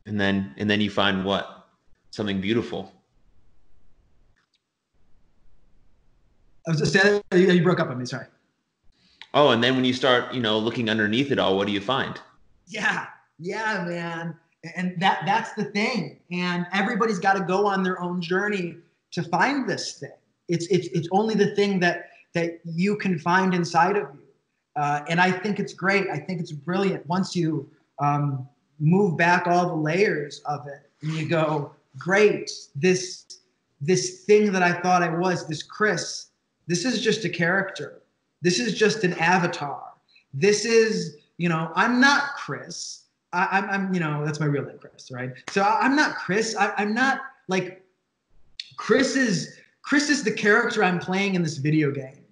And 0.07 0.21
then 0.21 0.55
and 0.59 0.69
then 0.69 0.81
you 0.81 0.91
find 0.91 1.25
what? 1.25 1.67
Something 2.11 2.41
beautiful. 2.41 2.93
I 6.67 6.71
was 6.71 6.81
just 6.81 6.93
saying 6.93 7.23
you 7.33 7.63
broke 7.63 7.81
up 7.81 7.91
on 7.91 7.99
me, 7.99 8.07
sorry. 8.07 8.27
Oh, 9.35 9.51
and 9.51 9.63
then 9.63 9.75
when 9.75 9.85
you 9.85 9.93
start, 9.93 10.33
you 10.33 10.41
know, 10.41 10.59
looking 10.59 10.89
underneath 10.89 11.31
it 11.31 11.39
all, 11.39 11.57
what 11.57 11.67
do 11.67 11.73
you 11.73 11.81
find? 11.81 12.19
Yeah, 12.67 13.07
yeah, 13.39 13.85
man. 13.87 14.37
And 14.77 14.99
that 15.01 15.23
that's 15.27 15.53
the 15.55 15.65
thing. 15.65 16.21
And 16.31 16.67
everybody's 16.73 17.19
got 17.19 17.35
to 17.35 17.45
go 17.45 17.67
on 17.67 17.83
their 17.83 18.01
own 18.01 18.23
journey 18.23 18.77
to 19.11 19.23
find 19.25 19.69
this 19.69 19.99
thing. 19.99 20.13
It's 20.49 20.67
it's 20.69 20.87
it's 20.89 21.09
only 21.13 21.35
the 21.35 21.55
thing 21.55 21.81
that 21.81 22.11
that 22.35 22.61
you 22.65 22.97
can 22.97 23.19
find 23.19 23.55
inside 23.55 23.97
of 23.97 24.09
you. 24.15 24.21
Uh, 24.77 25.05
and 25.09 25.21
I 25.21 25.31
think 25.31 25.61
it's 25.61 25.73
great. 25.73 26.09
I 26.09 26.19
think 26.19 26.41
it's 26.41 26.53
brilliant 26.53 27.07
once 27.07 27.35
you 27.35 27.71
um, 28.01 28.49
move 28.81 29.17
back 29.17 29.47
all 29.47 29.69
the 29.69 29.75
layers 29.75 30.41
of 30.47 30.67
it 30.67 30.91
and 31.03 31.13
you 31.13 31.29
go, 31.29 31.73
great, 31.97 32.51
this 32.75 33.25
this 33.81 34.25
thing 34.25 34.51
that 34.53 34.63
I 34.63 34.73
thought 34.73 35.03
I 35.03 35.11
was, 35.11 35.47
this 35.47 35.63
Chris, 35.63 36.29
this 36.67 36.87
is 36.87 37.03
just 37.03 37.25
a 37.25 37.29
character. 37.29 38.03
This 38.41 38.59
is 38.59 38.79
just 38.79 39.05
an 39.05 39.13
avatar. 39.15 39.93
This 40.33 40.65
is, 40.65 41.19
you 41.37 41.51
know, 41.51 41.71
I'm 41.75 42.01
not 42.01 42.35
Chris. 42.37 43.03
I, 43.35 43.59
am 43.59 43.71
I'm, 43.71 43.95
you 43.95 44.01
know, 44.01 44.25
that's 44.25 44.41
my 44.41 44.47
real 44.47 44.65
name, 44.65 44.79
Chris, 44.79 45.11
right? 45.11 45.33
So 45.51 45.63
I, 45.63 45.85
am 45.85 45.97
not 45.97 46.17
Chris. 46.17 46.57
I, 46.57 46.73
I'm 46.79 46.95
not 46.95 47.21
like 47.49 47.85
Chris 48.77 49.17
is 49.17 49.59
Chris 49.83 50.09
is 50.09 50.25
the 50.25 50.33
character 50.33 50.83
I'm 50.83 50.99
playing 50.99 51.35
in 51.35 51.43
this 51.43 51.59
video 51.59 51.91
game 51.91 52.24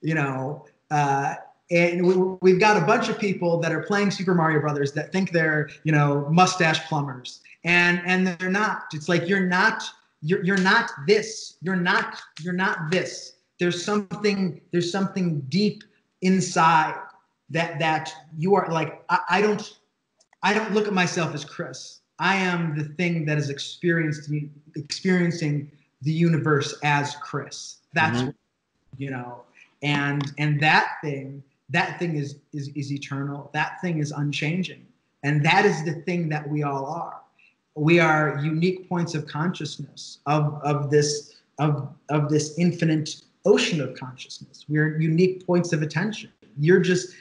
you 0.00 0.14
know, 0.14 0.66
uh, 0.90 1.34
and 1.70 2.38
we, 2.40 2.50
have 2.52 2.60
got 2.60 2.82
a 2.82 2.86
bunch 2.86 3.08
of 3.08 3.18
people 3.18 3.60
that 3.60 3.72
are 3.72 3.82
playing 3.82 4.10
Super 4.10 4.34
Mario 4.34 4.60
Brothers 4.60 4.92
that 4.92 5.12
think 5.12 5.32
they're, 5.32 5.68
you 5.84 5.92
know, 5.92 6.26
mustache 6.30 6.86
plumbers, 6.88 7.40
and 7.64 8.00
and 8.06 8.26
they're 8.26 8.50
not. 8.50 8.84
It's 8.94 9.08
like 9.08 9.28
you're 9.28 9.46
not, 9.46 9.82
you're 10.22 10.42
you're 10.42 10.56
not 10.56 10.90
this. 11.06 11.56
You're 11.60 11.76
not, 11.76 12.18
you're 12.40 12.54
not 12.54 12.90
this. 12.90 13.34
There's 13.58 13.84
something, 13.84 14.60
there's 14.72 14.90
something 14.90 15.40
deep 15.48 15.82
inside 16.22 16.94
that 17.50 17.78
that 17.80 18.12
you 18.38 18.54
are 18.54 18.66
like. 18.70 19.04
I, 19.10 19.18
I 19.28 19.42
don't, 19.42 19.78
I 20.42 20.54
don't 20.54 20.72
look 20.72 20.86
at 20.86 20.94
myself 20.94 21.34
as 21.34 21.44
Chris. 21.44 22.00
I 22.18 22.36
am 22.36 22.76
the 22.76 22.84
thing 22.84 23.26
that 23.26 23.36
is 23.36 23.50
experienced 23.50 24.30
experiencing 24.74 25.70
the 26.02 26.12
universe 26.12 26.78
as 26.82 27.14
Chris. 27.16 27.76
That's 27.92 28.20
mm-hmm. 28.20 28.30
you 28.96 29.10
know 29.10 29.42
and 29.82 30.32
and 30.38 30.60
that 30.60 30.96
thing 31.02 31.42
that 31.70 31.98
thing 31.98 32.16
is 32.16 32.36
is 32.52 32.68
is 32.74 32.92
eternal. 32.92 33.50
That 33.52 33.80
thing 33.80 33.98
is 33.98 34.10
unchanging. 34.10 34.86
And 35.24 35.44
that 35.44 35.64
is 35.64 35.84
the 35.84 35.94
thing 36.02 36.28
that 36.28 36.48
we 36.48 36.62
all 36.62 36.86
are. 36.86 37.20
We 37.74 37.98
are 38.00 38.40
unique 38.42 38.88
points 38.88 39.14
of 39.14 39.26
consciousness 39.26 40.18
of 40.26 40.60
of 40.64 40.90
this 40.90 41.36
of 41.58 41.92
of 42.08 42.28
this 42.28 42.58
infinite 42.58 43.22
ocean 43.44 43.80
of 43.80 43.94
consciousness. 43.94 44.64
We're 44.68 45.00
unique 45.00 45.46
points 45.46 45.72
of 45.72 45.82
attention. 45.82 46.30
You're 46.58 46.80
just 46.80 47.14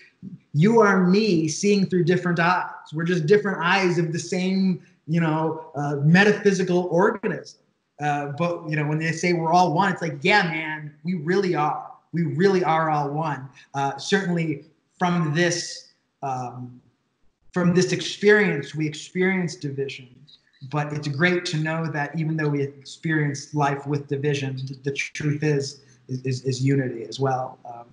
you 0.54 0.82
are 0.82 1.06
me 1.06 1.48
seeing 1.48 1.86
through 1.86 2.06
different 2.06 2.39
eyes. 2.39 2.72
We're 2.93 3.04
just 3.04 3.26
different 3.26 3.60
eyes 3.63 3.98
of 3.98 4.13
the 4.13 4.20
same 4.20 4.82
you 5.08 5.20
know 5.20 5.72
uh, 5.76 5.98
metaphysical 5.98 6.88
organism. 6.91 7.60
Uh, 8.00 8.28
but 8.38 8.70
you 8.70 8.76
know 8.76 8.86
when 8.86 9.00
they 9.00 9.12
say 9.12 9.34
we're 9.34 9.52
all 9.52 9.74
one 9.74 9.91
it's 9.91 10.04
like 10.04 10.17
yeah 10.22 10.43
man 10.43 10.93
we 11.04 11.15
really 11.15 11.56
are 11.56 11.87
we 12.13 12.24
really 12.24 12.63
are 12.63 12.89
all 12.89 13.10
one. 13.10 13.50
Uh, 13.74 13.98
certainly 13.98 14.65
from 14.98 15.34
this 15.34 15.93
um, 16.24 16.82
from 17.54 17.74
this 17.74 17.91
experience, 17.91 18.76
we 18.76 18.88
experience 18.88 19.56
division. 19.56 20.10
But 20.72 20.91
it's 20.93 21.08
great 21.08 21.46
to 21.46 21.58
know 21.58 21.86
that 21.91 22.17
even 22.17 22.36
though 22.36 22.50
we 22.50 22.63
experience 22.63 23.54
life 23.54 23.86
with 23.86 24.08
division, 24.08 24.58
the, 24.84 24.91
truth 24.91 25.43
is, 25.43 25.82
is 26.08 26.43
is 26.43 26.63
unity 26.63 27.04
as 27.04 27.20
well. 27.20 27.60
Um, 27.65 27.86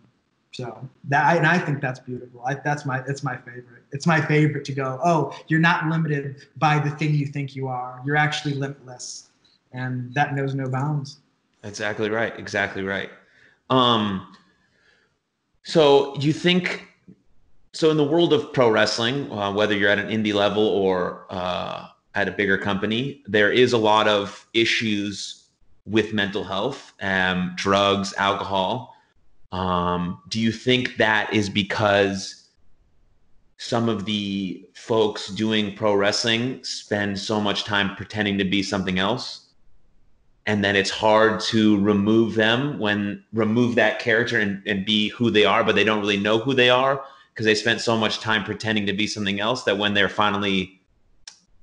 so 0.53 0.89
that 1.09 1.37
and 1.37 1.47
I 1.47 1.59
think 1.59 1.81
that's 1.81 2.01
beautiful. 2.01 2.43
I, 2.47 2.55
that's 2.55 2.87
my 2.87 3.01
that's 3.01 3.23
my 3.23 3.37
favorite. 3.37 3.83
It's 3.93 4.07
my 4.07 4.21
favorite 4.21 4.65
to 4.67 4.73
go. 4.73 4.99
Oh, 5.05 5.37
you're 5.49 5.61
not 5.61 5.89
limited 5.89 6.47
by 6.57 6.79
the 6.79 6.91
thing 6.91 7.13
you 7.15 7.27
think 7.27 7.55
you 7.55 7.67
are. 7.69 8.01
You're 8.07 8.17
actually 8.17 8.55
limitless, 8.55 9.31
and 9.73 10.15
that 10.15 10.35
knows 10.35 10.55
no 10.55 10.69
bounds. 10.69 11.19
Exactly 11.65 12.09
right. 12.09 12.39
Exactly 12.39 12.83
right. 12.83 13.11
Um, 13.71 14.35
so 15.63 16.15
you 16.17 16.33
think 16.33 16.87
so 17.73 17.91
in 17.91 17.97
the 17.97 18.05
world 18.05 18.33
of 18.33 18.53
pro 18.53 18.71
wrestling, 18.71 19.31
uh, 19.33 19.53
whether 19.53 19.77
you're 19.77 19.91
at 19.91 19.99
an 19.99 20.09
indie 20.09 20.35
level 20.35 20.67
or 20.67 21.27
uh, 21.31 21.89
at 22.15 22.29
a 22.29 22.31
bigger 22.31 22.57
company, 22.57 23.23
there 23.27 23.51
is 23.51 23.73
a 23.73 23.79
lot 23.79 24.07
of 24.07 24.47
issues 24.55 25.49
with 25.87 26.13
mental 26.13 26.45
health, 26.45 26.93
um, 27.03 27.53
drugs, 27.57 28.15
alcohol. 28.17 28.95
Um, 29.53 30.23
do 30.29 30.41
you 30.41 30.53
think 30.53 30.97
that 30.97 31.33
is 31.33 31.49
because 31.49 32.49
some 33.59 33.89
of 33.89 34.05
the 34.05 34.69
folks 34.75 35.29
doing 35.29 35.75
pro 35.75 35.95
wrestling 35.95 36.63
spend 36.63 37.19
so 37.19 37.41
much 37.41 37.65
time 37.65 37.97
pretending 37.97 38.39
to 38.39 38.45
be 38.45 38.63
something 38.63 38.99
else? 38.99 39.44
And 40.47 40.63
then 40.63 40.77
it's 40.77 40.91
hard 40.91 41.41
to 41.41 41.81
remove 41.81 42.35
them 42.35 42.79
when 42.79 43.25
remove 43.33 43.75
that 43.77 43.99
character 43.99 44.39
and, 44.39 44.63
and 44.67 44.85
be 44.85 45.09
who 45.09 45.31
they 45.31 45.45
are 45.45 45.65
but 45.65 45.75
they 45.75 45.85
don't 45.85 46.01
really 46.01 46.19
know 46.19 46.39
who 46.39 46.55
they 46.55 46.71
are 46.71 47.03
because 47.33 47.47
they 47.47 47.55
spent 47.55 47.81
so 47.81 47.97
much 47.97 48.21
time 48.21 48.45
pretending 48.45 48.87
to 48.87 48.93
be 48.93 49.07
something 49.07 49.41
else 49.41 49.65
that 49.65 49.79
when 49.79 49.95
they're 49.95 50.09
finally 50.09 50.81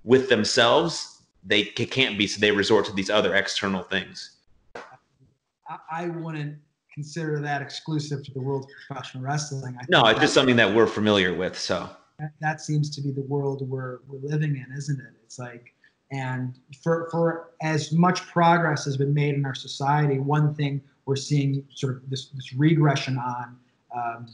with 0.03 0.29
themselves 0.29 1.11
they 1.43 1.63
can't 1.63 2.17
be, 2.17 2.27
so 2.27 2.39
they 2.39 2.51
resort 2.51 2.85
to 2.85 2.93
these 2.93 3.09
other 3.09 3.35
external 3.35 3.83
things. 3.83 4.37
I, 4.75 5.77
I 5.91 6.07
wouldn't 6.07 6.57
consider 6.93 7.39
that 7.39 7.61
exclusive 7.61 8.23
to 8.25 8.31
the 8.31 8.41
world 8.41 8.65
of 8.65 8.69
professional 8.87 9.23
wrestling. 9.23 9.77
I 9.79 9.85
no, 9.89 10.05
it's 10.05 10.19
just 10.19 10.33
something 10.33 10.55
that 10.57 10.73
we're 10.73 10.87
familiar 10.87 11.33
with. 11.33 11.57
So 11.57 11.89
that, 12.19 12.33
that 12.41 12.61
seems 12.61 12.89
to 12.95 13.01
be 13.01 13.11
the 13.11 13.21
world 13.23 13.67
we're 13.67 13.99
we're 14.07 14.19
living 14.19 14.55
in, 14.55 14.67
isn't 14.75 14.99
it? 14.99 15.13
It's 15.23 15.39
like, 15.39 15.73
and 16.11 16.59
for 16.83 17.07
for 17.09 17.51
as 17.61 17.91
much 17.91 18.27
progress 18.27 18.85
has 18.85 18.97
been 18.97 19.13
made 19.13 19.35
in 19.35 19.45
our 19.45 19.55
society, 19.55 20.19
one 20.19 20.53
thing 20.53 20.81
we're 21.05 21.15
seeing 21.15 21.65
sort 21.73 21.97
of 21.97 22.09
this 22.09 22.27
this 22.29 22.53
regression 22.53 23.17
on, 23.17 23.57
um, 23.95 24.27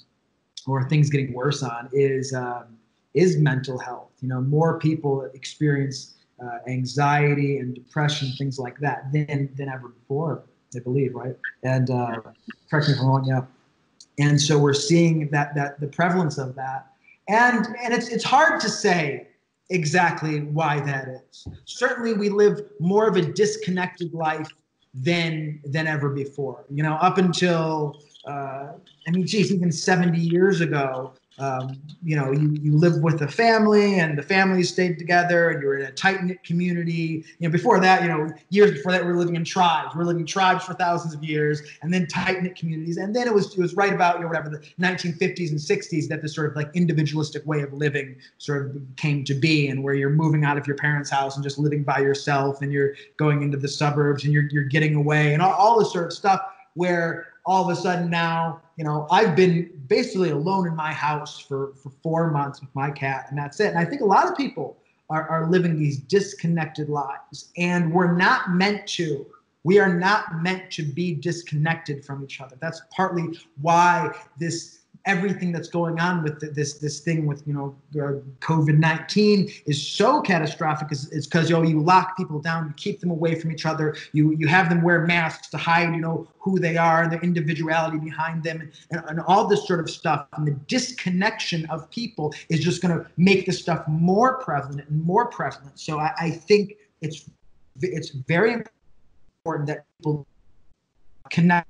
or 0.66 0.88
things 0.90 1.10
getting 1.10 1.34
worse 1.34 1.62
on, 1.64 1.90
is 1.94 2.34
um, 2.34 2.78
is 3.14 3.38
mental 3.38 3.78
health. 3.78 4.12
You 4.22 4.30
know, 4.30 4.42
more 4.42 4.80
people 4.80 5.30
experience 5.34 6.16
uh, 6.44 6.60
anxiety 6.68 7.58
and 7.58 7.76
depression, 7.76 8.32
things 8.38 8.58
like 8.58 8.80
that, 8.80 9.12
than 9.14 9.50
than 9.56 9.70
ever 9.70 9.90
before. 9.90 10.44
I 10.76 10.80
believe, 10.80 11.16
right? 11.16 11.36
And 11.64 11.90
uh, 11.90 12.22
correct 12.70 12.88
me 12.88 12.94
if 12.94 13.00
I'm 13.00 13.08
wrong. 13.08 13.26
Yeah. 13.26 13.42
And 14.20 14.42
so 14.42 14.58
we're 14.58 14.74
seeing 14.74 15.30
that 15.30 15.54
that 15.56 15.80
the 15.80 15.88
prevalence 15.88 16.40
of 16.40 16.56
that, 16.56 16.88
and 17.28 17.68
and 17.82 17.94
it's 17.94 18.10
it's 18.10 18.24
hard 18.24 18.60
to 18.62 18.70
say 18.70 19.28
exactly 19.70 20.42
why 20.42 20.80
that 20.82 21.08
is. 21.08 21.48
Certainly, 21.66 22.14
we 22.14 22.30
live 22.30 22.62
more 22.80 23.08
of 23.08 23.16
a 23.16 23.22
disconnected 23.22 24.14
life 24.14 24.50
than 24.94 25.60
than 25.66 25.88
ever 25.88 26.10
before. 26.10 26.66
You 26.70 26.84
know, 26.84 26.94
up 26.96 27.18
until 27.18 28.02
uh, 28.26 28.74
I 29.08 29.12
mean, 29.12 29.26
geez, 29.26 29.52
even 29.54 29.72
70 29.72 30.20
years 30.20 30.62
ago, 30.62 31.14
um, 31.40 31.80
you 32.04 32.16
know, 32.16 32.32
you, 32.32 32.56
you 32.60 32.76
live 32.76 33.04
with 33.04 33.22
a 33.22 33.28
family 33.28 34.00
and 34.00 34.18
the 34.18 34.24
family 34.24 34.64
stayed 34.64 34.98
together 34.98 35.50
and 35.52 35.62
you're 35.62 35.78
in 35.78 35.86
a 35.86 35.92
tight 35.92 36.24
knit 36.24 36.44
community. 36.44 37.24
You 37.38 37.48
know, 37.48 37.52
before 37.52 37.80
that, 37.80 38.02
you 38.02 38.08
know, 38.08 38.32
years 38.50 38.72
before 38.72 38.92
that, 38.92 39.06
we 39.06 39.12
are 39.12 39.16
living 39.16 39.36
in 39.36 39.44
tribes. 39.44 39.96
We 39.96 40.02
are 40.02 40.06
living 40.06 40.22
in 40.22 40.26
tribes 40.26 40.66
for 40.66 40.74
thousands 40.74 41.14
of 41.14 41.24
years 41.24 41.62
and 41.84 41.94
then 41.94 42.08
tight 42.08 42.42
knit 42.42 42.56
communities. 42.56 42.98
And 42.98 43.16
then 43.16 43.28
it 43.28 43.34
was, 43.34 43.54
it 43.54 43.60
was 43.60 43.76
right 43.76 43.94
about, 43.94 44.16
you 44.16 44.22
know, 44.22 44.28
whatever 44.28 44.50
the 44.50 44.58
1950s 44.82 45.52
and 45.52 45.60
60s 45.60 46.08
that 46.08 46.24
this 46.24 46.34
sort 46.34 46.50
of 46.50 46.56
like 46.56 46.72
individualistic 46.74 47.46
way 47.46 47.62
of 47.62 47.72
living 47.72 48.16
sort 48.40 48.66
of 48.66 48.82
came 48.96 49.24
to 49.26 49.36
be 49.36 49.68
and 49.68 49.84
where 49.84 49.94
you're 49.94 50.10
moving 50.10 50.44
out 50.44 50.58
of 50.58 50.66
your 50.66 50.78
parents' 50.78 51.12
house 51.12 51.36
and 51.36 51.44
just 51.44 51.60
living 51.60 51.84
by 51.84 52.00
yourself 52.00 52.64
and 52.64 52.72
you're 52.72 52.96
going 53.18 53.44
into 53.44 53.58
the 53.58 53.68
suburbs 53.68 54.24
and 54.24 54.34
you're, 54.34 54.48
you're 54.50 54.64
getting 54.64 54.96
away 54.96 55.34
and 55.34 55.44
all, 55.44 55.54
all 55.54 55.78
this 55.78 55.94
sort 55.94 56.06
of 56.06 56.14
stuff 56.14 56.42
where 56.74 57.28
all 57.48 57.68
of 57.68 57.76
a 57.76 57.82
sudden 57.82 58.10
now, 58.10 58.62
you 58.76 58.84
know, 58.84 59.08
I've 59.10 59.36
been 59.36 59.72
basically 59.88 60.32
alone 60.32 60.68
in 60.68 60.76
my 60.76 60.92
house 60.92 61.40
for, 61.40 61.74
for 61.82 61.90
four 62.04 62.30
months 62.30 62.60
with 62.60 62.70
my 62.76 62.92
cat, 62.92 63.28
and 63.30 63.40
that's 63.40 63.62
it. 63.62 63.70
And 63.70 63.80
I 63.80 63.86
think 63.86 64.02
a 64.02 64.06
lot 64.06 64.30
of 64.30 64.36
people 64.36 64.78
are, 65.10 65.28
are 65.30 65.50
living 65.50 65.80
these 65.80 65.98
disconnected 65.98 66.90
lives, 66.90 67.52
and 67.58 67.92
we're 67.92 68.16
not 68.16 68.52
meant 68.52 68.86
to. 68.88 69.26
We 69.64 69.80
are 69.80 69.94
not 69.94 70.44
meant 70.44 70.72
to 70.72 70.84
be 70.84 71.14
disconnected 71.14 72.04
from 72.06 72.24
each 72.24 72.42
other. 72.42 72.58
That's 72.62 72.82
partly 72.96 73.40
why 73.62 74.14
this 74.38 74.80
everything 75.06 75.52
that's 75.52 75.68
going 75.68 76.00
on 76.00 76.24
with 76.24 76.40
this 76.56 76.78
this 76.80 77.00
thing 77.00 77.26
with 77.26 77.46
you 77.48 77.54
know 77.54 77.76
uh, 77.96 78.20
COVID 78.42 78.78
nineteen 78.78 79.50
is 79.66 79.86
so 79.86 80.22
catastrophic. 80.22 80.92
Is 80.92 81.10
is 81.12 81.28
because 81.28 81.50
you 81.50 81.56
know 81.56 81.64
you 81.64 81.80
lock 81.82 82.18
people 82.18 82.40
down, 82.40 82.68
you 82.68 82.74
keep 82.76 83.00
them 83.00 83.12
away 83.12 83.36
from 83.36 83.52
each 83.52 83.66
other, 83.66 83.96
you 84.14 84.36
you 84.38 84.48
have 84.48 84.70
them 84.70 84.82
wear 84.82 85.06
masks 85.06 85.50
to 85.50 85.58
hide 85.58 85.94
you 85.94 86.02
know 86.02 86.28
who 86.40 86.60
they 86.60 86.78
are 86.78 87.04
and 87.04 87.12
their 87.12 87.22
individuality 87.22 87.98
behind 87.98 88.44
them, 88.44 88.72
and, 88.92 89.04
and 89.08 89.20
all 89.22 89.48
this 89.48 89.68
sort 89.68 89.80
of 89.80 89.90
stuff. 89.90 90.28
And 90.34 90.48
the 90.48 90.52
disconnection 90.68 91.66
of 91.70 91.90
people 91.90 92.34
is 92.50 92.60
just 92.60 92.82
going 92.82 92.98
to 92.98 93.06
make 93.18 93.46
this 93.46 93.60
stuff 93.60 93.88
more 93.88 94.38
prevalent 94.40 94.88
and 94.88 95.04
more 95.04 95.28
prevalent. 95.28 95.80
So 95.80 96.00
I, 96.00 96.12
I 96.20 96.32
think 96.32 96.74
it's 97.02 97.30
it's 97.82 98.10
very 98.10 98.54
important 98.54 99.68
that 99.68 99.86
people 99.98 100.26
connect 101.30 101.68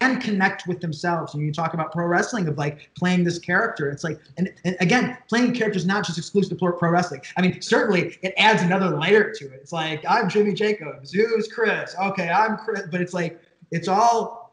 and 0.00 0.22
connect 0.22 0.66
with 0.66 0.80
themselves. 0.80 1.34
And 1.34 1.42
you 1.42 1.52
talk 1.52 1.74
about 1.74 1.92
pro 1.92 2.06
wrestling 2.06 2.48
of 2.48 2.58
like 2.58 2.90
playing 2.94 3.24
this 3.24 3.38
character. 3.38 3.90
It's 3.90 4.04
like, 4.04 4.20
and, 4.36 4.52
and 4.64 4.76
again, 4.80 5.16
playing 5.28 5.54
characters 5.54 5.86
not 5.86 6.04
just 6.04 6.18
exclusive 6.18 6.58
to 6.58 6.72
pro 6.72 6.90
wrestling. 6.90 7.22
I 7.36 7.42
mean, 7.42 7.62
certainly 7.62 8.18
it 8.22 8.34
adds 8.36 8.62
another 8.62 8.96
layer 8.96 9.32
to 9.32 9.44
it. 9.46 9.60
It's 9.62 9.72
like 9.72 10.04
I'm 10.08 10.28
Jimmy 10.28 10.52
Jacobs, 10.52 11.12
who's 11.12 11.48
Chris? 11.48 11.94
Okay, 11.98 12.28
I'm 12.28 12.58
Chris, 12.58 12.82
but 12.90 13.00
it's 13.00 13.14
like 13.14 13.40
it's 13.70 13.88
all. 13.88 14.44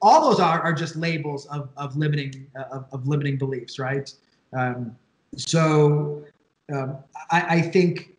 All 0.00 0.30
those 0.30 0.40
are, 0.40 0.62
are 0.62 0.72
just 0.72 0.96
labels 0.96 1.44
of, 1.48 1.68
of 1.76 1.94
limiting 1.94 2.46
of, 2.72 2.86
of 2.90 3.06
limiting 3.06 3.36
beliefs, 3.36 3.78
right? 3.78 4.10
Um, 4.56 4.96
so 5.36 6.24
um, 6.72 6.96
I, 7.30 7.56
I 7.56 7.60
think 7.60 8.16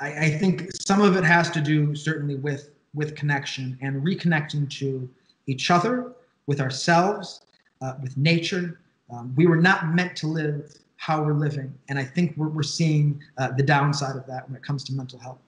I, 0.00 0.26
I 0.26 0.30
think 0.30 0.68
some 0.74 1.00
of 1.00 1.16
it 1.16 1.22
has 1.22 1.50
to 1.52 1.60
do 1.60 1.94
certainly 1.94 2.34
with 2.34 2.70
with 2.98 3.14
connection 3.14 3.78
and 3.80 4.02
reconnecting 4.02 4.68
to 4.80 5.08
each 5.46 5.70
other, 5.70 6.12
with 6.46 6.60
ourselves, 6.60 7.46
uh, 7.80 7.94
with 8.02 8.16
nature. 8.16 8.80
Um, 9.10 9.32
we 9.36 9.46
were 9.46 9.62
not 9.70 9.94
meant 9.94 10.14
to 10.16 10.26
live 10.26 10.74
how 10.96 11.22
we're 11.22 11.32
living. 11.32 11.72
And 11.88 11.98
I 11.98 12.04
think 12.04 12.36
we're, 12.36 12.48
we're 12.48 12.62
seeing 12.64 13.22
uh, 13.38 13.52
the 13.52 13.62
downside 13.62 14.16
of 14.16 14.26
that 14.26 14.46
when 14.46 14.56
it 14.56 14.62
comes 14.62 14.82
to 14.84 14.92
mental 14.92 15.18
health. 15.18 15.38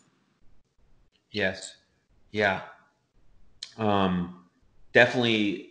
Yes. 1.33 1.77
Yeah. 2.31 2.63
Um, 3.77 4.45
definitely, 4.93 5.71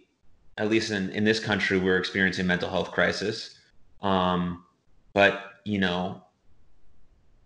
at 0.57 0.69
least 0.69 0.91
in, 0.91 1.09
in 1.11 1.23
this 1.23 1.39
country, 1.39 1.79
we're 1.79 1.97
experiencing 1.97 2.45
mental 2.45 2.69
health 2.69 2.91
crisis. 2.91 3.57
Um, 4.01 4.65
but, 5.13 5.33
you 5.65 5.79
know, 5.79 6.21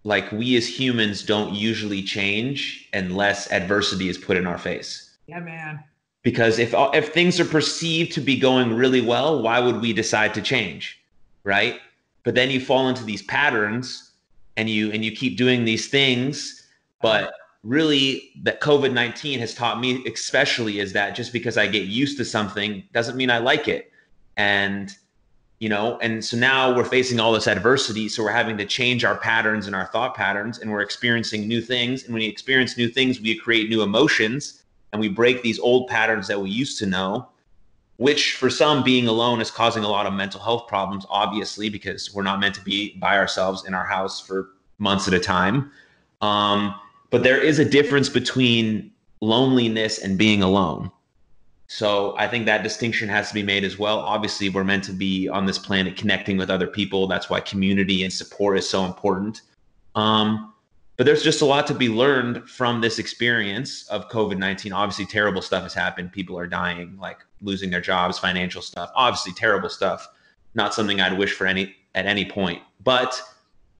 like 0.03 0.31
we 0.31 0.55
as 0.55 0.67
humans 0.67 1.23
don't 1.23 1.53
usually 1.53 2.03
change 2.03 2.89
unless 2.93 3.51
adversity 3.51 4.09
is 4.09 4.17
put 4.17 4.37
in 4.37 4.45
our 4.45 4.57
face. 4.57 5.15
Yeah, 5.27 5.39
man. 5.39 5.83
Because 6.23 6.59
if 6.59 6.73
if 6.93 7.13
things 7.13 7.39
are 7.39 7.45
perceived 7.45 8.13
to 8.13 8.21
be 8.21 8.37
going 8.37 8.73
really 8.73 9.01
well, 9.01 9.41
why 9.41 9.59
would 9.59 9.81
we 9.81 9.93
decide 9.93 10.33
to 10.35 10.41
change, 10.41 11.01
right? 11.43 11.79
But 12.23 12.35
then 12.35 12.49
you 12.49 12.59
fall 12.59 12.87
into 12.87 13.03
these 13.03 13.21
patterns 13.23 14.11
and 14.55 14.69
you 14.69 14.91
and 14.91 15.03
you 15.03 15.11
keep 15.11 15.37
doing 15.37 15.65
these 15.65 15.89
things, 15.89 16.67
but 17.01 17.33
really 17.63 18.31
that 18.43 18.59
COVID-19 18.59 19.39
has 19.39 19.53
taught 19.53 19.79
me 19.79 20.03
especially 20.05 20.79
is 20.79 20.91
that 20.93 21.15
just 21.15 21.31
because 21.31 21.57
I 21.57 21.65
get 21.67 21.87
used 21.87 22.17
to 22.17 22.25
something 22.25 22.83
doesn't 22.91 23.15
mean 23.15 23.29
I 23.29 23.37
like 23.37 23.67
it. 23.67 23.91
And 24.35 24.93
you 25.63 25.69
know? 25.69 25.97
And 26.01 26.23
so 26.25 26.35
now 26.35 26.75
we're 26.75 26.83
facing 26.83 27.21
all 27.21 27.31
this 27.31 27.47
adversity 27.47 28.09
so 28.09 28.21
we're 28.21 28.31
having 28.31 28.57
to 28.57 28.65
change 28.65 29.05
our 29.05 29.15
patterns 29.15 29.65
and 29.65 29.73
our 29.73 29.85
thought 29.85 30.13
patterns 30.13 30.59
and 30.59 30.69
we're 30.69 30.81
experiencing 30.81 31.47
new 31.47 31.61
things. 31.61 32.03
And 32.03 32.13
when 32.13 32.19
we 32.19 32.27
experience 32.27 32.77
new 32.77 32.89
things 32.89 33.21
we 33.21 33.33
create 33.33 33.69
new 33.69 33.81
emotions 33.81 34.63
and 34.91 34.99
we 34.99 35.07
break 35.07 35.41
these 35.41 35.59
old 35.59 35.87
patterns 35.87 36.27
that 36.27 36.41
we 36.41 36.49
used 36.49 36.77
to 36.79 36.85
know 36.85 37.29
which 37.95 38.35
for 38.35 38.49
some 38.49 38.83
being 38.83 39.07
alone 39.07 39.39
is 39.39 39.49
causing 39.49 39.85
a 39.85 39.87
lot 39.87 40.05
of 40.05 40.11
mental 40.11 40.41
health 40.41 40.67
problems 40.67 41.05
obviously 41.09 41.69
because 41.69 42.13
we're 42.13 42.23
not 42.23 42.41
meant 42.41 42.55
to 42.55 42.61
be 42.61 42.97
by 42.97 43.17
ourselves 43.17 43.63
in 43.65 43.73
our 43.73 43.85
house 43.85 44.19
for 44.19 44.49
months 44.79 45.07
at 45.07 45.13
a 45.13 45.19
time. 45.19 45.71
Um, 46.19 46.75
but 47.09 47.23
there 47.23 47.39
is 47.39 47.59
a 47.59 47.63
difference 47.63 48.09
between 48.09 48.91
loneliness 49.21 49.97
and 49.97 50.17
being 50.17 50.43
alone 50.43 50.91
so 51.73 52.15
I 52.19 52.27
think 52.27 52.45
that 52.45 52.61
distinction 52.61 53.09
has 53.09 53.29
to 53.29 53.33
be 53.33 53.41
made 53.41 53.63
as 53.63 53.79
well. 53.79 53.97
Obviously, 53.97 54.47
we're 54.47 54.63
meant 54.63 54.83
to 54.83 54.93
be 54.93 55.27
on 55.27 55.47
this 55.47 55.57
planet 55.57 55.97
connecting 55.97 56.37
with 56.37 56.51
other 56.51 56.67
people. 56.67 57.07
That's 57.07 57.31
why 57.31 57.39
community 57.39 58.03
and 58.03 58.13
support 58.13 58.59
is 58.59 58.69
so 58.69 58.85
important. 58.85 59.41
Um, 59.95 60.53
but 60.97 61.07
there's 61.07 61.23
just 61.23 61.41
a 61.41 61.45
lot 61.45 61.65
to 61.65 61.73
be 61.73 61.89
learned 61.89 62.47
from 62.47 62.79
this 62.79 62.99
experience 62.99 63.87
of 63.87 64.07
COVID 64.09 64.37
19. 64.37 64.71
Obviously, 64.71 65.07
terrible 65.07 65.41
stuff 65.41 65.63
has 65.63 65.73
happened. 65.73 66.11
People 66.11 66.37
are 66.37 66.45
dying, 66.45 66.95
like 67.01 67.17
losing 67.41 67.71
their 67.71 67.81
jobs, 67.81 68.19
financial 68.19 68.61
stuff. 68.61 68.91
Obviously, 68.93 69.33
terrible 69.33 69.67
stuff. 69.67 70.07
Not 70.53 70.75
something 70.75 71.01
I'd 71.01 71.17
wish 71.17 71.33
for 71.33 71.47
any 71.47 71.75
at 71.95 72.05
any 72.05 72.23
point. 72.23 72.61
But 72.83 73.19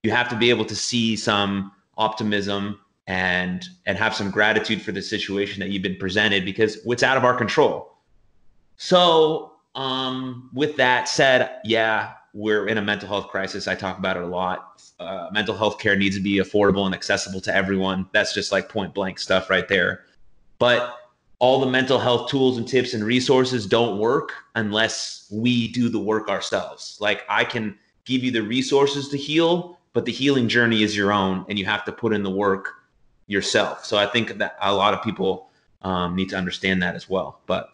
you 0.02 0.10
have 0.10 0.28
to 0.30 0.36
be 0.36 0.50
able 0.50 0.64
to 0.64 0.74
see 0.74 1.14
some 1.14 1.70
optimism 1.96 2.80
and 3.06 3.66
and 3.86 3.98
have 3.98 4.14
some 4.14 4.30
gratitude 4.30 4.80
for 4.80 4.92
the 4.92 5.02
situation 5.02 5.60
that 5.60 5.70
you've 5.70 5.82
been 5.82 5.96
presented 5.96 6.44
because 6.44 6.78
it's 6.86 7.02
out 7.02 7.16
of 7.16 7.24
our 7.24 7.34
control. 7.34 7.92
So, 8.76 9.52
um, 9.74 10.50
with 10.54 10.76
that 10.76 11.08
said, 11.08 11.58
yeah, 11.64 12.14
we're 12.32 12.66
in 12.66 12.78
a 12.78 12.82
mental 12.82 13.08
health 13.08 13.28
crisis. 13.28 13.68
I 13.68 13.74
talk 13.74 13.98
about 13.98 14.16
it 14.16 14.22
a 14.22 14.26
lot. 14.26 14.82
Uh, 14.98 15.28
mental 15.32 15.56
health 15.56 15.78
care 15.78 15.96
needs 15.96 16.16
to 16.16 16.22
be 16.22 16.36
affordable 16.36 16.86
and 16.86 16.94
accessible 16.94 17.40
to 17.42 17.54
everyone. 17.54 18.08
That's 18.12 18.34
just 18.34 18.52
like 18.52 18.68
point 18.68 18.94
blank 18.94 19.18
stuff 19.18 19.50
right 19.50 19.68
there. 19.68 20.04
But 20.58 20.96
all 21.38 21.60
the 21.60 21.66
mental 21.66 21.98
health 21.98 22.30
tools 22.30 22.58
and 22.58 22.66
tips 22.66 22.94
and 22.94 23.04
resources 23.04 23.66
don't 23.66 23.98
work 23.98 24.32
unless 24.54 25.28
we 25.30 25.68
do 25.68 25.88
the 25.88 25.98
work 25.98 26.28
ourselves. 26.28 26.96
Like 27.00 27.22
I 27.28 27.44
can 27.44 27.76
give 28.04 28.24
you 28.24 28.30
the 28.30 28.42
resources 28.42 29.08
to 29.10 29.16
heal, 29.16 29.78
but 29.92 30.04
the 30.04 30.12
healing 30.12 30.48
journey 30.48 30.82
is 30.82 30.96
your 30.96 31.12
own 31.12 31.44
and 31.48 31.58
you 31.58 31.64
have 31.66 31.84
to 31.84 31.92
put 31.92 32.12
in 32.12 32.22
the 32.22 32.30
work 32.30 32.68
yourself. 33.26 33.84
So 33.84 33.96
I 33.96 34.06
think 34.06 34.38
that 34.38 34.56
a 34.60 34.74
lot 34.74 34.94
of 34.94 35.02
people 35.02 35.48
um, 35.82 36.14
need 36.14 36.28
to 36.30 36.36
understand 36.36 36.82
that 36.82 36.94
as 36.94 37.08
well. 37.08 37.40
But 37.46 37.70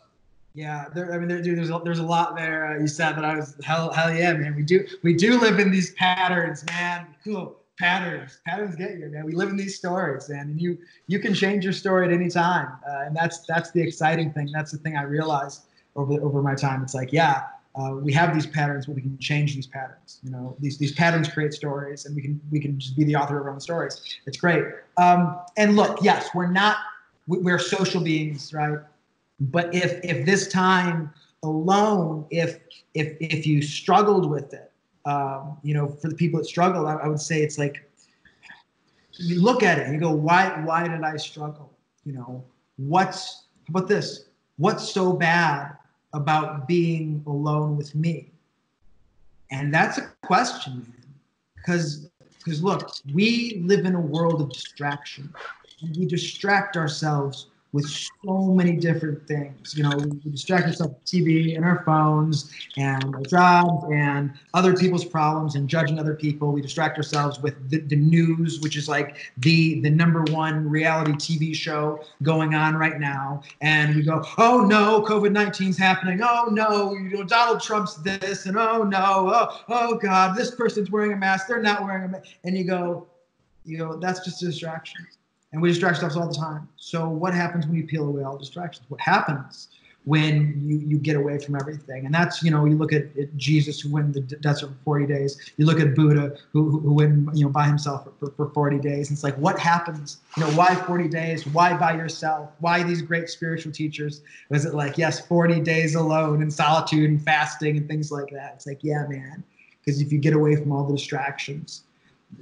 yeah, 0.54 0.86
there, 0.94 1.12
I 1.12 1.18
mean, 1.18 1.28
there, 1.28 1.40
dude, 1.40 1.58
there's 1.58 1.70
a, 1.70 1.80
there's 1.84 2.00
a 2.00 2.04
lot 2.04 2.34
there. 2.34 2.66
Uh, 2.66 2.80
you 2.80 2.88
said 2.88 3.12
that 3.12 3.24
I 3.24 3.36
was 3.36 3.54
hell, 3.62 3.92
hell 3.92 4.12
yeah, 4.14 4.32
man. 4.32 4.56
We 4.56 4.62
do 4.62 4.86
we 5.02 5.14
do 5.14 5.38
live 5.38 5.58
in 5.58 5.70
these 5.70 5.92
patterns, 5.94 6.64
man. 6.66 7.06
Cool 7.24 7.60
patterns 7.80 8.40
patterns 8.46 8.76
get 8.76 8.98
you 8.98 9.06
man 9.06 9.24
we 9.24 9.32
live 9.32 9.48
in 9.48 9.56
these 9.56 9.74
stories 9.74 10.28
man. 10.28 10.40
and 10.40 10.60
you 10.60 10.76
you 11.06 11.18
can 11.18 11.32
change 11.32 11.64
your 11.64 11.72
story 11.72 12.06
at 12.06 12.12
any 12.12 12.28
time 12.28 12.68
uh, 12.86 13.04
and 13.06 13.16
that's 13.16 13.46
that's 13.46 13.70
the 13.70 13.80
exciting 13.80 14.30
thing 14.32 14.50
that's 14.52 14.70
the 14.70 14.76
thing 14.78 14.96
i 14.98 15.02
realized 15.02 15.62
over 15.96 16.20
over 16.20 16.42
my 16.42 16.54
time 16.54 16.82
it's 16.82 16.94
like 16.94 17.10
yeah 17.10 17.44
uh, 17.76 17.94
we 17.94 18.12
have 18.12 18.34
these 18.34 18.46
patterns 18.46 18.86
but 18.86 18.94
we 18.94 19.02
can 19.02 19.16
change 19.18 19.54
these 19.54 19.66
patterns 19.66 20.18
you 20.22 20.30
know 20.30 20.56
these 20.60 20.78
these 20.78 20.92
patterns 20.92 21.28
create 21.28 21.52
stories 21.52 22.06
and 22.06 22.14
we 22.16 22.22
can 22.22 22.40
we 22.50 22.60
can 22.60 22.78
just 22.78 22.96
be 22.96 23.04
the 23.04 23.14
author 23.14 23.38
of 23.38 23.46
our 23.46 23.52
own 23.52 23.60
stories 23.60 24.18
it's 24.26 24.36
great 24.36 24.64
um, 24.96 25.38
and 25.56 25.76
look 25.76 25.98
yes 26.02 26.28
we're 26.34 26.50
not 26.50 26.76
we're 27.26 27.58
social 27.58 28.02
beings 28.02 28.52
right 28.52 28.78
but 29.38 29.72
if 29.74 30.00
if 30.04 30.26
this 30.26 30.48
time 30.48 31.12
alone 31.42 32.26
if 32.30 32.60
if 32.94 33.16
if 33.20 33.46
you 33.46 33.62
struggled 33.62 34.28
with 34.28 34.52
it 34.52 34.70
um, 35.06 35.56
you 35.62 35.74
know, 35.74 35.88
for 35.88 36.08
the 36.08 36.14
people 36.14 36.38
that 36.38 36.44
struggle, 36.44 36.86
I, 36.86 36.94
I, 36.94 37.08
would 37.08 37.20
say 37.20 37.42
it's 37.42 37.58
like 37.58 37.82
you 39.12 39.40
look 39.40 39.62
at 39.62 39.78
it 39.78 39.86
and 39.86 39.94
you 39.94 40.00
go, 40.00 40.12
why 40.12 40.60
why 40.64 40.86
did 40.86 41.02
I 41.02 41.16
struggle? 41.16 41.72
You 42.04 42.12
know, 42.12 42.44
what's 42.76 43.44
how 43.66 43.78
about 43.78 43.88
this? 43.88 44.26
What's 44.58 44.88
so 44.88 45.12
bad 45.12 45.76
about 46.12 46.66
being 46.66 47.22
alone 47.26 47.76
with 47.76 47.94
me? 47.94 48.32
And 49.50 49.72
that's 49.72 49.98
a 49.98 50.10
question, 50.22 50.78
man. 50.78 51.14
Because 51.56 52.08
because 52.38 52.62
look, 52.62 52.90
we 53.12 53.62
live 53.66 53.84
in 53.84 53.94
a 53.94 54.00
world 54.00 54.40
of 54.40 54.50
distraction. 54.50 55.32
We 55.96 56.06
distract 56.06 56.76
ourselves 56.76 57.49
with 57.72 57.88
so 57.88 58.42
many 58.46 58.72
different 58.72 59.26
things. 59.28 59.76
You 59.76 59.84
know, 59.84 59.96
we 59.96 60.30
distract 60.30 60.66
ourselves 60.66 60.94
with 60.94 61.04
TV 61.04 61.56
and 61.56 61.64
our 61.64 61.84
phones 61.84 62.52
and 62.76 63.14
our 63.14 63.22
jobs 63.22 63.84
and 63.92 64.32
other 64.54 64.76
people's 64.76 65.04
problems 65.04 65.54
and 65.54 65.68
judging 65.68 65.98
other 65.98 66.14
people. 66.14 66.50
We 66.50 66.62
distract 66.62 66.96
ourselves 66.96 67.40
with 67.40 67.70
the, 67.70 67.80
the 67.80 67.96
news, 67.96 68.60
which 68.60 68.76
is 68.76 68.88
like 68.88 69.18
the 69.38 69.80
the 69.80 69.90
number 69.90 70.22
one 70.32 70.68
reality 70.68 71.12
TV 71.12 71.54
show 71.54 72.00
going 72.22 72.54
on 72.54 72.74
right 72.74 72.98
now. 72.98 73.42
And 73.60 73.94
we 73.94 74.02
go, 74.02 74.24
oh 74.38 74.64
no, 74.66 75.02
COVID 75.02 75.32
19 75.32 75.70
is 75.70 75.78
happening. 75.78 76.20
Oh 76.22 76.48
no, 76.50 76.94
you 76.94 77.18
know, 77.18 77.24
Donald 77.24 77.60
Trump's 77.60 77.96
this 78.02 78.46
and 78.46 78.56
oh 78.56 78.82
no, 78.82 79.30
oh, 79.32 79.60
oh 79.68 79.94
God, 79.96 80.36
this 80.36 80.50
person's 80.50 80.90
wearing 80.90 81.12
a 81.12 81.16
mask. 81.16 81.46
They're 81.46 81.62
not 81.62 81.84
wearing 81.84 82.04
a 82.04 82.08
mask. 82.08 82.30
And 82.44 82.58
you 82.58 82.64
go, 82.64 83.06
you 83.64 83.78
know, 83.78 83.96
that's 83.96 84.24
just 84.24 84.42
a 84.42 84.46
distraction 84.46 85.06
and 85.52 85.60
we 85.60 85.68
distract 85.68 85.96
ourselves 85.96 86.16
all 86.16 86.28
the 86.28 86.34
time. 86.34 86.68
So 86.76 87.08
what 87.08 87.34
happens 87.34 87.66
when 87.66 87.76
you 87.76 87.86
peel 87.86 88.06
away 88.06 88.22
all 88.22 88.38
distractions? 88.38 88.86
What 88.88 89.00
happens 89.00 89.68
when 90.04 90.62
you, 90.64 90.78
you 90.78 90.98
get 90.98 91.16
away 91.16 91.38
from 91.38 91.56
everything? 91.56 92.06
And 92.06 92.14
that's, 92.14 92.42
you 92.42 92.50
know, 92.50 92.64
you 92.64 92.76
look 92.76 92.92
at, 92.92 93.16
at 93.18 93.36
Jesus 93.36 93.80
who 93.80 93.90
went 93.90 94.06
in 94.06 94.12
the 94.12 94.36
desert 94.36 94.68
for 94.68 94.84
40 94.84 95.06
days. 95.06 95.52
You 95.56 95.66
look 95.66 95.80
at 95.80 95.94
Buddha 95.96 96.36
who, 96.52 96.78
who 96.78 96.94
went, 96.94 97.36
you 97.36 97.44
know, 97.44 97.50
by 97.50 97.66
himself 97.66 98.06
for, 98.20 98.30
for 98.30 98.50
40 98.50 98.78
days. 98.78 99.08
And 99.08 99.16
it's 99.16 99.24
like, 99.24 99.36
what 99.38 99.58
happens? 99.58 100.18
You 100.36 100.44
know, 100.44 100.50
why 100.50 100.74
40 100.74 101.08
days? 101.08 101.46
Why 101.46 101.76
by 101.76 101.94
yourself? 101.94 102.50
Why 102.60 102.84
these 102.84 103.02
great 103.02 103.28
spiritual 103.28 103.72
teachers? 103.72 104.22
Was 104.50 104.64
it 104.64 104.74
like, 104.74 104.96
yes, 104.96 105.26
40 105.26 105.60
days 105.60 105.96
alone 105.96 106.42
in 106.42 106.50
solitude 106.50 107.10
and 107.10 107.20
fasting 107.22 107.76
and 107.76 107.88
things 107.88 108.12
like 108.12 108.30
that? 108.30 108.52
It's 108.54 108.66
like, 108.66 108.84
yeah, 108.84 109.04
man. 109.08 109.42
Because 109.80 110.00
if 110.00 110.12
you 110.12 110.18
get 110.18 110.34
away 110.34 110.54
from 110.54 110.70
all 110.70 110.84
the 110.84 110.94
distractions 110.94 111.82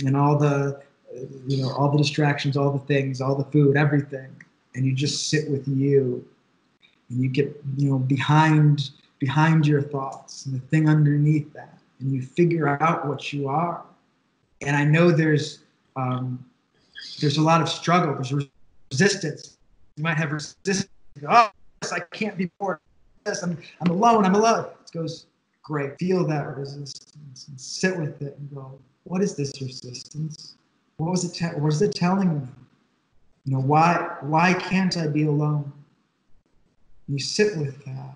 and 0.04 0.16
all 0.16 0.36
the 0.36 0.82
you 1.14 1.62
know, 1.62 1.70
all 1.72 1.90
the 1.90 1.98
distractions, 1.98 2.56
all 2.56 2.72
the 2.72 2.84
things, 2.86 3.20
all 3.20 3.34
the 3.34 3.44
food, 3.44 3.76
everything, 3.76 4.30
and 4.74 4.84
you 4.84 4.94
just 4.94 5.28
sit 5.30 5.50
with 5.50 5.66
you, 5.66 6.24
and 7.10 7.22
you 7.22 7.28
get, 7.28 7.60
you 7.76 7.90
know, 7.90 7.98
behind 7.98 8.90
behind 9.18 9.66
your 9.66 9.82
thoughts 9.82 10.46
and 10.46 10.54
the 10.54 10.64
thing 10.66 10.88
underneath 10.88 11.52
that, 11.52 11.78
and 12.00 12.12
you 12.12 12.22
figure 12.22 12.80
out 12.82 13.06
what 13.06 13.32
you 13.32 13.48
are. 13.48 13.82
And 14.60 14.76
I 14.76 14.84
know 14.84 15.10
there's 15.10 15.60
um, 15.96 16.44
there's 17.20 17.38
a 17.38 17.42
lot 17.42 17.60
of 17.60 17.68
struggle. 17.68 18.14
There's 18.14 18.32
resistance. 18.90 19.56
You 19.96 20.04
might 20.04 20.16
have 20.16 20.32
resistance. 20.32 20.88
Oh, 21.28 21.50
I 21.92 22.00
can't 22.12 22.36
be 22.36 22.50
more. 22.60 22.80
I'm 23.26 23.58
I'm 23.80 23.90
alone. 23.90 24.24
I'm 24.24 24.34
alone. 24.34 24.66
It 24.84 24.92
goes 24.92 25.26
great. 25.62 25.98
Feel 25.98 26.26
that 26.26 26.56
resistance 26.56 27.46
and 27.48 27.60
sit 27.60 27.96
with 27.96 28.20
it 28.22 28.36
and 28.38 28.54
go. 28.54 28.78
What 29.04 29.22
is 29.22 29.36
this 29.36 29.60
resistance? 29.60 30.57
What 30.98 31.12
was 31.12 31.24
it? 31.24 31.34
Te- 31.34 31.54
what 31.54 31.62
was 31.62 31.80
it 31.80 31.94
telling 31.94 32.40
me? 32.40 32.46
You 33.44 33.54
know, 33.54 33.60
why 33.60 34.16
why 34.20 34.52
can't 34.52 34.96
I 34.96 35.06
be 35.06 35.24
alone? 35.24 35.72
You 37.08 37.18
sit 37.18 37.56
with 37.56 37.82
that. 37.86 38.14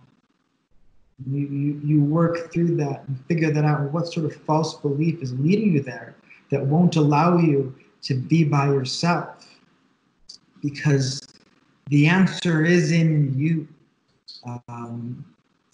You, 1.30 1.46
you, 1.46 1.80
you 1.84 2.04
work 2.04 2.52
through 2.52 2.76
that 2.76 3.04
and 3.06 3.18
figure 3.26 3.52
that 3.52 3.64
out. 3.64 3.92
What 3.92 4.12
sort 4.12 4.26
of 4.26 4.34
false 4.34 4.74
belief 4.74 5.22
is 5.22 5.32
leading 5.38 5.72
you 5.72 5.82
there 5.82 6.16
that 6.50 6.66
won't 6.66 6.96
allow 6.96 7.38
you 7.38 7.74
to 8.02 8.14
be 8.14 8.42
by 8.42 8.66
yourself? 8.66 9.46
Because 10.60 11.22
the 11.88 12.08
answer 12.08 12.64
is 12.64 12.90
in 12.90 13.32
you. 13.38 13.68
Um, 14.68 15.24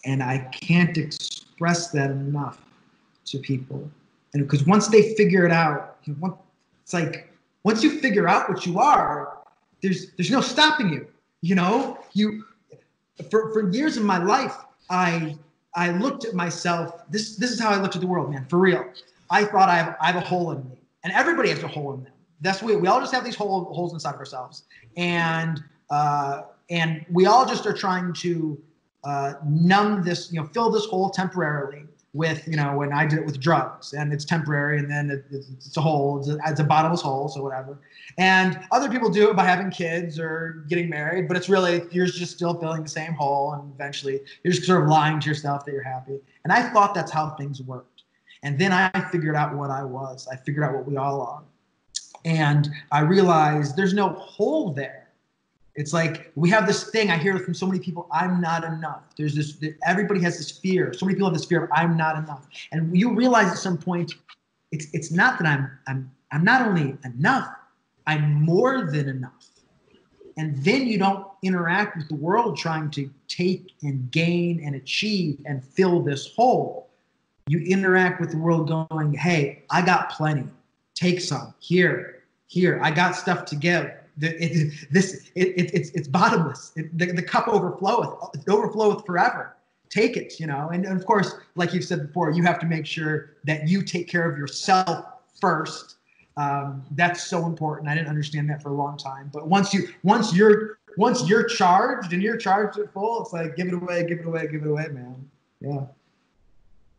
and 0.05 0.23
I 0.23 0.39
can't 0.53 0.97
express 0.99 1.89
that 1.91 2.11
enough 2.11 2.61
to 3.27 3.39
people. 3.39 3.91
And 4.35 4.43
because 4.43 4.67
once 4.67 4.89
they 4.89 5.15
figure 5.15 5.47
it 5.47 5.53
out, 5.53 5.97
you 6.05 6.15
know, 6.21 6.39
it's 6.89 6.95
like 6.95 7.31
once 7.65 7.83
you 7.83 8.01
figure 8.01 8.27
out 8.27 8.49
what 8.49 8.65
you 8.65 8.79
are, 8.79 9.41
there's 9.83 10.13
there's 10.13 10.31
no 10.31 10.41
stopping 10.41 10.89
you. 10.89 11.07
You 11.43 11.55
know, 11.55 11.99
you 12.15 12.45
for, 13.31 13.53
for 13.53 13.71
years 13.71 13.99
of 13.99 14.05
my 14.05 14.17
life, 14.17 14.57
I 14.89 15.37
I 15.75 15.91
looked 15.91 16.25
at 16.25 16.33
myself. 16.33 17.03
This 17.11 17.37
this 17.37 17.51
is 17.51 17.61
how 17.61 17.69
I 17.69 17.77
looked 17.77 17.95
at 17.95 18.01
the 18.01 18.07
world, 18.07 18.31
man. 18.31 18.47
For 18.49 18.59
real, 18.59 18.91
I 19.29 19.45
thought 19.45 19.69
I 19.69 19.77
have 19.77 19.97
I 20.01 20.07
have 20.07 20.17
a 20.17 20.27
hole 20.27 20.51
in 20.53 20.67
me, 20.67 20.81
and 21.05 21.13
everybody 21.13 21.51
has 21.51 21.63
a 21.63 21.69
hole 21.69 21.93
in 21.93 22.05
them. 22.05 22.13
That's 22.41 22.63
we 22.63 22.75
we 22.75 22.89
all 22.89 23.01
just 23.01 23.13
have 23.13 23.23
these 23.23 23.37
hole, 23.37 23.65
holes 23.65 23.93
inside 23.93 24.15
of 24.15 24.21
ourselves, 24.21 24.63
and 24.97 25.63
uh, 25.91 26.45
and 26.71 27.05
we 27.11 27.27
all 27.27 27.45
just 27.45 27.67
are 27.67 27.75
trying 27.75 28.15
to 28.15 28.59
uh, 29.05 29.35
numb 29.47 30.03
this, 30.03 30.33
you 30.33 30.41
know, 30.41 30.47
fill 30.47 30.71
this 30.71 30.87
hole 30.87 31.11
temporarily 31.11 31.85
with 32.15 32.47
you 32.49 32.57
know 32.57 32.75
when 32.77 32.93
I 32.93 33.07
did 33.07 33.19
it 33.19 33.27
with 33.27 33.39
drugs 33.39 33.93
and 33.93 34.13
it's 34.13 34.25
temporary 34.25 34.79
and 34.79 34.91
then 34.91 35.11
it, 35.11 35.25
it's, 35.31 35.77
a 35.77 35.81
hole 35.81 36.19
it's 36.19 36.29
a, 36.29 36.39
it's 36.47 36.61
a, 36.61 36.65
bottomless 36.65 37.03
hole 37.03 37.29
so 37.29 37.43
whatever. 37.43 37.79
And 38.17 38.59
other 38.73 38.89
people 38.89 39.11
do 39.11 39.31
it 39.31 39.37
by 39.37 39.45
having 39.45 39.71
kids 39.71 40.19
or 40.19 40.65
getting 40.69 40.89
married 40.89 41.29
but 41.29 41.37
it's 41.37 41.49
really 41.49 41.83
you're 41.91 42.07
just 42.07 42.35
still 42.35 42.55
filling 42.55 42.83
the 42.83 42.89
same 42.89 43.13
hole 43.13 43.53
and 43.53 43.73
eventually 43.75 44.21
you're 44.43 44.53
just 44.53 44.67
sort 44.67 44.83
of 44.83 44.89
lying 44.89 45.21
to 45.21 45.29
yourself 45.29 45.65
that 45.67 45.73
you're 45.73 45.83
happy. 45.83 46.19
And 46.45 46.53
I 46.53 46.63
thought 46.71 46.95
that's 46.95 47.13
how 47.13 47.31
things 47.31 47.61
worked. 47.61 48.03
And 48.43 48.59
then 48.59 48.73
I 48.73 48.91
figured 49.11 49.37
out 49.37 49.55
what 49.55 49.71
I 49.71 49.83
was. 49.83 50.29
I 50.33 50.37
figured 50.37 50.65
out 50.65 50.75
what 50.75 50.87
we 50.87 50.97
all 50.97 51.21
are. 51.21 51.43
And 52.25 52.71
I 52.91 53.01
realized 53.01 53.77
there's 53.77 53.95
no 53.95 54.11
hole 54.11 54.73
there 54.73 55.08
it's 55.79 55.93
like 55.93 56.33
we 56.35 56.51
have 56.51 56.67
this 56.67 56.91
thing 56.91 57.09
I 57.09 57.17
hear 57.17 57.39
from 57.39 57.55
so 57.55 57.65
many 57.65 57.79
people 57.79 58.09
I'm 58.11 58.41
not 58.41 58.65
enough. 58.65 59.03
There's 59.17 59.37
this, 59.37 59.63
everybody 59.87 60.21
has 60.23 60.37
this 60.37 60.51
fear. 60.51 60.93
So 60.93 61.07
many 61.07 61.15
people 61.15 61.29
have 61.29 61.39
this 61.39 61.47
fear 61.47 61.63
of 61.63 61.71
I'm 61.73 61.97
not 61.97 62.19
enough. 62.19 62.49
And 62.73 62.95
you 62.99 63.15
realize 63.15 63.47
at 63.53 63.59
some 63.59 63.79
point, 63.79 64.15
it's, 64.73 64.89
it's 64.93 65.13
not 65.13 65.39
that 65.39 65.47
I'm, 65.47 65.71
I'm, 65.87 66.11
I'm 66.33 66.43
not 66.43 66.67
only 66.67 66.99
enough, 67.05 67.49
I'm 68.09 68.43
more 68.43 68.91
than 68.91 69.09
enough. 69.09 69.51
And 70.37 70.57
then 70.65 70.89
you 70.89 70.99
don't 70.99 71.25
interact 71.45 71.97
with 71.97 72.09
the 72.09 72.17
world 72.17 72.57
trying 72.57 72.91
to 72.91 73.09
take 73.29 73.71
and 73.83 74.11
gain 74.11 74.61
and 74.65 74.75
achieve 74.75 75.39
and 75.47 75.65
fill 75.65 76.03
this 76.03 76.35
hole. 76.35 76.91
You 77.47 77.61
interact 77.61 78.21
with 78.21 78.33
the 78.33 78.39
world 78.39 78.67
going, 78.67 79.13
hey, 79.15 79.63
I 79.71 79.83
got 79.83 80.11
plenty. 80.11 80.49
Take 80.97 81.21
some. 81.21 81.55
Here, 81.61 82.25
here. 82.49 82.81
I 82.83 82.91
got 82.91 83.15
stuff 83.15 83.45
to 83.47 83.55
give 83.55 83.93
it, 84.21 84.89
this 84.91 85.31
it, 85.35 85.49
it, 85.49 85.75
it's 85.75 85.91
it's 85.91 86.09
bottomless. 86.09 86.73
It, 86.77 86.97
the, 86.97 87.07
the 87.13 87.23
cup 87.23 87.47
overfloweth. 87.47 88.35
It 88.35 88.47
overfloweth 88.47 89.07
forever. 89.07 89.57
Take 89.91 90.17
it, 90.17 90.39
you 90.39 90.47
know. 90.47 90.69
And, 90.69 90.85
and 90.85 90.99
of 90.99 91.07
course, 91.07 91.35
like 91.55 91.73
you've 91.73 91.85
said 91.85 92.07
before, 92.07 92.31
you 92.31 92.43
have 92.43 92.59
to 92.61 92.67
make 92.67 92.87
sure 92.87 93.37
that 93.45 93.69
you 93.69 93.83
take 93.83 94.09
care 94.09 94.31
of 94.31 94.37
yourself 94.37 95.07
first. 95.41 95.97
Um, 96.37 96.85
that's 96.93 97.25
so 97.25 97.47
important. 97.47 97.89
I 97.89 97.95
didn't 97.95 98.09
understand 98.09 98.49
that 98.51 98.63
for 98.63 98.69
a 98.69 98.75
long 98.75 98.97
time, 98.97 99.31
but 99.33 99.49
once 99.49 99.75
you 99.75 99.89
once 100.03 100.35
you're 100.35 100.79
once 100.97 101.29
you're 101.29 101.45
charged 101.45 102.13
and 102.13 102.23
you're 102.23 102.37
charged 102.37 102.79
at 102.79 102.93
full, 102.93 103.23
it's 103.23 103.33
like 103.33 103.57
give 103.57 103.69
it 103.69 103.75
away, 103.75 104.05
give 104.07 104.21
it 104.21 104.27
away, 104.27 104.47
give 104.47 104.63
it 104.63 104.69
away, 104.69 104.89
man. 104.89 105.29
Yeah. 105.61 105.87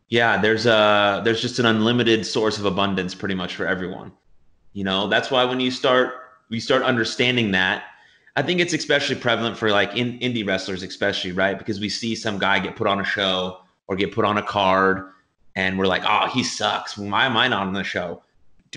Yeah, 0.08 0.40
there's 0.40 0.66
a 0.66 1.22
there's 1.24 1.40
just 1.40 1.58
an 1.58 1.66
unlimited 1.66 2.26
source 2.26 2.58
of 2.58 2.64
abundance 2.64 3.14
pretty 3.14 3.34
much 3.34 3.54
for 3.54 3.66
everyone. 3.66 4.12
You 4.72 4.84
know, 4.84 5.06
that's 5.06 5.30
why 5.30 5.44
when 5.44 5.60
you 5.60 5.70
start 5.70 6.14
we 6.50 6.60
start 6.60 6.82
understanding 6.82 7.52
that 7.52 7.84
i 8.36 8.42
think 8.42 8.60
it's 8.60 8.74
especially 8.74 9.16
prevalent 9.16 9.56
for 9.56 9.70
like 9.70 9.96
in 9.96 10.18
indie 10.18 10.46
wrestlers 10.46 10.82
especially 10.82 11.32
right? 11.32 11.58
Because 11.58 11.80
we 11.80 11.88
see 11.88 12.14
some 12.14 12.38
guy 12.38 12.58
get 12.58 12.76
put 12.76 12.86
on 12.86 13.00
a 13.00 13.04
show 13.04 13.60
or 13.88 13.96
get 13.96 14.12
put 14.12 14.24
on 14.24 14.38
a 14.38 14.42
card 14.42 15.10
and 15.56 15.78
we're 15.78 15.86
like 15.86 16.02
oh 16.04 16.28
he 16.28 16.44
sucks. 16.44 16.98
Why 16.98 17.24
am 17.26 17.36
i 17.36 17.48
not 17.48 17.66
on 17.66 17.72
the 17.72 17.84
show? 17.84 18.22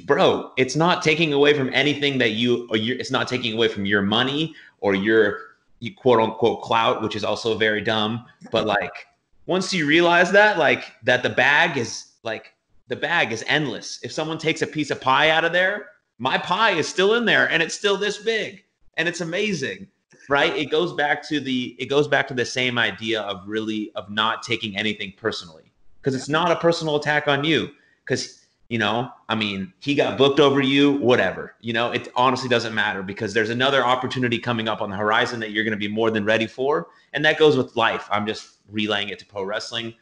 Bro 0.06 0.52
it's 0.58 0.76
not 0.76 1.04
taking 1.04 1.34
away 1.34 1.54
from 1.54 1.70
anything 1.74 2.18
that 2.18 2.32
you 2.32 2.68
or 2.70 2.78
you 2.78 2.96
it's 3.00 3.12
not 3.12 3.28
taking 3.28 3.54
away 3.54 3.68
from 3.68 3.86
your 3.86 4.02
money 4.02 4.56
or 4.80 4.96
your 4.96 5.40
you 5.80 5.94
quote 5.94 6.20
unquote 6.20 6.64
clout 6.64 7.02
which 7.02 7.16
is 7.16 7.24
also 7.24 7.56
very 7.58 7.82
dumb. 7.82 8.26
But 8.52 8.66
like 8.66 9.08
once 9.46 9.74
you 9.74 9.86
realize 9.86 10.32
that 10.32 10.58
like 10.58 10.94
that 11.04 11.22
the 11.22 11.30
bag 11.30 11.78
is 11.78 12.14
like 12.24 12.54
the 12.88 12.96
bag 12.96 13.32
is 13.32 13.44
endless. 13.48 14.00
If 14.04 14.12
someone 14.12 14.38
takes 14.38 14.62
a 14.62 14.68
piece 14.68 14.92
of 14.92 15.00
pie 15.00 15.30
out 15.30 15.46
of 15.46 15.54
there, 15.54 15.88
my 16.24 16.38
pie 16.38 16.72
is 16.72 16.88
still 16.88 17.16
in 17.16 17.26
there 17.26 17.50
and 17.50 17.62
it's 17.62 17.76
still 17.76 17.98
this 17.98 18.18
big 18.18 18.64
and 18.96 19.08
it's 19.10 19.22
amazing 19.22 19.88
right? 20.30 20.56
It 20.56 20.72
goes 20.72 20.94
back 20.94 21.28
to 21.30 21.40
the 21.40 21.76
it 21.80 21.88
goes 21.88 22.08
back 22.08 22.28
to 22.30 22.34
the 22.34 22.46
same 22.46 22.78
idea 22.78 23.22
of 23.22 23.48
really 23.48 23.92
of 23.96 24.10
not 24.10 24.42
taking 24.42 24.78
anything 24.78 25.14
personally 25.18 25.72
because 26.02 26.16
it's 26.16 26.30
not 26.30 26.52
a 26.52 26.56
personal 26.56 26.96
attack 26.96 27.28
on 27.28 27.44
you 27.44 27.70
because 28.06 28.40
you 28.70 28.80
know 28.80 29.10
i 29.28 29.36
mean 29.36 29.74
he 29.82 29.94
got 29.94 30.18
booked 30.18 30.40
over 30.40 30.62
you 30.62 30.94
whatever 30.94 31.56
you 31.60 31.74
know? 31.74 31.92
It 31.92 32.08
honestly 32.16 32.50
doesn't 32.50 32.74
matter 32.74 33.04
because 33.04 33.34
there's 33.34 33.50
another 33.50 33.84
opportunity 33.86 34.40
coming 34.40 34.68
up 34.68 34.82
on 34.82 34.90
the 34.90 34.96
horizon 34.96 35.40
that 35.42 35.52
you're 35.52 35.66
going 35.66 35.74
to 35.74 35.78
be 35.78 35.90
more 35.90 36.10
than 36.10 36.24
ready 36.24 36.48
for 36.48 36.88
and 37.14 37.24
that 37.26 37.38
goes 37.38 37.58
with 37.58 37.76
life. 37.76 38.08
I'm 38.10 38.26
just 38.26 38.58
relaying 38.70 39.10
it 39.10 39.20
to 39.20 39.26
pro 39.26 39.44
wrestling 39.44 39.94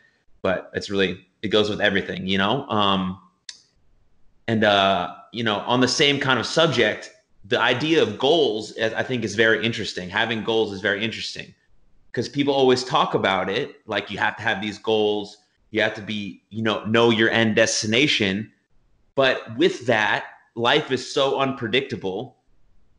but 0.41 0.69
it's 0.73 0.89
really 0.89 1.25
it 1.41 1.47
goes 1.49 1.69
with 1.69 1.81
everything 1.81 2.27
you 2.27 2.37
know? 2.37 2.67
Um 2.69 3.19
and 4.47 4.63
uh 4.63 5.15
you 5.31 5.43
know 5.43 5.57
on 5.59 5.81
the 5.81 5.87
same 5.87 6.19
kind 6.19 6.39
of 6.39 6.45
subject 6.45 7.11
the 7.45 7.59
idea 7.59 8.01
of 8.01 8.19
goals 8.19 8.77
i 8.77 9.03
think 9.03 9.23
is 9.23 9.35
very 9.35 9.65
interesting. 9.65 10.09
Having 10.09 10.43
goals 10.43 10.71
is 10.71 10.81
very 10.81 11.03
interesting. 11.03 11.53
Because 12.11 12.27
people 12.27 12.53
always 12.53 12.83
talk 12.83 13.13
about 13.13 13.49
it 13.49 13.75
like 13.87 14.11
you 14.11 14.17
have 14.17 14.35
to 14.37 14.43
have 14.43 14.61
these 14.61 14.77
goals 14.77 15.37
you 15.71 15.81
have 15.81 15.93
to 15.93 16.01
be 16.01 16.43
you 16.49 16.61
know 16.61 16.83
know 16.85 17.09
your 17.09 17.29
end 17.29 17.55
destination. 17.55 18.51
But 19.15 19.57
with 19.57 19.85
that 19.87 20.25
life 20.55 20.91
is 20.91 21.11
so 21.11 21.39
unpredictable 21.39 22.37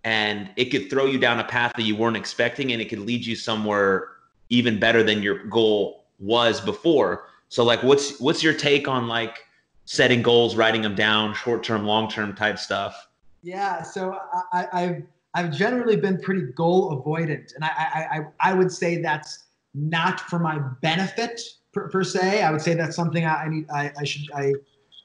and 0.05 0.51
it 0.57 0.67
could 0.67 0.91
throw 0.91 1.07
you 1.07 1.19
down 1.19 1.39
a 1.39 1.45
path 1.45 1.73
that 1.77 1.83
you 1.83 1.95
weren't 1.95 2.17
expecting 2.17 2.73
and 2.73 2.83
it 2.83 2.89
could 2.89 2.99
lead 2.99 3.25
you 3.25 3.37
somewhere 3.37 4.09
even 4.49 4.81
better 4.81 5.03
than 5.03 5.23
your 5.23 5.45
goal 5.45 6.05
was 6.19 6.61
before. 6.61 7.27
So 7.49 7.63
like 7.65 7.83
what's 7.83 8.19
what's 8.19 8.43
your 8.43 8.55
take 8.55 8.89
on 8.89 9.07
like 9.07 9.45
setting 9.85 10.23
goals 10.23 10.57
writing 10.57 10.83
them 10.83 10.95
down 10.95 11.35
short 11.35 11.63
term 11.63 11.85
long 11.85 12.09
term 12.09 12.35
type 12.35 12.59
stuff 12.59 13.09
yeah 13.43 13.83
so 13.83 14.17
I, 14.53 14.69
i've 14.73 15.03
i've 15.35 15.53
generally 15.53 15.97
been 15.97 16.21
pretty 16.21 16.53
goal 16.55 17.03
avoidant 17.03 17.55
and 17.55 17.65
I, 17.65 17.69
I 17.69 18.19
i 18.19 18.51
i 18.51 18.55
would 18.55 18.71
say 18.71 19.03
that's 19.03 19.45
not 19.75 20.21
for 20.21 20.39
my 20.39 20.59
benefit 20.81 21.41
per, 21.73 21.89
per 21.89 22.05
se. 22.05 22.43
I 22.43 22.51
would 22.51 22.61
say 22.61 22.75
that's 22.75 22.97
something 22.97 23.25
I, 23.25 23.45
I 23.45 23.49
need. 23.49 23.67
I, 23.71 23.93
I 23.99 24.05
should. 24.05 24.31
I 24.33 24.53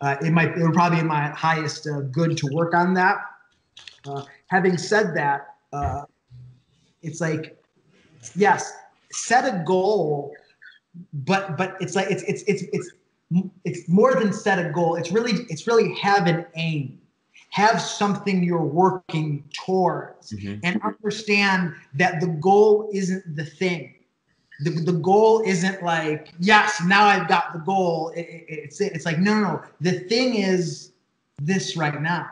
uh, 0.02 0.16
it 0.22 0.32
might. 0.32 0.50
It 0.58 0.64
would 0.64 0.74
probably 0.74 1.02
be 1.02 1.06
my 1.06 1.30
highest 1.30 1.88
uh, 1.88 2.02
good 2.02 2.38
to 2.38 2.48
work 2.48 2.74
on 2.74 2.94
that. 2.96 3.18
Uh, 4.08 4.24
having 4.48 4.78
said 4.78 5.16
that, 5.16 5.56
uh, 5.74 6.04
it's 7.02 7.22
like 7.22 7.58
yes, 8.36 8.72
set 9.12 9.46
a 9.46 9.64
goal, 9.66 10.34
but 11.14 11.58
but 11.58 11.76
it's 11.80 11.96
like 11.96 12.12
it's 12.12 12.24
it's 12.24 12.44
it's 12.44 12.64
it's 12.74 12.92
it's 13.66 13.88
more 13.88 14.16
than 14.16 14.32
set 14.32 14.64
a 14.64 14.70
goal. 14.72 14.96
It's 14.96 15.12
really 15.12 15.46
it's 15.50 15.68
really 15.68 15.94
have 15.96 16.28
an 16.28 16.46
aim. 16.56 17.00
Have 17.50 17.82
something 17.82 18.44
you're 18.44 18.64
working 18.64 19.44
towards. 19.54 20.32
Mm-hmm. 20.32 20.60
and 20.64 20.82
understand 20.84 21.74
that 21.96 22.20
the 22.20 22.28
goal 22.28 22.90
isn't 22.94 23.36
the 23.36 23.46
thing. 23.46 23.94
The, 24.62 24.72
the 24.72 24.94
goal 24.94 25.42
isn't 25.46 25.84
like 25.84 26.30
yes 26.40 26.82
now 26.84 27.06
i've 27.06 27.28
got 27.28 27.54
the 27.54 27.60
goal. 27.60 28.12
It, 28.16 28.22
it, 28.22 28.46
it's 28.48 28.82
it's 28.82 29.06
like 29.06 29.20
no, 29.20 29.34
no 29.34 29.42
no. 29.42 29.62
The 29.82 30.00
thing 30.00 30.36
is 30.36 30.92
this 31.40 31.78
right 31.78 32.02
now. 32.02 32.28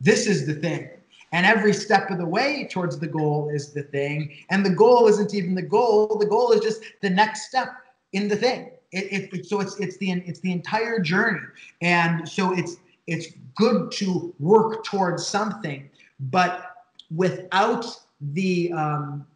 This 0.00 0.26
is 0.26 0.46
the 0.46 0.54
thing. 0.54 0.88
And 1.32 1.46
every 1.46 1.72
step 1.72 2.10
of 2.10 2.18
the 2.18 2.26
way 2.26 2.66
towards 2.72 2.98
the 2.98 3.06
goal 3.06 3.50
is 3.50 3.72
the 3.72 3.84
thing. 3.84 4.34
And 4.48 4.66
the 4.66 4.70
goal 4.70 5.06
isn't 5.06 5.32
even 5.32 5.54
the 5.54 5.62
goal. 5.62 6.18
The 6.18 6.26
goal 6.26 6.50
is 6.50 6.60
just 6.60 6.82
the 7.02 7.10
next 7.10 7.46
step 7.46 7.68
in 8.12 8.26
the 8.26 8.34
thing 8.34 8.70
it, 8.92 9.32
it, 9.32 9.46
so 9.46 9.60
it's 9.60 9.78
it's 9.78 9.96
the 9.98 10.10
it's 10.10 10.40
the 10.40 10.52
entire 10.52 11.00
journey. 11.00 11.40
And 11.80 12.28
so 12.28 12.52
it's 12.56 12.76
it's 13.06 13.28
good 13.56 13.90
to 13.92 14.34
work 14.38 14.84
towards 14.84 15.26
something 15.26 15.88
but 16.18 16.84
without 17.14 17.86
the 18.20 18.72
um, 18.72 19.26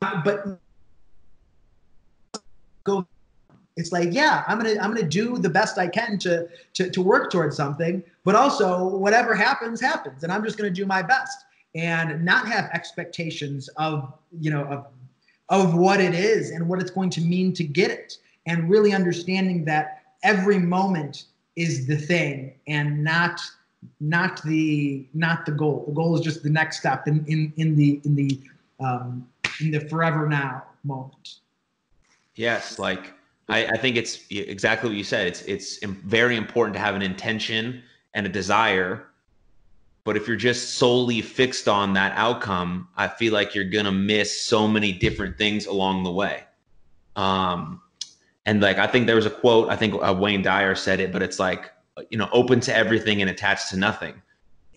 but 0.00 0.58
go 2.84 3.06
it's 3.76 3.92
like 3.92 4.10
yeah 4.12 4.44
i'm 4.46 4.58
gonna 4.58 4.78
i'm 4.80 4.94
gonna 4.94 5.02
do 5.02 5.38
the 5.38 5.48
best 5.48 5.78
i 5.78 5.88
can 5.88 6.18
to, 6.18 6.48
to 6.72 6.88
to 6.90 7.02
work 7.02 7.30
towards 7.30 7.56
something 7.56 8.02
but 8.24 8.34
also 8.34 8.86
whatever 8.96 9.34
happens 9.34 9.80
happens 9.80 10.22
and 10.22 10.32
i'm 10.32 10.44
just 10.44 10.56
gonna 10.56 10.70
do 10.70 10.86
my 10.86 11.02
best. 11.02 11.44
And 11.74 12.24
not 12.24 12.48
have 12.48 12.70
expectations 12.72 13.68
of 13.76 14.14
you 14.40 14.50
know 14.50 14.64
of 14.64 14.86
of 15.48 15.74
what 15.74 16.00
it 16.00 16.14
is 16.14 16.50
and 16.50 16.68
what 16.68 16.80
it's 16.80 16.90
going 16.90 17.10
to 17.10 17.20
mean 17.20 17.52
to 17.52 17.64
get 17.64 17.90
it 17.90 18.18
and 18.46 18.68
really 18.68 18.92
understanding 18.92 19.64
that 19.64 20.02
every 20.22 20.58
moment 20.58 21.24
is 21.54 21.86
the 21.86 21.96
thing 21.96 22.52
and 22.66 23.02
not 23.02 23.40
not 24.00 24.42
the 24.42 25.06
not 25.14 25.46
the 25.46 25.52
goal 25.52 25.84
the 25.86 25.92
goal 25.92 26.14
is 26.14 26.20
just 26.20 26.42
the 26.42 26.50
next 26.50 26.78
step 26.78 27.06
in 27.06 27.24
in, 27.26 27.52
in 27.56 27.76
the 27.76 28.00
in 28.04 28.16
the 28.16 28.40
um, 28.80 29.26
in 29.60 29.70
the 29.70 29.80
forever 29.80 30.28
now 30.28 30.64
moment. 30.84 31.36
Yes, 32.34 32.78
like 32.78 33.12
I, 33.48 33.66
I 33.66 33.76
think 33.78 33.96
it's 33.96 34.24
exactly 34.30 34.90
what 34.90 34.98
you 34.98 35.04
said. 35.04 35.26
It's 35.26 35.42
it's 35.42 35.82
very 35.84 36.36
important 36.36 36.74
to 36.74 36.80
have 36.80 36.94
an 36.94 37.02
intention 37.02 37.82
and 38.14 38.26
a 38.26 38.28
desire, 38.28 39.06
but 40.06 40.16
if 40.16 40.28
you're 40.28 40.36
just 40.36 40.76
solely 40.76 41.20
fixed 41.20 41.66
on 41.66 41.92
that 41.94 42.12
outcome, 42.16 42.88
I 42.96 43.08
feel 43.08 43.32
like 43.32 43.54
you're 43.54 43.64
gonna 43.64 43.92
miss 43.92 44.40
so 44.40 44.66
many 44.66 44.92
different 44.92 45.36
things 45.36 45.66
along 45.66 46.04
the 46.04 46.12
way. 46.12 46.44
Um, 47.16 47.82
and 48.46 48.62
like 48.62 48.78
I 48.78 48.86
think 48.86 49.06
there 49.06 49.16
was 49.16 49.26
a 49.26 49.30
quote. 49.30 49.68
I 49.68 49.76
think 49.76 49.94
uh, 50.00 50.14
Wayne 50.18 50.42
Dyer 50.42 50.76
said 50.76 51.00
it, 51.00 51.12
but 51.12 51.22
it's 51.22 51.38
like 51.38 51.72
you 52.10 52.16
know, 52.16 52.28
open 52.32 52.60
to 52.60 52.74
everything 52.74 53.20
and 53.20 53.28
attached 53.28 53.70
to 53.70 53.76
nothing, 53.76 54.14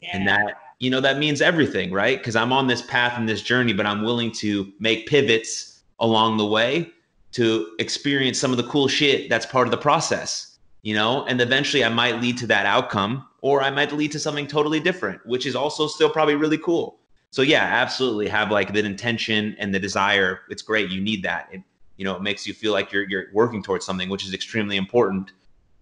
yeah. 0.01 0.09
and 0.13 0.27
that 0.27 0.55
you 0.79 0.89
know, 0.89 1.01
that 1.01 1.19
means 1.19 1.41
everything, 1.41 1.91
right? 1.91 2.17
Because 2.17 2.35
I'm 2.35 2.51
on 2.53 2.67
this 2.67 2.81
path 2.81 3.17
and 3.17 3.27
this 3.27 3.41
journey, 3.41 3.73
but 3.73 3.85
I'm 3.85 4.01
willing 4.01 4.31
to 4.39 4.71
make 4.79 5.07
pivots 5.07 5.81
along 5.99 6.37
the 6.37 6.45
way 6.45 6.91
to 7.33 7.75
experience 7.79 8.39
some 8.39 8.51
of 8.51 8.57
the 8.57 8.63
cool 8.63 8.87
shit 8.87 9.29
that's 9.29 9.45
part 9.45 9.67
of 9.67 9.71
the 9.71 9.77
process, 9.77 10.48
you 10.81 10.93
know? 10.93 11.25
And 11.25 11.41
eventually 11.41 11.83
I 11.83 11.89
might 11.89 12.21
lead 12.21 12.37
to 12.39 12.47
that 12.47 12.65
outcome 12.65 13.27
or 13.41 13.61
I 13.61 13.69
might 13.69 13.91
lead 13.91 14.11
to 14.13 14.19
something 14.19 14.47
totally 14.47 14.79
different, 14.79 15.25
which 15.25 15.45
is 15.45 15.55
also 15.55 15.87
still 15.87 16.09
probably 16.09 16.35
really 16.35 16.57
cool. 16.57 16.99
So 17.31 17.41
yeah, 17.41 17.63
absolutely 17.63 18.27
have 18.27 18.51
like 18.51 18.73
the 18.73 18.79
intention 18.79 19.55
and 19.59 19.73
the 19.73 19.79
desire. 19.79 20.41
It's 20.49 20.61
great. 20.61 20.89
You 20.89 21.01
need 21.01 21.23
that. 21.23 21.49
It, 21.51 21.61
you 21.97 22.05
know, 22.05 22.15
it 22.15 22.21
makes 22.21 22.47
you 22.47 22.53
feel 22.53 22.73
like 22.73 22.91
you're 22.91 23.07
you're 23.07 23.25
working 23.33 23.61
towards 23.61 23.85
something, 23.85 24.09
which 24.09 24.25
is 24.25 24.33
extremely 24.33 24.77
important. 24.77 25.31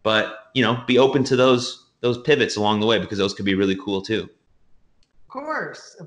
But, 0.04 0.50
you 0.54 0.64
know, 0.64 0.84
be 0.88 0.98
open 0.98 1.24
to 1.26 1.36
those 1.36 1.88
those 2.02 2.18
pivots 2.20 2.56
along 2.56 2.80
the 2.80 2.86
way 2.86 3.00
because 3.00 3.18
those 3.18 3.34
could 3.34 3.46
be 3.46 3.56
really 3.56 3.76
cool 3.76 4.02
too 4.02 4.30
Of 5.26 5.30
course 5.30 6.00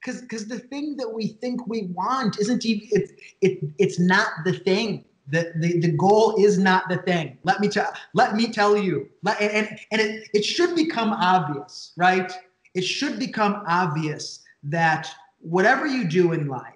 because 0.00 0.20
because 0.22 0.46
the 0.46 0.58
thing 0.58 0.96
that 0.96 1.08
we 1.12 1.28
think 1.28 1.66
we 1.66 1.88
want 1.94 2.38
isn't 2.38 2.64
even 2.64 2.88
it's 2.90 3.12
it, 3.40 3.58
it's 3.78 3.98
not 3.98 4.28
the 4.44 4.52
thing 4.52 5.04
the, 5.28 5.52
the 5.56 5.80
the 5.80 5.92
goal 5.92 6.34
is 6.38 6.58
not 6.58 6.88
the 6.88 6.98
thing 6.98 7.38
let 7.44 7.60
me 7.60 7.68
tell 7.68 7.92
let 8.12 8.34
me 8.34 8.52
tell 8.52 8.76
you 8.76 9.08
let, 9.22 9.40
and 9.40 9.78
and, 9.90 10.00
it, 10.00 10.28
it 10.34 10.44
should 10.44 10.76
become 10.76 11.12
obvious 11.12 11.92
right 11.96 12.32
it 12.74 12.82
should 12.82 13.18
become 13.18 13.62
obvious 13.66 14.40
that 14.62 15.10
whatever 15.40 15.86
you 15.86 16.04
do 16.04 16.32
in 16.32 16.46
life 16.48 16.74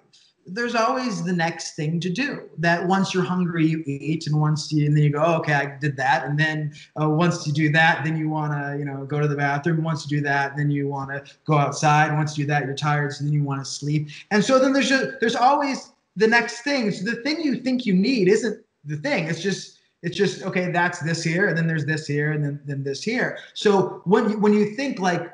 there's 0.53 0.75
always 0.75 1.23
the 1.23 1.33
next 1.33 1.75
thing 1.75 1.99
to 1.99 2.09
do. 2.09 2.49
That 2.57 2.87
once 2.87 3.13
you're 3.13 3.23
hungry, 3.23 3.65
you 3.65 3.83
eat, 3.85 4.27
and 4.27 4.39
once 4.39 4.71
you 4.71 4.85
and 4.85 4.95
then 4.95 5.03
you 5.03 5.11
go, 5.11 5.23
oh, 5.23 5.35
okay, 5.35 5.53
I 5.53 5.77
did 5.79 5.95
that, 5.97 6.25
and 6.25 6.37
then 6.39 6.73
uh, 6.99 7.09
once 7.09 7.45
you 7.45 7.53
do 7.53 7.71
that, 7.71 8.03
then 8.03 8.17
you 8.17 8.29
want 8.29 8.53
to, 8.53 8.77
you 8.77 8.85
know, 8.85 9.05
go 9.05 9.19
to 9.19 9.27
the 9.27 9.35
bathroom. 9.35 9.83
Once 9.83 10.09
you 10.09 10.17
do 10.17 10.23
that, 10.23 10.55
then 10.57 10.71
you 10.71 10.87
want 10.87 11.11
to 11.11 11.31
go 11.45 11.57
outside. 11.57 12.15
Once 12.15 12.37
you 12.37 12.45
do 12.45 12.47
that, 12.49 12.65
you're 12.65 12.75
tired, 12.75 13.13
so 13.13 13.23
then 13.23 13.33
you 13.33 13.43
want 13.43 13.63
to 13.63 13.69
sleep. 13.69 14.09
And 14.31 14.43
so 14.43 14.59
then 14.59 14.73
there's 14.73 14.89
just, 14.89 15.19
there's 15.19 15.35
always 15.35 15.91
the 16.15 16.27
next 16.27 16.61
thing. 16.61 16.91
So 16.91 17.05
the 17.05 17.21
thing 17.23 17.41
you 17.41 17.55
think 17.55 17.85
you 17.85 17.93
need 17.93 18.27
isn't 18.27 18.63
the 18.85 18.97
thing. 18.97 19.27
It's 19.27 19.41
just 19.41 19.79
it's 20.01 20.15
just 20.15 20.43
okay. 20.43 20.71
That's 20.71 20.99
this 20.99 21.23
here, 21.23 21.47
and 21.47 21.57
then 21.57 21.67
there's 21.67 21.85
this 21.85 22.07
here, 22.07 22.31
and 22.31 22.43
then 22.43 22.59
then 22.65 22.83
this 22.83 23.03
here. 23.03 23.37
So 23.53 24.01
when 24.05 24.31
you, 24.31 24.39
when 24.39 24.53
you 24.53 24.75
think 24.75 24.99
like, 24.99 25.31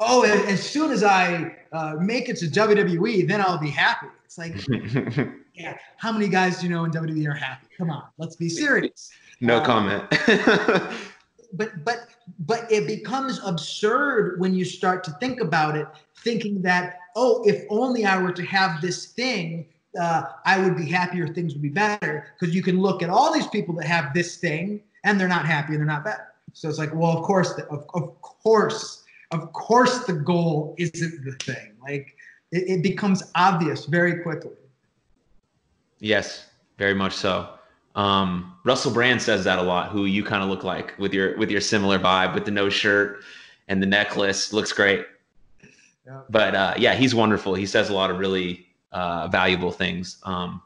oh, 0.00 0.22
as 0.22 0.62
soon 0.62 0.90
as 0.90 1.02
I 1.02 1.56
uh, 1.72 1.96
make 2.00 2.28
it 2.28 2.36
to 2.38 2.46
WWE, 2.46 3.26
then 3.26 3.40
I'll 3.40 3.58
be 3.58 3.70
happy 3.70 4.08
it's 4.28 4.36
like, 4.36 4.54
yeah, 5.54 5.74
how 5.96 6.12
many 6.12 6.28
guys 6.28 6.58
do 6.58 6.66
you 6.66 6.72
know 6.74 6.84
in 6.84 6.90
WWE 6.90 7.26
are 7.28 7.34
happy? 7.34 7.66
Come 7.78 7.88
on, 7.88 8.04
let's 8.18 8.36
be 8.36 8.50
serious. 8.50 9.10
No 9.40 9.56
um, 9.58 9.64
comment. 9.64 10.04
but 11.54 11.82
but 11.82 12.08
but 12.40 12.70
it 12.70 12.86
becomes 12.86 13.40
absurd 13.42 14.38
when 14.38 14.52
you 14.52 14.66
start 14.66 15.02
to 15.04 15.12
think 15.12 15.40
about 15.40 15.76
it, 15.76 15.86
thinking 16.18 16.60
that 16.60 16.98
oh, 17.16 17.42
if 17.46 17.64
only 17.70 18.04
I 18.04 18.20
were 18.20 18.32
to 18.32 18.44
have 18.44 18.82
this 18.82 19.06
thing, 19.06 19.66
uh, 20.00 20.24
I 20.44 20.58
would 20.58 20.76
be 20.76 20.86
happier. 20.86 21.28
Things 21.28 21.54
would 21.54 21.62
be 21.62 21.68
better 21.68 22.26
because 22.38 22.54
you 22.54 22.62
can 22.62 22.80
look 22.80 23.02
at 23.02 23.10
all 23.10 23.32
these 23.32 23.46
people 23.46 23.74
that 23.76 23.86
have 23.86 24.12
this 24.14 24.36
thing 24.36 24.82
and 25.04 25.18
they're 25.18 25.28
not 25.28 25.46
happy 25.46 25.72
and 25.72 25.78
they're 25.78 25.86
not 25.86 26.04
better. 26.04 26.28
So 26.52 26.68
it's 26.68 26.78
like, 26.78 26.94
well, 26.94 27.16
of 27.16 27.24
course, 27.24 27.54
the, 27.54 27.66
of, 27.66 27.84
of 27.94 28.20
course, 28.22 29.04
of 29.30 29.52
course, 29.52 30.04
the 30.06 30.14
goal 30.14 30.74
isn't 30.78 31.24
the 31.24 31.32
thing. 31.44 31.72
Like 31.82 32.16
it, 32.52 32.64
it 32.68 32.82
becomes 32.82 33.22
obvious 33.34 33.84
very 33.84 34.22
quickly. 34.22 34.56
Yes, 36.00 36.46
very 36.78 36.94
much 36.94 37.14
so. 37.14 37.48
Um, 37.94 38.54
Russell 38.64 38.92
Brand 38.92 39.20
says 39.20 39.44
that 39.44 39.58
a 39.58 39.62
lot. 39.62 39.90
Who 39.90 40.04
you 40.04 40.24
kind 40.24 40.42
of 40.42 40.48
look 40.48 40.62
like 40.62 40.96
with 40.98 41.12
your 41.12 41.36
with 41.36 41.50
your 41.50 41.60
similar 41.60 41.98
vibe 41.98 42.34
with 42.34 42.44
the 42.44 42.50
no 42.50 42.68
shirt 42.68 43.22
and 43.66 43.82
the 43.82 43.86
necklace. 43.86 44.52
Looks 44.52 44.72
great. 44.72 45.04
Yeah. 46.06 46.20
But 46.30 46.54
uh, 46.54 46.74
yeah, 46.78 46.94
he's 46.94 47.14
wonderful. 47.14 47.54
He 47.54 47.66
says 47.66 47.90
a 47.90 47.94
lot 47.94 48.10
of 48.10 48.18
really 48.18 48.67
uh, 48.92 49.28
valuable 49.28 49.72
things. 49.72 50.18
Um, 50.24 50.62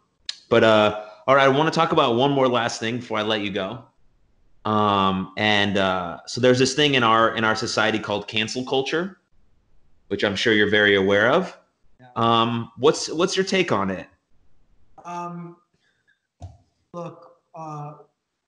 but 0.49 0.65
uh, 0.65 1.05
all 1.27 1.35
right, 1.35 1.45
I 1.45 1.49
want 1.49 1.73
to 1.73 1.77
talk 1.77 1.93
about 1.93 2.17
one 2.17 2.33
more 2.33 2.49
last 2.49 2.81
thing 2.81 2.99
before 2.99 3.19
I 3.19 3.23
let 3.23 3.41
you 3.43 3.51
go. 3.51 3.85
Um, 4.65 5.33
and 5.37 5.77
uh, 5.77 6.19
so 6.27 6.41
there's 6.41 6.59
this 6.59 6.75
thing 6.75 6.95
in 6.95 7.03
our 7.03 7.35
in 7.35 7.45
our 7.45 7.57
society 7.57 7.99
called 7.99 8.29
cancel 8.29 8.65
culture, 8.65 9.19
which 10.09 10.23
I'm 10.25 10.37
sure 10.37 10.53
you're 10.53 10.71
very 10.71 10.95
aware 10.95 11.31
of. 11.31 11.57
Um, 12.17 12.71
what's 12.77 13.09
what's 13.11 13.37
your 13.37 13.45
take 13.45 13.73
on 13.73 13.91
it? 13.91 14.07
Um, 15.05 15.57
look, 16.93 17.39
uh, 17.55 17.95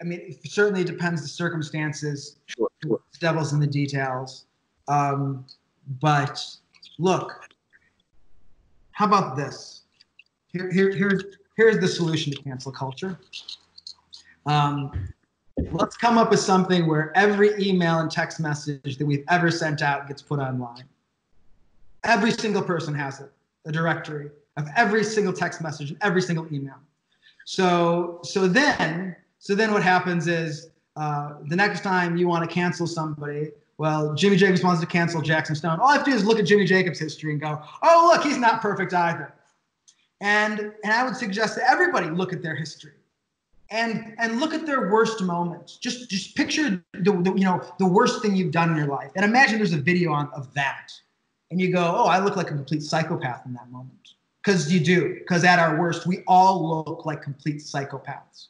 I 0.00 0.04
mean, 0.04 0.20
it 0.20 0.50
certainly 0.50 0.84
depends 0.84 1.22
the 1.22 1.28
circumstances. 1.28 2.38
Sure, 2.46 2.68
sure. 2.82 3.00
The 3.12 3.18
devil's 3.18 3.52
in 3.52 3.60
the 3.60 3.66
details. 3.66 4.46
Um, 4.88 5.46
but 6.00 6.44
look, 6.98 7.48
how 8.94 9.06
about 9.06 9.36
this? 9.36 9.82
Here, 10.46 10.70
here, 10.70 10.92
here's 10.92 11.24
here's 11.56 11.78
the 11.78 11.88
solution 11.88 12.32
to 12.32 12.42
cancel 12.42 12.72
culture. 12.72 13.18
Um, 14.46 15.08
let's 15.72 15.96
come 15.96 16.16
up 16.18 16.30
with 16.30 16.40
something 16.40 16.86
where 16.86 17.16
every 17.16 17.50
email 17.58 17.98
and 17.98 18.10
text 18.10 18.40
message 18.40 18.96
that 18.96 19.06
we've 19.06 19.24
ever 19.28 19.50
sent 19.50 19.82
out 19.82 20.08
gets 20.08 20.22
put 20.22 20.38
online. 20.38 20.84
Every 22.04 22.30
single 22.30 22.62
person 22.62 22.94
has 22.94 23.20
it, 23.20 23.30
a 23.64 23.72
directory 23.72 24.30
of 24.56 24.68
every 24.76 25.02
single 25.02 25.32
text 25.32 25.60
message 25.60 25.90
and 25.90 25.98
every 26.02 26.22
single 26.22 26.46
email. 26.52 26.76
So, 27.46 28.20
so 28.22 28.46
then, 28.46 29.16
so 29.38 29.54
then 29.54 29.72
what 29.72 29.82
happens 29.82 30.26
is 30.28 30.70
uh, 30.96 31.34
the 31.46 31.56
next 31.56 31.82
time 31.82 32.16
you 32.16 32.28
want 32.28 32.48
to 32.48 32.52
cancel 32.52 32.86
somebody, 32.86 33.50
well, 33.78 34.14
Jimmy 34.14 34.36
Jacobs 34.36 34.62
wants 34.62 34.80
to 34.80 34.86
cancel 34.86 35.20
Jackson 35.20 35.56
Stone. 35.56 35.80
All 35.80 35.88
I 35.88 35.94
have 35.96 36.04
to 36.04 36.10
do 36.10 36.16
is 36.16 36.24
look 36.24 36.38
at 36.38 36.44
Jimmy 36.44 36.64
Jacobs' 36.64 36.98
history 36.98 37.32
and 37.32 37.40
go, 37.40 37.60
oh, 37.82 38.10
look, 38.12 38.24
he's 38.24 38.38
not 38.38 38.62
perfect 38.62 38.94
either. 38.94 39.32
And, 40.20 40.72
and 40.84 40.92
I 40.92 41.04
would 41.04 41.16
suggest 41.16 41.56
that 41.56 41.68
everybody 41.68 42.08
look 42.08 42.32
at 42.32 42.42
their 42.42 42.54
history 42.54 42.92
and, 43.70 44.14
and 44.18 44.40
look 44.40 44.54
at 44.54 44.64
their 44.64 44.92
worst 44.92 45.20
moments. 45.22 45.76
Just, 45.76 46.08
just 46.08 46.36
picture 46.36 46.82
the, 46.92 47.12
the, 47.12 47.34
you 47.34 47.44
know, 47.44 47.62
the 47.78 47.86
worst 47.86 48.22
thing 48.22 48.36
you've 48.36 48.52
done 48.52 48.70
in 48.70 48.76
your 48.76 48.86
life. 48.86 49.10
And 49.16 49.24
imagine 49.24 49.58
there's 49.58 49.72
a 49.72 49.80
video 49.80 50.12
on, 50.12 50.30
of 50.34 50.52
that. 50.54 50.92
And 51.50 51.60
you 51.60 51.72
go, 51.72 51.94
oh, 51.96 52.06
I 52.06 52.20
look 52.20 52.36
like 52.36 52.50
a 52.50 52.54
complete 52.54 52.82
psychopath 52.82 53.44
in 53.44 53.52
that 53.54 53.68
moment. 53.70 54.10
Because 54.42 54.72
you 54.72 54.78
do. 54.78 55.14
Because 55.14 55.42
at 55.42 55.58
our 55.58 55.80
worst, 55.80 56.06
we 56.06 56.22
all 56.26 56.84
look 56.86 57.06
like 57.06 57.22
complete 57.22 57.58
psychopaths. 57.58 58.48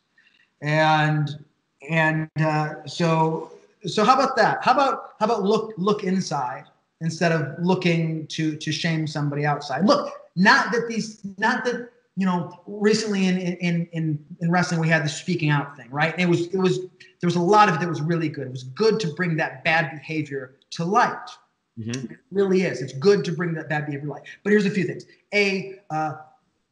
And, 0.60 1.44
and 1.88 2.28
uh, 2.40 2.86
so 2.86 3.52
so 3.86 4.04
how 4.04 4.14
about 4.14 4.36
that? 4.36 4.62
How 4.62 4.72
about 4.72 5.14
how 5.18 5.26
about 5.26 5.42
look 5.42 5.74
look 5.76 6.04
inside 6.04 6.64
instead 7.00 7.32
of 7.32 7.54
looking 7.58 8.26
to 8.28 8.56
to 8.56 8.72
shame 8.72 9.06
somebody 9.06 9.44
outside? 9.44 9.84
Look, 9.84 10.12
not 10.36 10.72
that 10.72 10.88
these 10.88 11.20
not 11.38 11.64
that 11.64 11.90
you 12.16 12.26
know 12.26 12.60
recently 12.66 13.26
in 13.26 13.38
in 13.38 13.88
in 13.92 14.24
in 14.40 14.50
wrestling 14.50 14.80
we 14.80 14.88
had 14.88 15.04
the 15.04 15.08
speaking 15.08 15.50
out 15.50 15.76
thing, 15.76 15.90
right? 15.90 16.12
And 16.12 16.22
it 16.22 16.28
was 16.28 16.46
it 16.48 16.58
was 16.58 16.78
there 17.20 17.28
was 17.28 17.36
a 17.36 17.40
lot 17.40 17.68
of 17.68 17.76
it 17.76 17.80
that 17.80 17.88
was 17.88 18.02
really 18.02 18.28
good. 18.28 18.46
It 18.46 18.52
was 18.52 18.64
good 18.64 19.00
to 19.00 19.08
bring 19.14 19.36
that 19.36 19.64
bad 19.64 19.90
behavior 19.90 20.56
to 20.72 20.84
light. 20.84 21.30
Mm-hmm. 21.78 22.12
It 22.12 22.18
really 22.30 22.62
is. 22.62 22.82
It's 22.82 22.92
good 22.92 23.24
to 23.24 23.32
bring 23.32 23.54
that 23.54 23.68
bad 23.68 23.86
behavior 23.86 24.06
to 24.06 24.12
light. 24.12 24.22
But 24.42 24.50
here's 24.50 24.66
a 24.66 24.70
few 24.70 24.84
things. 24.84 25.06
A, 25.34 25.80
uh, 25.90 26.14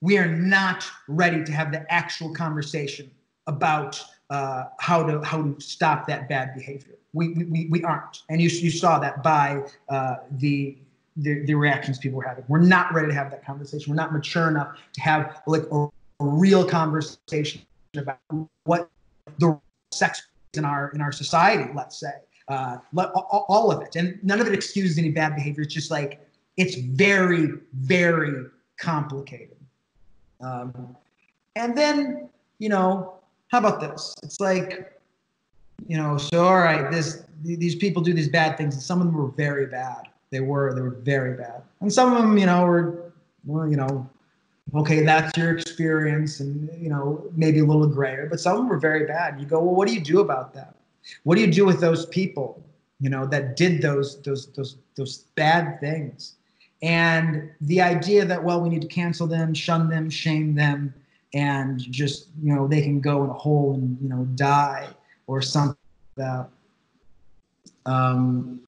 we 0.00 0.18
are 0.18 0.28
not 0.28 0.84
ready 1.08 1.42
to 1.42 1.52
have 1.52 1.72
the 1.72 1.90
actual 1.92 2.32
conversation 2.32 3.10
about 3.46 4.02
uh, 4.32 4.64
how 4.78 5.04
to 5.04 5.20
how 5.20 5.42
to 5.42 5.60
stop 5.60 6.06
that 6.06 6.26
bad 6.26 6.54
behavior. 6.54 6.94
We 7.12 7.34
we, 7.34 7.68
we 7.70 7.84
aren't, 7.84 8.22
and 8.30 8.40
you 8.40 8.48
you 8.48 8.70
saw 8.70 8.98
that 8.98 9.22
by 9.22 9.62
uh, 9.90 10.16
the, 10.30 10.78
the 11.18 11.44
the 11.44 11.54
reactions 11.54 11.98
people 11.98 12.16
were 12.16 12.24
having. 12.24 12.44
We're 12.48 12.60
not 12.60 12.94
ready 12.94 13.08
to 13.08 13.14
have 13.14 13.30
that 13.30 13.44
conversation. 13.44 13.90
We're 13.90 14.02
not 14.04 14.10
mature 14.10 14.48
enough 14.48 14.78
to 14.94 15.00
have 15.02 15.42
like 15.46 15.64
a, 15.70 15.84
a 15.84 15.90
real 16.20 16.66
conversation 16.66 17.60
about 17.94 18.20
what 18.64 18.88
the 19.38 19.60
sex 19.90 20.22
in 20.54 20.64
our 20.64 20.90
in 20.94 21.02
our 21.02 21.12
society. 21.12 21.70
Let's 21.74 22.00
say 22.00 22.14
uh, 22.48 22.78
all, 22.96 23.44
all 23.50 23.70
of 23.70 23.82
it, 23.82 23.96
and 23.96 24.18
none 24.22 24.40
of 24.40 24.46
it 24.46 24.54
excuses 24.54 24.96
any 24.96 25.10
bad 25.10 25.36
behavior. 25.36 25.64
It's 25.64 25.74
just 25.74 25.90
like 25.90 26.26
it's 26.56 26.76
very 26.76 27.50
very 27.74 28.46
complicated. 28.78 29.58
Um, 30.40 30.96
and 31.54 31.76
then 31.76 32.30
you 32.58 32.70
know 32.70 33.18
how 33.52 33.58
about 33.58 33.80
this? 33.80 34.14
It's 34.22 34.40
like, 34.40 34.98
you 35.86 35.98
know, 35.98 36.16
so 36.16 36.44
all 36.44 36.58
right, 36.58 36.90
this 36.90 37.24
these 37.42 37.74
people 37.74 38.02
do 38.02 38.14
these 38.14 38.28
bad 38.28 38.56
things, 38.56 38.74
and 38.74 38.82
some 38.82 39.00
of 39.00 39.06
them 39.06 39.14
were 39.14 39.28
very 39.28 39.66
bad. 39.66 40.08
They 40.30 40.40
were 40.40 40.74
they 40.74 40.80
were 40.80 40.96
very 41.02 41.36
bad, 41.36 41.62
and 41.80 41.92
some 41.92 42.12
of 42.12 42.22
them, 42.22 42.38
you 42.38 42.46
know, 42.46 42.64
were 42.64 43.12
well, 43.44 43.68
you 43.68 43.76
know, 43.76 44.08
okay, 44.74 45.04
that's 45.04 45.36
your 45.36 45.56
experience, 45.56 46.40
and 46.40 46.70
you 46.82 46.88
know, 46.88 47.24
maybe 47.36 47.58
a 47.58 47.64
little 47.64 47.86
grayer, 47.86 48.26
but 48.30 48.40
some 48.40 48.52
of 48.52 48.58
them 48.60 48.68
were 48.68 48.78
very 48.78 49.04
bad. 49.04 49.38
You 49.38 49.44
go, 49.44 49.62
well, 49.62 49.74
what 49.74 49.86
do 49.86 49.92
you 49.92 50.00
do 50.00 50.20
about 50.20 50.54
that? 50.54 50.74
What 51.24 51.34
do 51.34 51.42
you 51.42 51.52
do 51.52 51.66
with 51.66 51.80
those 51.80 52.06
people, 52.06 52.62
you 53.00 53.10
know, 53.10 53.26
that 53.26 53.56
did 53.56 53.82
those 53.82 54.22
those 54.22 54.46
those 54.52 54.76
those 54.94 55.18
bad 55.34 55.78
things? 55.78 56.36
And 56.80 57.50
the 57.60 57.82
idea 57.82 58.24
that 58.24 58.42
well, 58.42 58.62
we 58.62 58.70
need 58.70 58.82
to 58.82 58.88
cancel 58.88 59.26
them, 59.26 59.52
shun 59.52 59.90
them, 59.90 60.08
shame 60.08 60.54
them, 60.54 60.94
and 61.34 61.80
just 61.80 62.28
you 62.42 62.54
know 62.54 62.66
they 62.66 62.82
can 62.82 63.00
go 63.00 63.24
in 63.24 63.30
a 63.30 63.34
hole 63.34 63.74
and 63.74 63.98
you 64.00 64.08
know 64.08 64.24
die 64.34 64.88
or 65.26 65.40
something 65.40 65.76
like 66.16 66.26
that. 66.26 66.48
Um, 67.90 68.60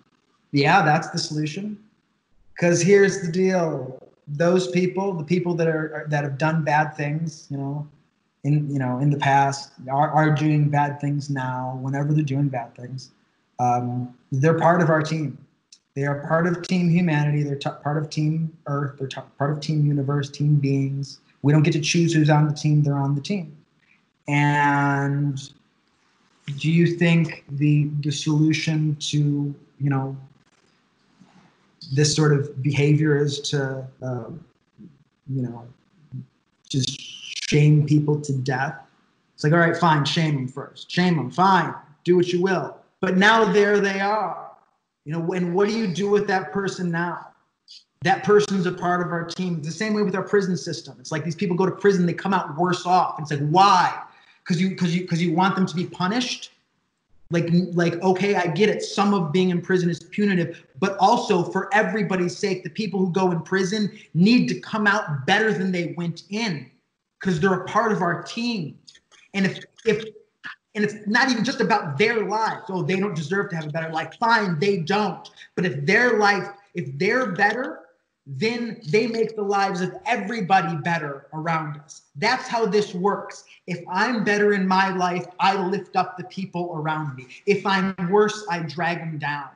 yeah, 0.52 0.82
that's 0.82 1.10
the 1.10 1.18
solution. 1.18 1.78
Because 2.54 2.80
here's 2.80 3.22
the 3.22 3.30
deal: 3.30 3.98
those 4.26 4.70
people, 4.70 5.12
the 5.12 5.24
people 5.24 5.54
that 5.54 5.68
are 5.68 6.06
that 6.08 6.24
have 6.24 6.38
done 6.38 6.64
bad 6.64 6.96
things, 6.96 7.46
you 7.50 7.58
know, 7.58 7.86
in 8.44 8.70
you 8.70 8.78
know 8.78 8.98
in 8.98 9.10
the 9.10 9.18
past 9.18 9.72
are, 9.90 10.10
are 10.10 10.30
doing 10.30 10.68
bad 10.68 11.00
things 11.00 11.28
now. 11.28 11.78
Whenever 11.82 12.12
they're 12.12 12.24
doing 12.24 12.48
bad 12.48 12.74
things, 12.76 13.10
um, 13.58 14.14
they're 14.32 14.58
part 14.58 14.80
of 14.80 14.88
our 14.88 15.02
team. 15.02 15.38
They 15.94 16.06
are 16.06 16.26
part 16.26 16.48
of 16.48 16.62
Team 16.62 16.88
Humanity. 16.90 17.44
They're 17.44 17.54
t- 17.54 17.70
part 17.82 17.98
of 17.98 18.10
Team 18.10 18.56
Earth. 18.66 18.98
They're 18.98 19.06
t- 19.06 19.20
part 19.38 19.52
of 19.52 19.60
Team 19.60 19.86
Universe. 19.86 20.28
Team 20.28 20.56
Beings 20.56 21.20
we 21.45 21.53
don't 21.53 21.62
get 21.62 21.74
to 21.74 21.80
choose 21.80 22.14
who's 22.14 22.30
on 22.30 22.49
the 22.49 22.55
team, 22.55 22.82
they're 22.82 22.97
on 22.97 23.14
the 23.14 23.20
team. 23.20 23.55
And 24.28 25.38
do 26.59 26.70
you 26.70 26.97
think 26.97 27.45
the 27.51 27.90
the 28.01 28.11
solution 28.11 28.97
to, 29.11 29.55
you 29.78 29.90
know, 29.90 30.16
this 31.92 32.16
sort 32.16 32.32
of 32.32 32.62
behavior 32.62 33.22
is 33.22 33.40
to, 33.51 33.86
uh, 34.03 34.30
you 35.28 35.42
know, 35.42 35.66
just 36.66 36.99
shame 37.51 37.84
people 37.86 38.18
to 38.22 38.32
death? 38.32 38.80
It's 39.34 39.45
like, 39.45 39.53
all 39.53 39.59
right, 39.59 39.76
fine, 39.76 40.07
shame 40.07 40.36
them 40.36 40.49
first. 40.49 40.90
Shame 40.90 41.18
them, 41.18 41.30
fine, 41.30 41.74
do 42.05 42.16
what 42.16 42.28
you 42.28 42.40
will. 42.40 42.78
But 43.03 43.18
now 43.18 43.45
there 43.53 43.80
they 43.80 44.01
are. 44.01 44.51
You 45.05 45.12
know, 45.12 45.32
and 45.34 45.55
what 45.55 45.68
do 45.68 45.76
you 45.76 45.88
do 45.88 46.09
with 46.09 46.26
that 46.28 46.53
person 46.53 46.90
now? 46.90 47.34
That 48.05 48.22
person's 48.22 48.66
a 48.66 48.72
part 48.72 49.05
of 49.05 49.12
our 49.12 49.24
team. 49.24 49.57
It's 49.57 49.66
the 49.66 49.72
same 49.72 49.94
way 49.94 50.02
with 50.02 50.14
our 50.14 50.22
prison 50.22 50.59
system. 50.59 50.96
It's 51.00 51.11
like 51.11 51.24
these 51.24 51.34
people 51.34 51.57
go 51.57 51.64
to 51.64 51.72
prison, 51.72 52.05
they 52.05 52.12
come 52.12 52.34
out 52.34 52.57
worse 52.57 52.84
off. 52.84 53.18
It's 53.18 53.30
like 53.30 53.46
why? 53.48 54.02
Because 54.42 54.61
you 54.61 54.68
because 54.68 54.94
you 54.94 55.02
because 55.02 55.22
you 55.22 55.34
want 55.34 55.57
them 55.57 55.64
to 55.64 55.74
be 55.74 55.86
punished. 55.86 56.52
Like 57.30 57.48
like 57.72 57.94
okay, 58.02 58.34
I 58.36 58.46
get 58.48 58.68
it. 58.68 58.82
Some 58.82 59.14
of 59.14 59.32
being 59.32 59.48
in 59.48 59.62
prison 59.62 59.88
is 59.88 60.00
punitive, 60.00 60.62
but 60.78 60.98
also 61.00 61.42
for 61.44 61.72
everybody's 61.74 62.36
sake, 62.36 62.62
the 62.62 62.70
people 62.70 63.00
who 63.00 63.11
go 63.11 63.30
in 63.30 63.40
prison 63.40 63.90
need 64.12 64.48
to 64.48 64.61
come 64.61 64.86
out 64.86 65.24
better 65.26 65.52
than 65.52 65.72
they 65.72 65.94
went 65.96 66.24
in 66.28 66.70
because 67.18 67.40
they're 67.40 67.55
a 67.55 67.64
part 67.64 67.90
of 67.90 68.02
our 68.02 68.22
team. 68.22 68.78
And 69.32 69.46
if 69.46 69.64
if 69.86 70.05
and 70.74 70.84
it's 70.84 70.94
not 71.07 71.30
even 71.30 71.42
just 71.42 71.62
about 71.62 71.96
their 71.96 72.28
lives. 72.28 72.64
Oh, 72.68 72.82
they 72.82 73.00
don't 73.00 73.14
deserve 73.14 73.48
to 73.50 73.57
have 73.57 73.66
a 73.66 73.70
better 73.70 73.90
life. 73.90 74.12
Fine, 74.20 74.59
they 74.59 74.78
don't. 74.78 75.30
But 75.55 75.64
if 75.64 75.86
their 75.86 76.18
life, 76.18 76.48
if 76.74 76.98
they're 76.98 77.32
better, 77.32 77.84
then 78.27 78.81
they 78.91 79.07
make 79.07 79.37
the 79.37 79.43
lives 79.43 79.81
of 79.81 79.95
everybody 80.07 80.77
better 80.77 81.27
around 81.35 81.79
us. 81.81 82.03
That's 82.16 82.49
how 82.49 82.64
this 82.66 82.95
works. 82.95 83.45
If 83.66 83.85
I'm 83.91 84.25
better 84.25 84.53
in 84.53 84.66
my 84.66 84.89
life, 84.95 85.27
I 85.41 85.62
lift 85.62 85.97
up 85.97 86.16
the 86.16 86.25
people 86.25 86.72
around 86.75 87.16
me. 87.16 87.27
If 87.47 87.66
I'm 87.66 87.95
worse, 88.11 88.47
I 88.51 88.61
drag 88.61 88.99
them 88.99 89.18
down. 89.18 89.49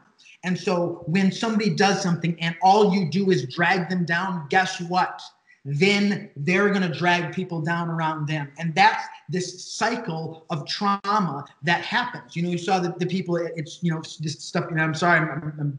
And 0.44 0.58
so 0.58 1.02
when 1.06 1.32
somebody 1.32 1.70
does 1.70 2.02
something 2.02 2.36
and 2.40 2.56
all 2.62 2.94
you 2.94 3.10
do 3.10 3.30
is 3.30 3.46
drag 3.46 3.88
them 3.88 4.04
down, 4.04 4.46
guess 4.50 4.80
what? 4.82 5.20
Then 5.64 6.30
they're 6.36 6.68
going 6.68 6.90
to 6.90 6.96
drag 6.96 7.34
people 7.34 7.60
down 7.60 7.88
around 7.88 8.28
them. 8.28 8.50
And 8.58 8.74
that's 8.74 9.04
this 9.28 9.64
cycle 9.64 10.46
of 10.50 10.66
trauma 10.66 11.44
that 11.62 11.84
happens. 11.84 12.36
You 12.36 12.42
know, 12.42 12.50
you 12.50 12.58
saw 12.58 12.78
the, 12.78 12.94
the 12.98 13.06
people, 13.06 13.36
it's, 13.36 13.82
you 13.82 13.90
know, 13.90 14.00
this 14.20 14.42
stuff, 14.44 14.66
you 14.70 14.76
know, 14.76 14.84
I'm 14.84 14.94
sorry, 14.94 15.20
I'm, 15.20 15.52
I'm 15.58 15.78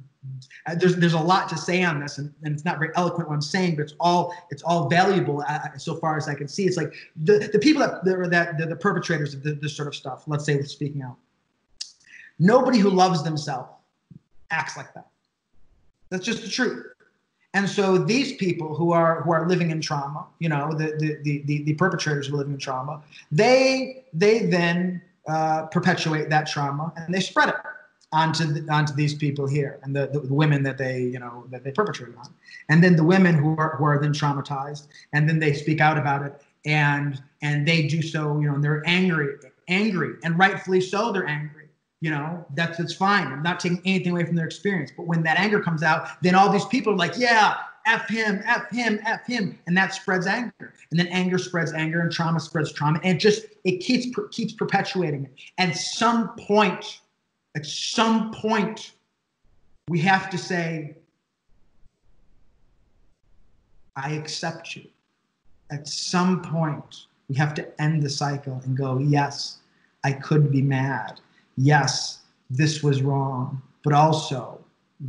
there's 0.75 0.95
there's 0.97 1.13
a 1.13 1.19
lot 1.19 1.47
to 1.49 1.57
say 1.57 1.83
on 1.83 1.99
this, 1.99 2.17
and, 2.17 2.33
and 2.43 2.53
it's 2.53 2.65
not 2.65 2.77
very 2.77 2.91
eloquent 2.95 3.29
what 3.29 3.35
I'm 3.35 3.41
saying, 3.41 3.75
but 3.75 3.83
it's 3.83 3.95
all 3.99 4.33
it's 4.49 4.63
all 4.63 4.89
valuable 4.89 5.43
uh, 5.47 5.77
so 5.77 5.95
far 5.95 6.17
as 6.17 6.27
I 6.27 6.35
can 6.35 6.47
see. 6.47 6.65
It's 6.65 6.77
like 6.77 6.93
the, 7.15 7.49
the 7.51 7.59
people 7.59 7.81
that 7.81 8.03
that, 8.03 8.29
that 8.31 8.57
the, 8.57 8.65
the 8.67 8.75
perpetrators 8.75 9.33
of 9.33 9.43
the, 9.43 9.53
this 9.53 9.75
sort 9.75 9.87
of 9.87 9.95
stuff. 9.95 10.23
Let's 10.27 10.45
say, 10.45 10.55
with 10.57 10.69
speaking 10.69 11.01
out. 11.01 11.17
Nobody 12.37 12.79
who 12.79 12.89
loves 12.89 13.23
themselves 13.23 13.69
acts 14.51 14.77
like 14.77 14.93
that. 14.93 15.07
That's 16.09 16.25
just 16.25 16.41
the 16.41 16.49
truth. 16.49 16.85
And 17.53 17.67
so 17.67 17.97
these 17.97 18.35
people 18.35 18.75
who 18.75 18.91
are 18.91 19.21
who 19.21 19.31
are 19.31 19.47
living 19.47 19.71
in 19.71 19.81
trauma, 19.81 20.27
you 20.39 20.49
know, 20.49 20.73
the 20.73 20.95
the 21.23 21.41
the, 21.45 21.63
the 21.63 21.73
perpetrators 21.75 22.27
who 22.27 22.35
are 22.35 22.39
living 22.39 22.53
in 22.53 22.59
trauma, 22.59 23.01
they 23.31 24.03
they 24.13 24.45
then 24.45 25.01
uh, 25.27 25.65
perpetuate 25.67 26.29
that 26.29 26.47
trauma 26.47 26.91
and 26.97 27.13
they 27.13 27.19
spread 27.19 27.49
it 27.49 27.55
onto 28.11 28.45
the, 28.45 28.71
onto 28.71 28.93
these 28.93 29.13
people 29.13 29.47
here 29.47 29.79
and 29.83 29.95
the, 29.95 30.07
the, 30.07 30.33
women 30.33 30.63
that 30.63 30.77
they 30.77 31.01
you 31.01 31.19
know 31.19 31.45
that 31.49 31.63
they 31.63 31.71
perpetrate 31.71 32.15
on. 32.17 32.33
And 32.69 32.83
then 32.83 32.95
the 32.95 33.03
women 33.03 33.35
who 33.35 33.55
are 33.57 33.75
who 33.77 33.85
are 33.85 33.99
then 33.99 34.13
traumatized 34.13 34.87
and 35.13 35.29
then 35.29 35.39
they 35.39 35.53
speak 35.53 35.79
out 35.79 35.97
about 35.97 36.23
it 36.23 36.41
and 36.65 37.21
and 37.41 37.67
they 37.67 37.87
do 37.87 38.01
so 38.01 38.39
you 38.39 38.47
know 38.47 38.55
and 38.55 38.63
they're 38.63 38.83
angry 38.85 39.35
angry 39.67 40.15
and 40.23 40.37
rightfully 40.39 40.81
so 40.81 41.11
they're 41.11 41.27
angry 41.27 41.67
you 42.01 42.09
know 42.09 42.45
that's 42.55 42.77
that's 42.77 42.93
fine. 42.93 43.27
I'm 43.27 43.43
not 43.43 43.59
taking 43.59 43.81
anything 43.85 44.13
away 44.13 44.25
from 44.25 44.35
their 44.35 44.45
experience. 44.45 44.91
But 44.95 45.05
when 45.05 45.21
that 45.23 45.37
anger 45.37 45.61
comes 45.61 45.83
out 45.83 46.21
then 46.23 46.33
all 46.33 46.51
these 46.51 46.65
people 46.65 46.93
are 46.93 46.97
like 46.97 47.13
yeah 47.17 47.57
F 47.85 48.07
him, 48.07 48.41
F 48.45 48.69
him, 48.69 48.99
F 49.05 49.25
him, 49.25 49.57
and 49.65 49.75
that 49.75 49.93
spreads 49.93 50.27
anger, 50.27 50.73
and 50.91 50.99
then 50.99 51.07
anger 51.07 51.37
spreads 51.37 51.73
anger, 51.73 52.01
and 52.01 52.11
trauma 52.11 52.39
spreads 52.39 52.71
trauma, 52.71 52.99
and 53.03 53.17
it 53.17 53.19
just 53.19 53.45
it 53.63 53.77
keeps 53.79 54.15
keeps 54.31 54.53
perpetuating 54.53 55.25
it. 55.25 55.31
At 55.57 55.75
some 55.75 56.35
point, 56.35 56.99
at 57.55 57.65
some 57.65 58.31
point, 58.31 58.91
we 59.87 59.99
have 59.99 60.29
to 60.29 60.37
say, 60.37 60.95
I 63.95 64.11
accept 64.11 64.75
you. 64.75 64.87
At 65.71 65.87
some 65.87 66.41
point, 66.41 67.05
we 67.27 67.35
have 67.35 67.53
to 67.55 67.81
end 67.81 68.03
the 68.03 68.09
cycle 68.09 68.61
and 68.63 68.77
go, 68.77 68.99
yes, 68.99 69.57
I 70.03 70.13
could 70.13 70.51
be 70.51 70.61
mad. 70.61 71.19
Yes, 71.57 72.19
this 72.49 72.81
was 72.81 73.01
wrong. 73.01 73.61
But 73.83 73.93
also, 73.93 74.59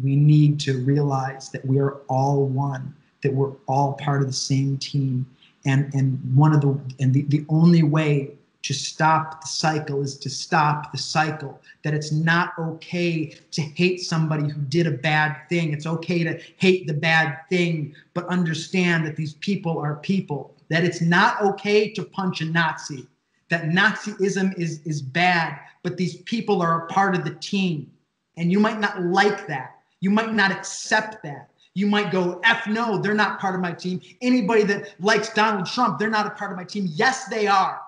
we 0.03 0.17
need 0.17 0.61
to 0.61 0.79
realize 0.79 1.51
that 1.51 1.65
we 1.65 1.79
are 1.79 1.97
all 2.09 2.47
one, 2.47 2.95
that 3.23 3.33
we're 3.33 3.53
all 3.67 3.95
part 3.95 4.23
of 4.23 4.29
the 4.29 4.33
same 4.33 4.79
team. 4.79 5.27
And, 5.67 5.93
and 5.95 6.19
one 6.35 6.55
of 6.55 6.63
the 6.63 6.81
and 7.01 7.13
the, 7.13 7.23
the 7.23 7.45
only 7.51 7.83
way 7.83 8.31
to 8.63 8.75
stop 8.75 9.41
the 9.41 9.47
cycle 9.47 10.03
is 10.03 10.19
to 10.19 10.29
stop 10.29 10.93
the 10.93 10.99
cycle. 10.99 11.61
That 11.83 11.95
it's 11.95 12.13
not 12.13 12.53
okay 12.59 13.35
to 13.51 13.63
hate 13.63 14.01
somebody 14.01 14.49
who 14.49 14.61
did 14.63 14.87
a 14.87 14.93
bad 14.93 15.37
thing. 15.49 15.73
It's 15.73 15.87
okay 15.87 16.25
to 16.25 16.39
hate 16.57 16.87
the 16.87 16.95
bad 16.95 17.39
thing, 17.49 17.95
but 18.15 18.27
understand 18.27 19.07
that 19.07 19.17
these 19.17 19.35
people 19.35 19.79
are 19.79 19.97
people. 19.97 20.55
That 20.69 20.85
it's 20.85 21.01
not 21.01 21.43
okay 21.43 21.91
to 21.93 22.05
punch 22.05 22.41
a 22.43 22.45
Nazi. 22.45 23.07
That 23.49 23.65
Nazism 23.65 24.57
is, 24.59 24.81
is 24.85 25.03
bad, 25.03 25.59
but 25.83 25.97
these 25.97 26.19
people 26.19 26.63
are 26.63 26.85
a 26.85 26.87
part 26.87 27.17
of 27.17 27.25
the 27.25 27.35
team. 27.35 27.91
And 28.37 28.53
you 28.53 28.61
might 28.61 28.79
not 28.79 29.03
like 29.03 29.47
that. 29.49 29.77
You 30.01 30.11
might 30.11 30.33
not 30.33 30.53
accept 30.53 31.23
that. 31.25 31.51
You 31.75 31.87
might 31.87 32.11
go, 32.11 32.41
F 32.45 32.67
no, 32.67 32.99
they're 32.99 33.15
not 33.15 33.41
part 33.41 33.55
of 33.55 33.61
my 33.61 33.73
team. 33.73 34.01
Anybody 34.23 34.65
that 34.65 34.95
likes 35.01 35.33
Donald 35.33 35.67
Trump, 35.67 35.99
they're 35.99 36.11
not 36.11 36.27
a 36.27 36.31
part 36.31 36.51
of 36.51 36.57
my 36.57 36.65
team. 36.65 36.89
Yes, 36.91 37.27
they 37.27 37.47
are. 37.47 37.81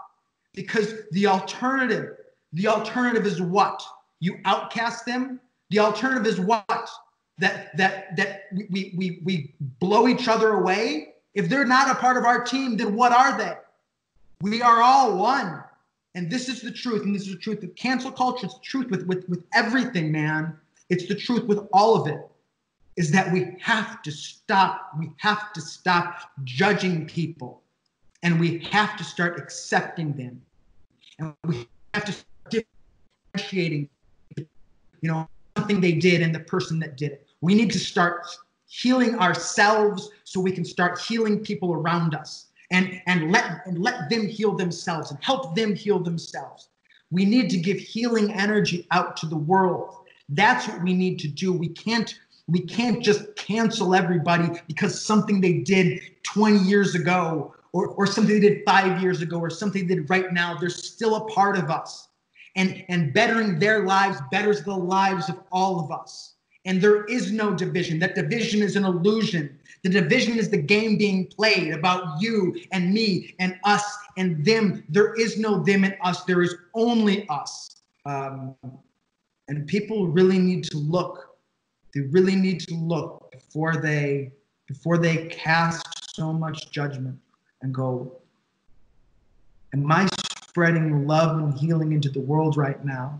Because 0.54 0.94
the 1.12 1.26
alternative, 1.26 2.16
the 2.52 2.68
alternative 2.68 3.26
is 3.26 3.40
what? 3.40 3.82
You 4.20 4.38
outcast 4.44 5.06
them? 5.06 5.40
The 5.70 5.78
alternative 5.78 6.26
is 6.26 6.38
what? 6.38 6.88
That 7.38 7.76
that 7.76 8.16
that 8.16 8.42
we 8.70 8.92
we 8.96 9.20
we 9.24 9.54
blow 9.80 10.06
each 10.06 10.28
other 10.28 10.50
away? 10.50 11.14
If 11.34 11.48
they're 11.48 11.64
not 11.64 11.90
a 11.90 11.94
part 11.94 12.18
of 12.18 12.24
our 12.24 12.44
team, 12.44 12.76
then 12.76 12.94
what 12.94 13.12
are 13.12 13.38
they? 13.38 13.54
We 14.42 14.60
are 14.60 14.82
all 14.82 15.16
one. 15.16 15.64
And 16.14 16.30
this 16.30 16.48
is 16.50 16.60
the 16.60 16.70
truth. 16.70 17.04
And 17.04 17.14
this 17.14 17.22
is 17.22 17.32
the 17.32 17.38
truth 17.38 17.62
with 17.62 17.74
cancel 17.74 18.12
culture. 18.12 18.44
It's 18.44 18.54
the 18.54 18.60
truth 18.60 18.90
with, 18.90 19.06
with, 19.06 19.26
with 19.30 19.44
everything, 19.54 20.12
man. 20.12 20.54
It's 20.90 21.06
the 21.06 21.14
truth 21.14 21.44
with 21.44 21.66
all 21.72 22.00
of 22.00 22.06
it. 22.06 22.20
Is 22.96 23.10
that 23.12 23.32
we 23.32 23.56
have 23.60 24.02
to 24.02 24.10
stop. 24.10 24.90
We 24.98 25.10
have 25.16 25.54
to 25.54 25.62
stop 25.62 26.30
judging 26.44 27.06
people 27.06 27.61
and 28.22 28.38
we 28.38 28.58
have 28.70 28.96
to 28.96 29.04
start 29.04 29.38
accepting 29.38 30.12
them. 30.12 30.40
And 31.18 31.34
we 31.46 31.68
have 31.94 32.04
to 32.04 32.12
start 32.12 32.64
differentiating 33.34 33.88
you 34.36 35.10
know 35.10 35.28
something 35.56 35.80
they 35.80 35.92
did 35.92 36.22
and 36.22 36.34
the 36.34 36.40
person 36.40 36.78
that 36.78 36.96
did 36.96 37.12
it. 37.12 37.26
We 37.40 37.54
need 37.54 37.70
to 37.72 37.78
start 37.78 38.26
healing 38.66 39.18
ourselves 39.18 40.10
so 40.24 40.40
we 40.40 40.52
can 40.52 40.64
start 40.64 40.98
healing 41.00 41.40
people 41.40 41.74
around 41.74 42.14
us 42.14 42.46
and 42.70 43.00
and 43.06 43.30
let 43.30 43.66
and 43.66 43.78
let 43.78 44.08
them 44.08 44.26
heal 44.26 44.54
themselves 44.54 45.10
and 45.10 45.22
help 45.22 45.54
them 45.54 45.74
heal 45.74 45.98
themselves. 45.98 46.68
We 47.10 47.26
need 47.26 47.50
to 47.50 47.58
give 47.58 47.78
healing 47.78 48.32
energy 48.32 48.86
out 48.90 49.16
to 49.18 49.26
the 49.26 49.36
world. 49.36 49.96
That's 50.30 50.66
what 50.66 50.82
we 50.82 50.94
need 50.94 51.18
to 51.20 51.28
do. 51.28 51.52
We 51.52 51.68
can't 51.68 52.18
we 52.48 52.60
can't 52.60 53.02
just 53.02 53.36
cancel 53.36 53.94
everybody 53.94 54.48
because 54.66 55.04
something 55.04 55.40
they 55.40 55.58
did 55.58 56.00
20 56.22 56.58
years 56.58 56.94
ago 56.94 57.54
or, 57.72 57.88
or 57.88 58.06
something 58.06 58.40
they 58.40 58.48
did 58.48 58.62
five 58.64 59.02
years 59.02 59.22
ago 59.22 59.38
or 59.38 59.50
something 59.50 59.86
they 59.86 59.96
did 59.96 60.10
right 60.10 60.32
now. 60.32 60.56
They're 60.56 60.70
still 60.70 61.16
a 61.16 61.24
part 61.30 61.56
of 61.56 61.70
us. 61.70 62.08
And, 62.54 62.84
and 62.90 63.14
bettering 63.14 63.58
their 63.58 63.86
lives 63.86 64.18
betters 64.30 64.62
the 64.62 64.74
lives 64.74 65.30
of 65.30 65.40
all 65.50 65.80
of 65.80 65.90
us. 65.90 66.34
And 66.66 66.80
there 66.80 67.04
is 67.06 67.32
no 67.32 67.54
division. 67.54 67.98
That 67.98 68.14
division 68.14 68.60
is 68.60 68.76
an 68.76 68.84
illusion. 68.84 69.58
The 69.82 69.88
division 69.88 70.38
is 70.38 70.50
the 70.50 70.58
game 70.58 70.96
being 70.96 71.26
played 71.26 71.72
about 71.72 72.20
you 72.20 72.60
and 72.70 72.92
me 72.92 73.34
and 73.40 73.58
us 73.64 73.82
and 74.16 74.44
them. 74.44 74.84
There 74.90 75.14
is 75.14 75.38
no 75.38 75.58
them 75.62 75.82
and 75.84 75.96
us. 76.02 76.24
There 76.24 76.42
is 76.42 76.54
only 76.74 77.26
us. 77.28 77.82
Um, 78.04 78.54
and 79.48 79.66
people 79.66 80.06
really 80.08 80.38
need 80.38 80.62
to 80.64 80.76
look. 80.76 81.36
They 81.94 82.02
really 82.02 82.36
need 82.36 82.60
to 82.60 82.74
look 82.74 83.32
before 83.32 83.76
they 83.76 84.32
before 84.68 84.98
they 84.98 85.26
cast 85.26 86.14
so 86.14 86.32
much 86.32 86.70
judgment 86.70 87.18
and 87.62 87.74
go, 87.74 88.12
Am 89.74 89.90
I 89.90 90.06
spreading 90.52 91.06
love 91.06 91.38
and 91.38 91.56
healing 91.56 91.92
into 91.92 92.10
the 92.10 92.20
world 92.20 92.56
right 92.58 92.84
now? 92.84 93.18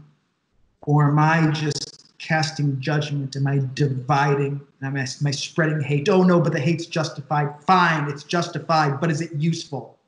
Or 0.82 1.09
am 1.09 1.18
I 1.18 1.51
just 1.53 2.18
casting 2.18 2.78
judgment? 2.78 3.36
Am 3.36 3.47
I 3.47 3.61
dividing? 3.72 4.61
Am 4.82 4.97
I, 4.97 5.01
am 5.01 5.26
I 5.26 5.30
spreading 5.30 5.80
hate? 5.80 6.09
Oh 6.09 6.22
no, 6.22 6.40
but 6.40 6.53
the 6.53 6.61
hate's 6.61 6.86
justified. 6.86 7.55
Fine, 7.64 8.11
it's 8.11 8.24
justified, 8.24 9.01
but 9.01 9.11
is 9.11 9.20
it 9.20 9.32
useful? 9.34 9.99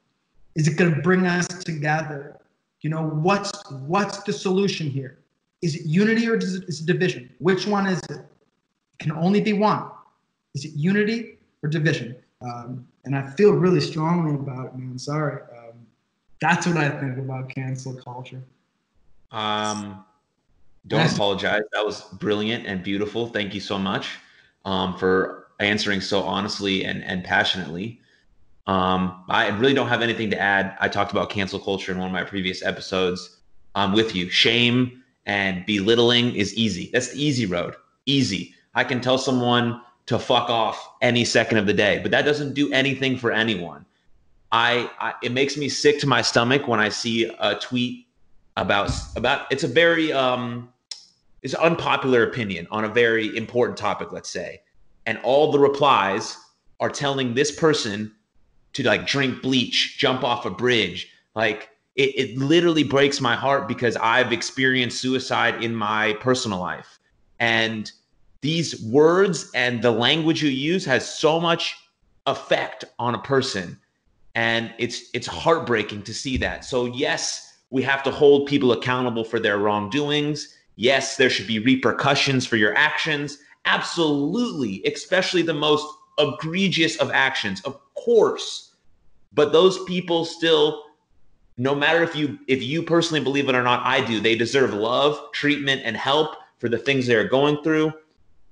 Is 0.55 0.68
it 0.68 0.76
going 0.76 0.95
to 0.95 1.01
bring 1.01 1.26
us 1.26 1.47
together? 1.47 2.39
You 2.82 2.91
know, 2.91 3.03
what's 3.03 3.51
what's 3.70 4.22
the 4.24 4.32
solution 4.32 4.89
here? 4.91 5.18
Is 5.62 5.76
it 5.76 5.87
unity 5.87 6.28
or 6.28 6.37
is 6.37 6.57
it, 6.57 6.64
is 6.68 6.80
it 6.80 6.87
division? 6.87 7.30
Which 7.39 7.66
one 7.66 7.87
is 7.87 8.01
it? 8.11 8.18
It 8.18 8.99
can 8.99 9.12
only 9.12 9.41
be 9.41 9.55
one. 9.55 9.89
Is 10.55 10.66
it 10.66 10.72
unity 10.74 11.39
or 11.62 11.70
division? 11.70 12.16
Um, 12.43 12.87
and 13.05 13.16
I 13.16 13.30
feel 13.30 13.52
really 13.52 13.80
strongly 13.80 14.34
about 14.34 14.66
it, 14.66 14.76
man. 14.76 14.98
Sorry. 14.98 15.42
Um, 15.42 15.86
that's 16.40 16.66
what 16.66 16.76
I 16.76 16.88
think 16.88 17.18
about 17.18 17.48
cancel 17.48 17.94
culture. 17.94 18.42
Um, 19.30 20.05
don't 20.86 21.11
apologize. 21.12 21.62
That 21.72 21.84
was 21.84 22.02
brilliant 22.02 22.66
and 22.66 22.82
beautiful. 22.82 23.28
Thank 23.28 23.55
you 23.55 23.61
so 23.61 23.78
much 23.78 24.18
um, 24.64 24.96
for 24.96 25.48
answering 25.61 26.00
so 26.00 26.22
honestly 26.22 26.84
and, 26.84 27.02
and 27.05 27.24
passionately. 27.24 28.00
Um, 28.66 29.24
I 29.28 29.48
really 29.48 29.74
don't 29.74 29.88
have 29.88 30.02
anything 30.02 30.30
to 30.30 30.40
add. 30.40 30.76
I 30.80 30.88
talked 30.88 31.12
about 31.12 31.30
cancel 31.30 31.59
culture 31.59 31.92
in 31.92 31.98
one 31.98 32.07
of 32.07 32.12
my 32.12 32.24
previous 32.24 32.64
episodes. 32.64 33.40
I'm 33.74 33.92
with 33.92 34.14
you. 34.14 34.30
Shame 34.30 35.02
and 35.26 35.64
belittling 35.66 36.34
is 36.34 36.55
easy. 36.55 36.90
That's 36.92 37.12
the 37.12 37.22
easy 37.22 37.46
road. 37.46 37.74
Easy. 38.07 38.55
I 38.74 38.84
can 38.84 39.00
tell 39.00 39.18
someone 39.18 39.80
to 40.07 40.18
fuck 40.18 40.50
off 40.50 40.90
any 41.00 41.24
second 41.24 41.59
of 41.59 41.66
the 41.66 41.72
day, 41.72 41.98
but 42.02 42.11
that 42.11 42.22
doesn't 42.22 42.55
do 42.55 42.72
anything 42.72 43.16
for 43.16 43.32
anyone. 43.32 43.86
I, 44.52 44.90
I 45.00 45.14
it 45.22 45.32
makes 45.32 45.57
me 45.57 45.68
sick 45.68 45.98
to 46.00 46.07
my 46.07 46.22
stomach 46.22 46.68
when 46.68 46.78
I 46.78 46.88
see 46.88 47.24
a 47.40 47.57
tweet 47.57 48.07
about 48.57 48.90
about 49.16 49.46
it's 49.50 49.64
a 49.64 49.68
very 49.68 50.12
um 50.12 50.68
it's 51.42 51.55
an 51.55 51.61
unpopular 51.61 52.22
opinion 52.22 52.66
on 52.70 52.84
a 52.84 52.88
very 52.88 53.36
important 53.36 53.76
topic, 53.76 54.12
let's 54.12 54.30
say, 54.30 54.62
and 55.07 55.18
all 55.22 55.50
the 55.50 55.59
replies 55.59 56.36
are 56.80 56.90
telling 56.90 57.34
this 57.34 57.55
person 57.55 58.12
to 58.74 58.82
like 58.82 59.07
drink 59.07 59.42
bleach, 59.42 59.98
jump 59.98 60.24
off 60.24 60.46
a 60.46 60.50
bridge, 60.50 61.09
like 61.34 61.70
it, 61.96 62.11
it 62.16 62.38
literally 62.38 62.82
breaks 62.82 63.20
my 63.20 63.36
heart 63.36 63.68
because 63.68 63.96
I've 63.96 64.32
experienced 64.32 65.00
suicide 65.00 65.62
in 65.62 65.74
my 65.74 66.14
personal 66.14 66.59
life. 66.59 66.98
And 67.38 67.90
these 68.45 68.80
words 68.84 69.51
and 69.55 69.82
the 69.82 69.90
language 69.90 70.42
you 70.42 70.51
use 70.51 70.84
has 70.84 71.05
so 71.09 71.40
much 71.40 71.76
effect 72.26 72.84
on 72.99 73.14
a 73.14 73.18
person 73.18 73.78
and 74.34 74.72
it's 74.78 75.11
it's 75.14 75.26
heartbreaking 75.26 76.03
to 76.03 76.14
see 76.14 76.36
that 76.36 76.64
so 76.64 76.86
yes 76.86 77.62
we 77.70 77.82
have 77.82 78.03
to 78.03 78.11
hold 78.11 78.47
people 78.47 78.72
accountable 78.72 79.24
for 79.24 79.40
their 79.40 79.59
wrongdoings 79.59 80.57
yes 80.76 81.16
there 81.16 81.30
should 81.30 81.47
be 81.47 81.59
repercussions 81.59 82.47
for 82.47 82.57
your 82.57 82.74
actions 82.76 83.38
Absolutely, 83.66 84.82
especially 84.84 85.42
the 85.42 85.55
most 85.55 85.86
egregious 86.18 86.97
of 86.97 87.11
actions, 87.11 87.62
of 87.62 87.80
course. 87.95 88.74
But 89.32 89.53
those 89.53 89.82
people 89.84 90.24
still, 90.24 90.82
no 91.57 91.74
matter 91.74 92.03
if 92.03 92.14
you 92.14 92.38
if 92.47 92.62
you 92.62 92.82
personally 92.82 93.24
believe 93.24 93.49
it 93.49 93.55
or 93.55 93.62
not, 93.62 93.84
I 93.84 94.05
do. 94.05 94.20
They 94.20 94.36
deserve 94.36 94.74
love, 94.74 95.18
treatment, 95.32 95.82
and 95.84 95.97
help 95.97 96.36
for 96.59 96.68
the 96.68 96.78
things 96.78 97.07
they 97.07 97.14
are 97.14 97.26
going 97.26 97.62
through. 97.62 97.92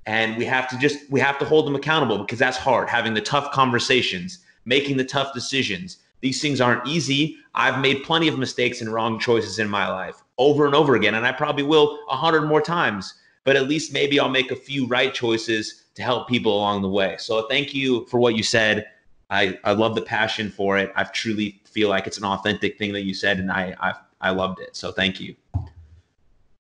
And 0.07 0.37
we 0.37 0.45
have 0.47 0.69
to 0.69 0.79
just 0.79 0.99
we 1.11 1.21
have 1.21 1.39
to 1.39 1.45
hold 1.45 1.67
them 1.67 1.77
accountable 1.77 2.19
because 2.19 2.39
that's 2.39 2.57
hard. 2.57 2.89
Having 2.89 3.15
the 3.15 3.21
tough 3.21 3.53
conversations, 3.53 4.41
making 4.65 4.97
the 4.97 5.05
tough 5.05 5.33
decisions. 5.33 5.99
These 6.21 6.41
things 6.41 6.61
aren't 6.61 6.87
easy. 6.87 7.37
I've 7.55 7.81
made 7.81 8.05
plenty 8.05 8.29
of 8.29 8.39
mistakes 8.39 8.81
and 8.81 8.93
wrong 8.93 9.19
choices 9.19 9.59
in 9.59 9.69
my 9.69 9.89
life 9.89 10.23
over 10.39 10.67
and 10.67 10.75
over 10.75 10.95
again, 10.95 11.15
and 11.15 11.27
I 11.27 11.33
probably 11.33 11.65
will 11.65 11.99
a 12.09 12.17
hundred 12.17 12.43
more 12.43 12.61
times. 12.61 13.15
But 13.45 13.57
at 13.57 13.69
least 13.69 13.93
maybe 13.93 14.21
I'll 14.21 14.29
make 14.29 14.53
a 14.53 14.57
few 14.57 14.87
right 14.87 15.13
choices 15.13 15.83
to 15.95 16.03
help 16.03 16.29
people 16.29 16.55
along 16.55 16.83
the 16.83 16.89
way. 16.89 17.17
So 17.19 17.49
thank 17.49 17.75
you 17.75 18.07
for 18.07 18.21
what 18.21 18.37
you 18.37 18.43
said. 18.45 18.87
I, 19.31 19.59
I 19.65 19.73
love 19.73 19.97
the 19.97 20.03
passion 20.03 20.49
for 20.51 20.79
it. 20.79 20.93
I 20.95 21.05
truly 21.05 21.61
feel 21.65 21.89
like 21.89 22.07
it's 22.07 22.19
an 22.19 22.25
authentic 22.25 22.79
thing 22.79 22.93
that 22.93 23.03
you 23.03 23.15
said, 23.15 23.39
and 23.39 23.51
I 23.51 23.75
I, 23.81 23.95
I 24.21 24.31
loved 24.31 24.61
it. 24.61 24.77
So 24.77 24.93
thank 24.93 25.21
you. 25.21 25.35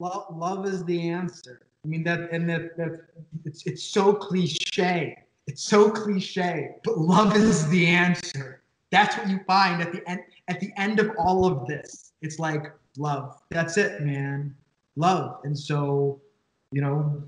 Love, 0.01 0.27
love 0.37 0.67
is 0.67 0.85
the 0.85 1.09
answer. 1.09 1.61
I 1.85 1.89
mean 1.89 2.05
that, 2.05 2.31
and 2.31 2.49
that 2.49 2.77
that 2.77 3.01
it's 3.45 3.67
it's 3.67 3.83
so 3.83 4.13
cliche. 4.13 5.19
It's 5.49 5.65
so 5.65 5.91
cliche, 5.91 6.77
but 6.85 6.99
love 6.99 7.37
is 7.37 7.69
the 7.69 7.87
answer. 7.87 8.63
That's 8.91 9.17
what 9.17 9.29
you 9.29 9.41
find 9.47 9.83
at 9.83 9.93
the 9.93 10.09
end 10.09 10.21
at 10.49 10.61
the 10.61 10.71
end 10.77 11.01
of 11.01 11.11
all 11.19 11.47
of 11.47 11.67
this. 11.67 12.13
It's 12.23 12.39
like 12.39 12.73
love. 12.97 13.41
That's 13.51 13.77
it, 13.77 14.03
man. 14.03 14.55
Love. 14.97 15.41
And 15.45 15.59
so, 15.59 16.21
you 16.71 16.83
know, 16.83 17.23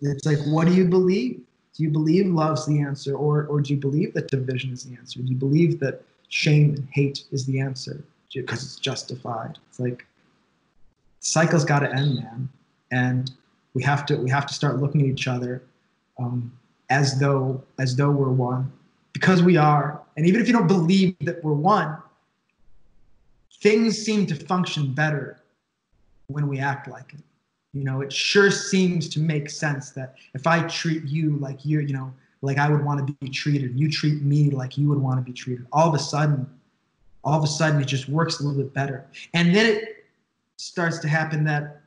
it's 0.00 0.24
like, 0.24 0.38
what 0.46 0.66
do 0.66 0.74
you 0.74 0.86
believe? 0.86 1.42
Do 1.74 1.82
you 1.82 1.90
believe 1.90 2.26
love's 2.26 2.64
the 2.66 2.80
answer, 2.80 3.14
or 3.14 3.46
or 3.46 3.60
do 3.60 3.74
you 3.74 3.80
believe 3.80 4.14
that 4.14 4.28
division 4.28 4.72
is 4.72 4.84
the 4.84 4.96
answer? 4.96 5.20
Do 5.20 5.30
you 5.30 5.36
believe 5.36 5.78
that 5.80 6.02
shame 6.28 6.74
and 6.74 6.88
hate 6.92 7.24
is 7.32 7.44
the 7.44 7.60
answer 7.60 8.02
because 8.32 8.64
it's 8.64 8.76
justified? 8.76 9.58
It's 9.68 9.78
like 9.78 10.06
cycle's 11.20 11.66
got 11.66 11.80
to 11.80 11.92
end, 11.92 12.16
man, 12.16 12.48
and 12.90 13.30
we 13.76 13.82
have 13.82 14.06
to 14.06 14.16
we 14.16 14.30
have 14.30 14.46
to 14.46 14.54
start 14.54 14.80
looking 14.80 15.02
at 15.02 15.06
each 15.08 15.28
other 15.28 15.62
um, 16.18 16.50
as 16.88 17.20
though 17.20 17.62
as 17.78 17.94
though 17.94 18.10
we're 18.10 18.30
one, 18.30 18.72
because 19.12 19.42
we 19.42 19.58
are. 19.58 20.00
And 20.16 20.26
even 20.26 20.40
if 20.40 20.46
you 20.46 20.54
don't 20.54 20.66
believe 20.66 21.14
that 21.20 21.44
we're 21.44 21.52
one, 21.52 21.98
things 23.60 23.98
seem 23.98 24.24
to 24.28 24.34
function 24.34 24.94
better 24.94 25.42
when 26.28 26.48
we 26.48 26.58
act 26.58 26.88
like 26.88 27.12
it. 27.12 27.20
You 27.74 27.84
know, 27.84 28.00
it 28.00 28.10
sure 28.10 28.50
seems 28.50 29.10
to 29.10 29.20
make 29.20 29.50
sense 29.50 29.90
that 29.90 30.14
if 30.32 30.46
I 30.46 30.62
treat 30.62 31.04
you 31.04 31.36
like 31.36 31.58
you're, 31.66 31.82
you 31.82 31.92
know, 31.92 32.14
like 32.40 32.56
I 32.56 32.70
would 32.70 32.82
want 32.82 33.06
to 33.06 33.12
be 33.20 33.28
treated, 33.28 33.78
you 33.78 33.90
treat 33.90 34.22
me 34.22 34.48
like 34.48 34.78
you 34.78 34.88
would 34.88 34.98
want 34.98 35.18
to 35.18 35.22
be 35.22 35.34
treated. 35.34 35.66
All 35.70 35.86
of 35.86 35.94
a 35.94 35.98
sudden, 35.98 36.48
all 37.24 37.36
of 37.36 37.44
a 37.44 37.46
sudden, 37.46 37.78
it 37.82 37.88
just 37.88 38.08
works 38.08 38.40
a 38.40 38.42
little 38.42 38.62
bit 38.62 38.72
better. 38.72 39.06
And 39.34 39.54
then 39.54 39.66
it 39.66 40.06
starts 40.56 40.98
to 41.00 41.08
happen 41.08 41.44
that 41.44 41.82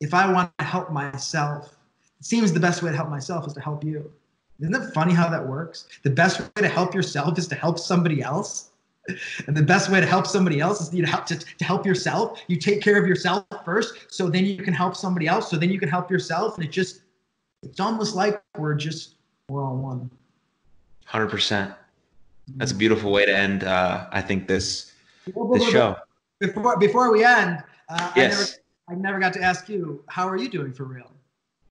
if 0.00 0.14
I 0.14 0.30
want 0.32 0.50
to 0.58 0.64
help 0.64 0.90
myself, 0.90 1.76
it 2.18 2.24
seems 2.24 2.52
the 2.52 2.60
best 2.60 2.82
way 2.82 2.90
to 2.90 2.96
help 2.96 3.08
myself 3.08 3.46
is 3.46 3.52
to 3.52 3.60
help 3.60 3.84
you. 3.84 4.10
Isn't 4.60 4.74
it 4.74 4.92
funny 4.92 5.14
how 5.14 5.28
that 5.28 5.46
works? 5.46 5.88
The 6.02 6.10
best 6.10 6.40
way 6.40 6.48
to 6.56 6.68
help 6.68 6.94
yourself 6.94 7.38
is 7.38 7.48
to 7.48 7.54
help 7.54 7.78
somebody 7.78 8.22
else. 8.22 8.66
And 9.46 9.56
the 9.56 9.62
best 9.62 9.90
way 9.90 9.98
to 9.98 10.06
help 10.06 10.26
somebody 10.26 10.60
else 10.60 10.80
is 10.80 10.90
to 10.90 11.02
help 11.02 11.26
to, 11.26 11.36
to 11.38 11.64
help 11.64 11.84
yourself. 11.84 12.38
You 12.46 12.56
take 12.56 12.80
care 12.80 13.00
of 13.00 13.08
yourself 13.08 13.44
first, 13.64 13.94
so 14.08 14.28
then 14.28 14.44
you 14.44 14.58
can 14.58 14.74
help 14.74 14.94
somebody 14.94 15.26
else. 15.26 15.50
So 15.50 15.56
then 15.56 15.70
you 15.70 15.80
can 15.80 15.88
help 15.88 16.10
yourself, 16.10 16.56
and 16.56 16.64
it 16.64 16.70
just 16.70 17.00
it's 17.62 17.80
almost 17.80 18.14
like 18.14 18.40
we're 18.56 18.74
just 18.74 19.16
we're 19.48 19.64
all 19.64 19.76
one. 19.76 20.10
Hundred 21.06 21.28
percent. 21.28 21.72
That's 22.56 22.70
a 22.70 22.74
beautiful 22.74 23.10
way 23.10 23.26
to 23.26 23.36
end. 23.36 23.64
Uh, 23.64 24.06
I 24.12 24.20
think 24.20 24.46
this 24.46 24.92
this 25.26 25.68
show. 25.68 25.96
Before 26.38 26.78
before 26.78 27.10
we 27.10 27.24
end, 27.24 27.64
uh, 27.88 28.12
yes. 28.14 28.60
I 28.90 28.94
never, 28.94 29.20
got 29.20 29.32
to 29.34 29.42
ask 29.42 29.68
you 29.68 30.02
how 30.08 30.28
are 30.28 30.36
you 30.36 30.48
doing 30.48 30.72
for 30.72 30.84
real. 30.84 31.12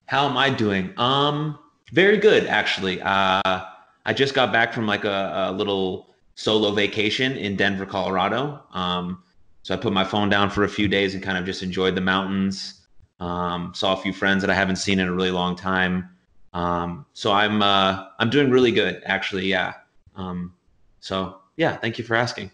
How 0.05 0.28
am 0.28 0.38
I 0.38 0.49
doing? 0.49 0.93
Um, 0.97 1.59
very 1.91 2.17
good 2.17 2.47
actually. 2.47 3.01
Uh, 3.01 3.41
I 3.43 4.13
just 4.13 4.34
got 4.34 4.53
back 4.53 4.74
from 4.74 4.88
like 4.88 5.03
a, 5.03 5.49
a 5.49 5.51
little 5.51 6.15
solo 6.36 6.72
vacation 6.72 7.34
in 7.34 7.57
Denver, 7.57 7.86
Colorado. 7.86 8.63
Um, 8.72 9.22
so 9.63 9.74
I 9.74 9.78
put 9.78 9.91
my 9.91 10.05
phone 10.05 10.30
down 10.30 10.49
for 10.49 10.63
a 10.63 10.70
few 10.70 10.88
days 10.88 11.13
and 11.13 11.22
kind 11.22 11.38
of 11.38 11.45
just 11.45 11.61
enjoyed 11.61 11.95
the 11.95 12.01
mountains. 12.01 12.82
Um, 13.20 13.74
saw 13.76 13.93
a 13.93 14.01
few 14.01 14.13
friends 14.13 14.41
that 14.41 14.49
I 14.49 14.53
haven't 14.53 14.78
seen 14.78 14.99
in 14.99 15.07
a 15.09 15.11
really 15.11 15.32
long 15.32 15.57
time. 15.57 16.09
Um, 16.53 17.05
so 17.13 17.34
I'm 17.34 17.61
uh, 17.61 18.05
I'm 18.17 18.30
doing 18.30 18.49
really 18.49 18.72
good, 18.72 19.01
actually. 19.05 19.47
Yeah. 19.47 19.74
Um, 20.15 20.53
so 21.01 21.39
yeah, 21.57 21.76
thank 21.76 21.97
you 21.97 22.05
for 22.05 22.15
asking. 22.15 22.49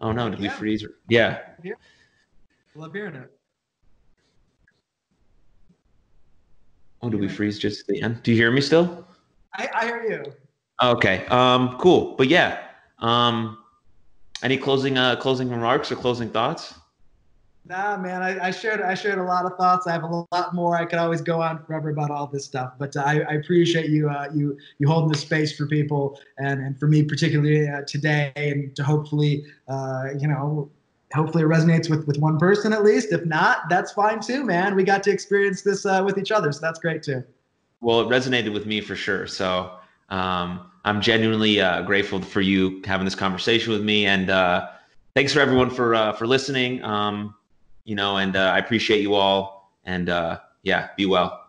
Oh 0.00 0.12
no, 0.12 0.30
did 0.30 0.40
yeah. 0.40 0.50
we 0.50 0.56
freeze? 0.56 0.86
Yeah. 1.08 1.40
Love 2.74 2.94
hearing 2.94 3.14
it. 3.14 3.37
Oh, 7.02 7.10
did 7.10 7.20
we 7.20 7.28
freeze 7.28 7.58
just 7.58 7.80
at 7.80 7.86
the 7.86 8.02
end? 8.02 8.22
Do 8.22 8.32
you 8.32 8.36
hear 8.36 8.50
me 8.50 8.60
still? 8.60 9.06
I, 9.54 9.68
I 9.74 9.86
hear 9.86 10.04
you. 10.04 10.32
Okay. 10.82 11.26
Um, 11.26 11.76
cool. 11.78 12.14
But 12.16 12.28
yeah, 12.28 12.58
um, 12.98 13.58
any 14.42 14.56
closing 14.56 14.98
uh, 14.98 15.16
closing 15.16 15.48
remarks 15.48 15.90
or 15.92 15.96
closing 15.96 16.30
thoughts? 16.30 16.74
Nah, 17.68 17.98
man, 17.98 18.22
I, 18.22 18.46
I, 18.46 18.50
shared 18.50 18.80
I 18.80 18.94
shared 18.94 19.18
a 19.18 19.22
lot 19.22 19.44
of 19.44 19.58
thoughts. 19.58 19.86
I 19.86 19.92
have 19.92 20.02
a 20.02 20.24
lot 20.32 20.54
more. 20.54 20.74
I 20.76 20.86
could 20.86 20.98
always 20.98 21.20
go 21.20 21.42
on 21.42 21.62
forever 21.64 21.90
about 21.90 22.10
all 22.10 22.26
this 22.26 22.46
stuff, 22.46 22.72
but 22.78 22.96
uh, 22.96 23.02
I, 23.04 23.20
I 23.20 23.32
appreciate 23.34 23.90
you 23.90 24.08
uh, 24.08 24.28
you 24.34 24.56
you 24.78 24.88
holding 24.88 25.12
the 25.12 25.18
space 25.18 25.54
for 25.54 25.66
people 25.66 26.18
and 26.38 26.60
and 26.60 26.78
for 26.80 26.88
me 26.88 27.02
particularly 27.02 27.68
uh, 27.68 27.82
today, 27.86 28.32
and 28.36 28.74
to 28.74 28.82
hopefully 28.82 29.44
uh, 29.68 30.06
you 30.18 30.28
know 30.28 30.70
hopefully 31.14 31.44
it 31.44 31.46
resonates 31.46 31.88
with 31.90 32.06
with 32.06 32.18
one 32.18 32.38
person 32.38 32.72
at 32.72 32.84
least. 32.84 33.12
If 33.12 33.24
not, 33.24 33.68
that's 33.68 33.92
fine 33.92 34.20
too, 34.20 34.44
man. 34.44 34.74
We 34.74 34.84
got 34.84 35.02
to 35.04 35.10
experience 35.10 35.62
this 35.62 35.86
uh, 35.86 36.02
with 36.04 36.18
each 36.18 36.30
other, 36.30 36.52
so 36.52 36.60
that's 36.60 36.78
great 36.78 37.02
too. 37.02 37.24
Well, 37.80 38.00
it 38.00 38.08
resonated 38.08 38.52
with 38.52 38.66
me 38.66 38.80
for 38.80 38.96
sure. 38.96 39.26
So 39.26 39.72
um, 40.10 40.70
I'm 40.84 41.00
genuinely 41.00 41.60
uh, 41.60 41.82
grateful 41.82 42.20
for 42.20 42.40
you 42.40 42.82
having 42.84 43.04
this 43.04 43.14
conversation 43.14 43.72
with 43.72 43.82
me, 43.82 44.06
and 44.06 44.30
uh, 44.30 44.68
thanks 45.14 45.32
for 45.32 45.40
everyone 45.40 45.70
for 45.70 45.94
uh, 45.94 46.12
for 46.12 46.26
listening. 46.26 46.82
Um, 46.84 47.34
you 47.84 47.94
know, 47.94 48.18
and 48.18 48.36
uh, 48.36 48.52
I 48.54 48.58
appreciate 48.58 49.00
you 49.00 49.14
all. 49.14 49.72
And 49.84 50.08
uh, 50.08 50.40
yeah, 50.62 50.90
be 50.96 51.06
well. 51.06 51.47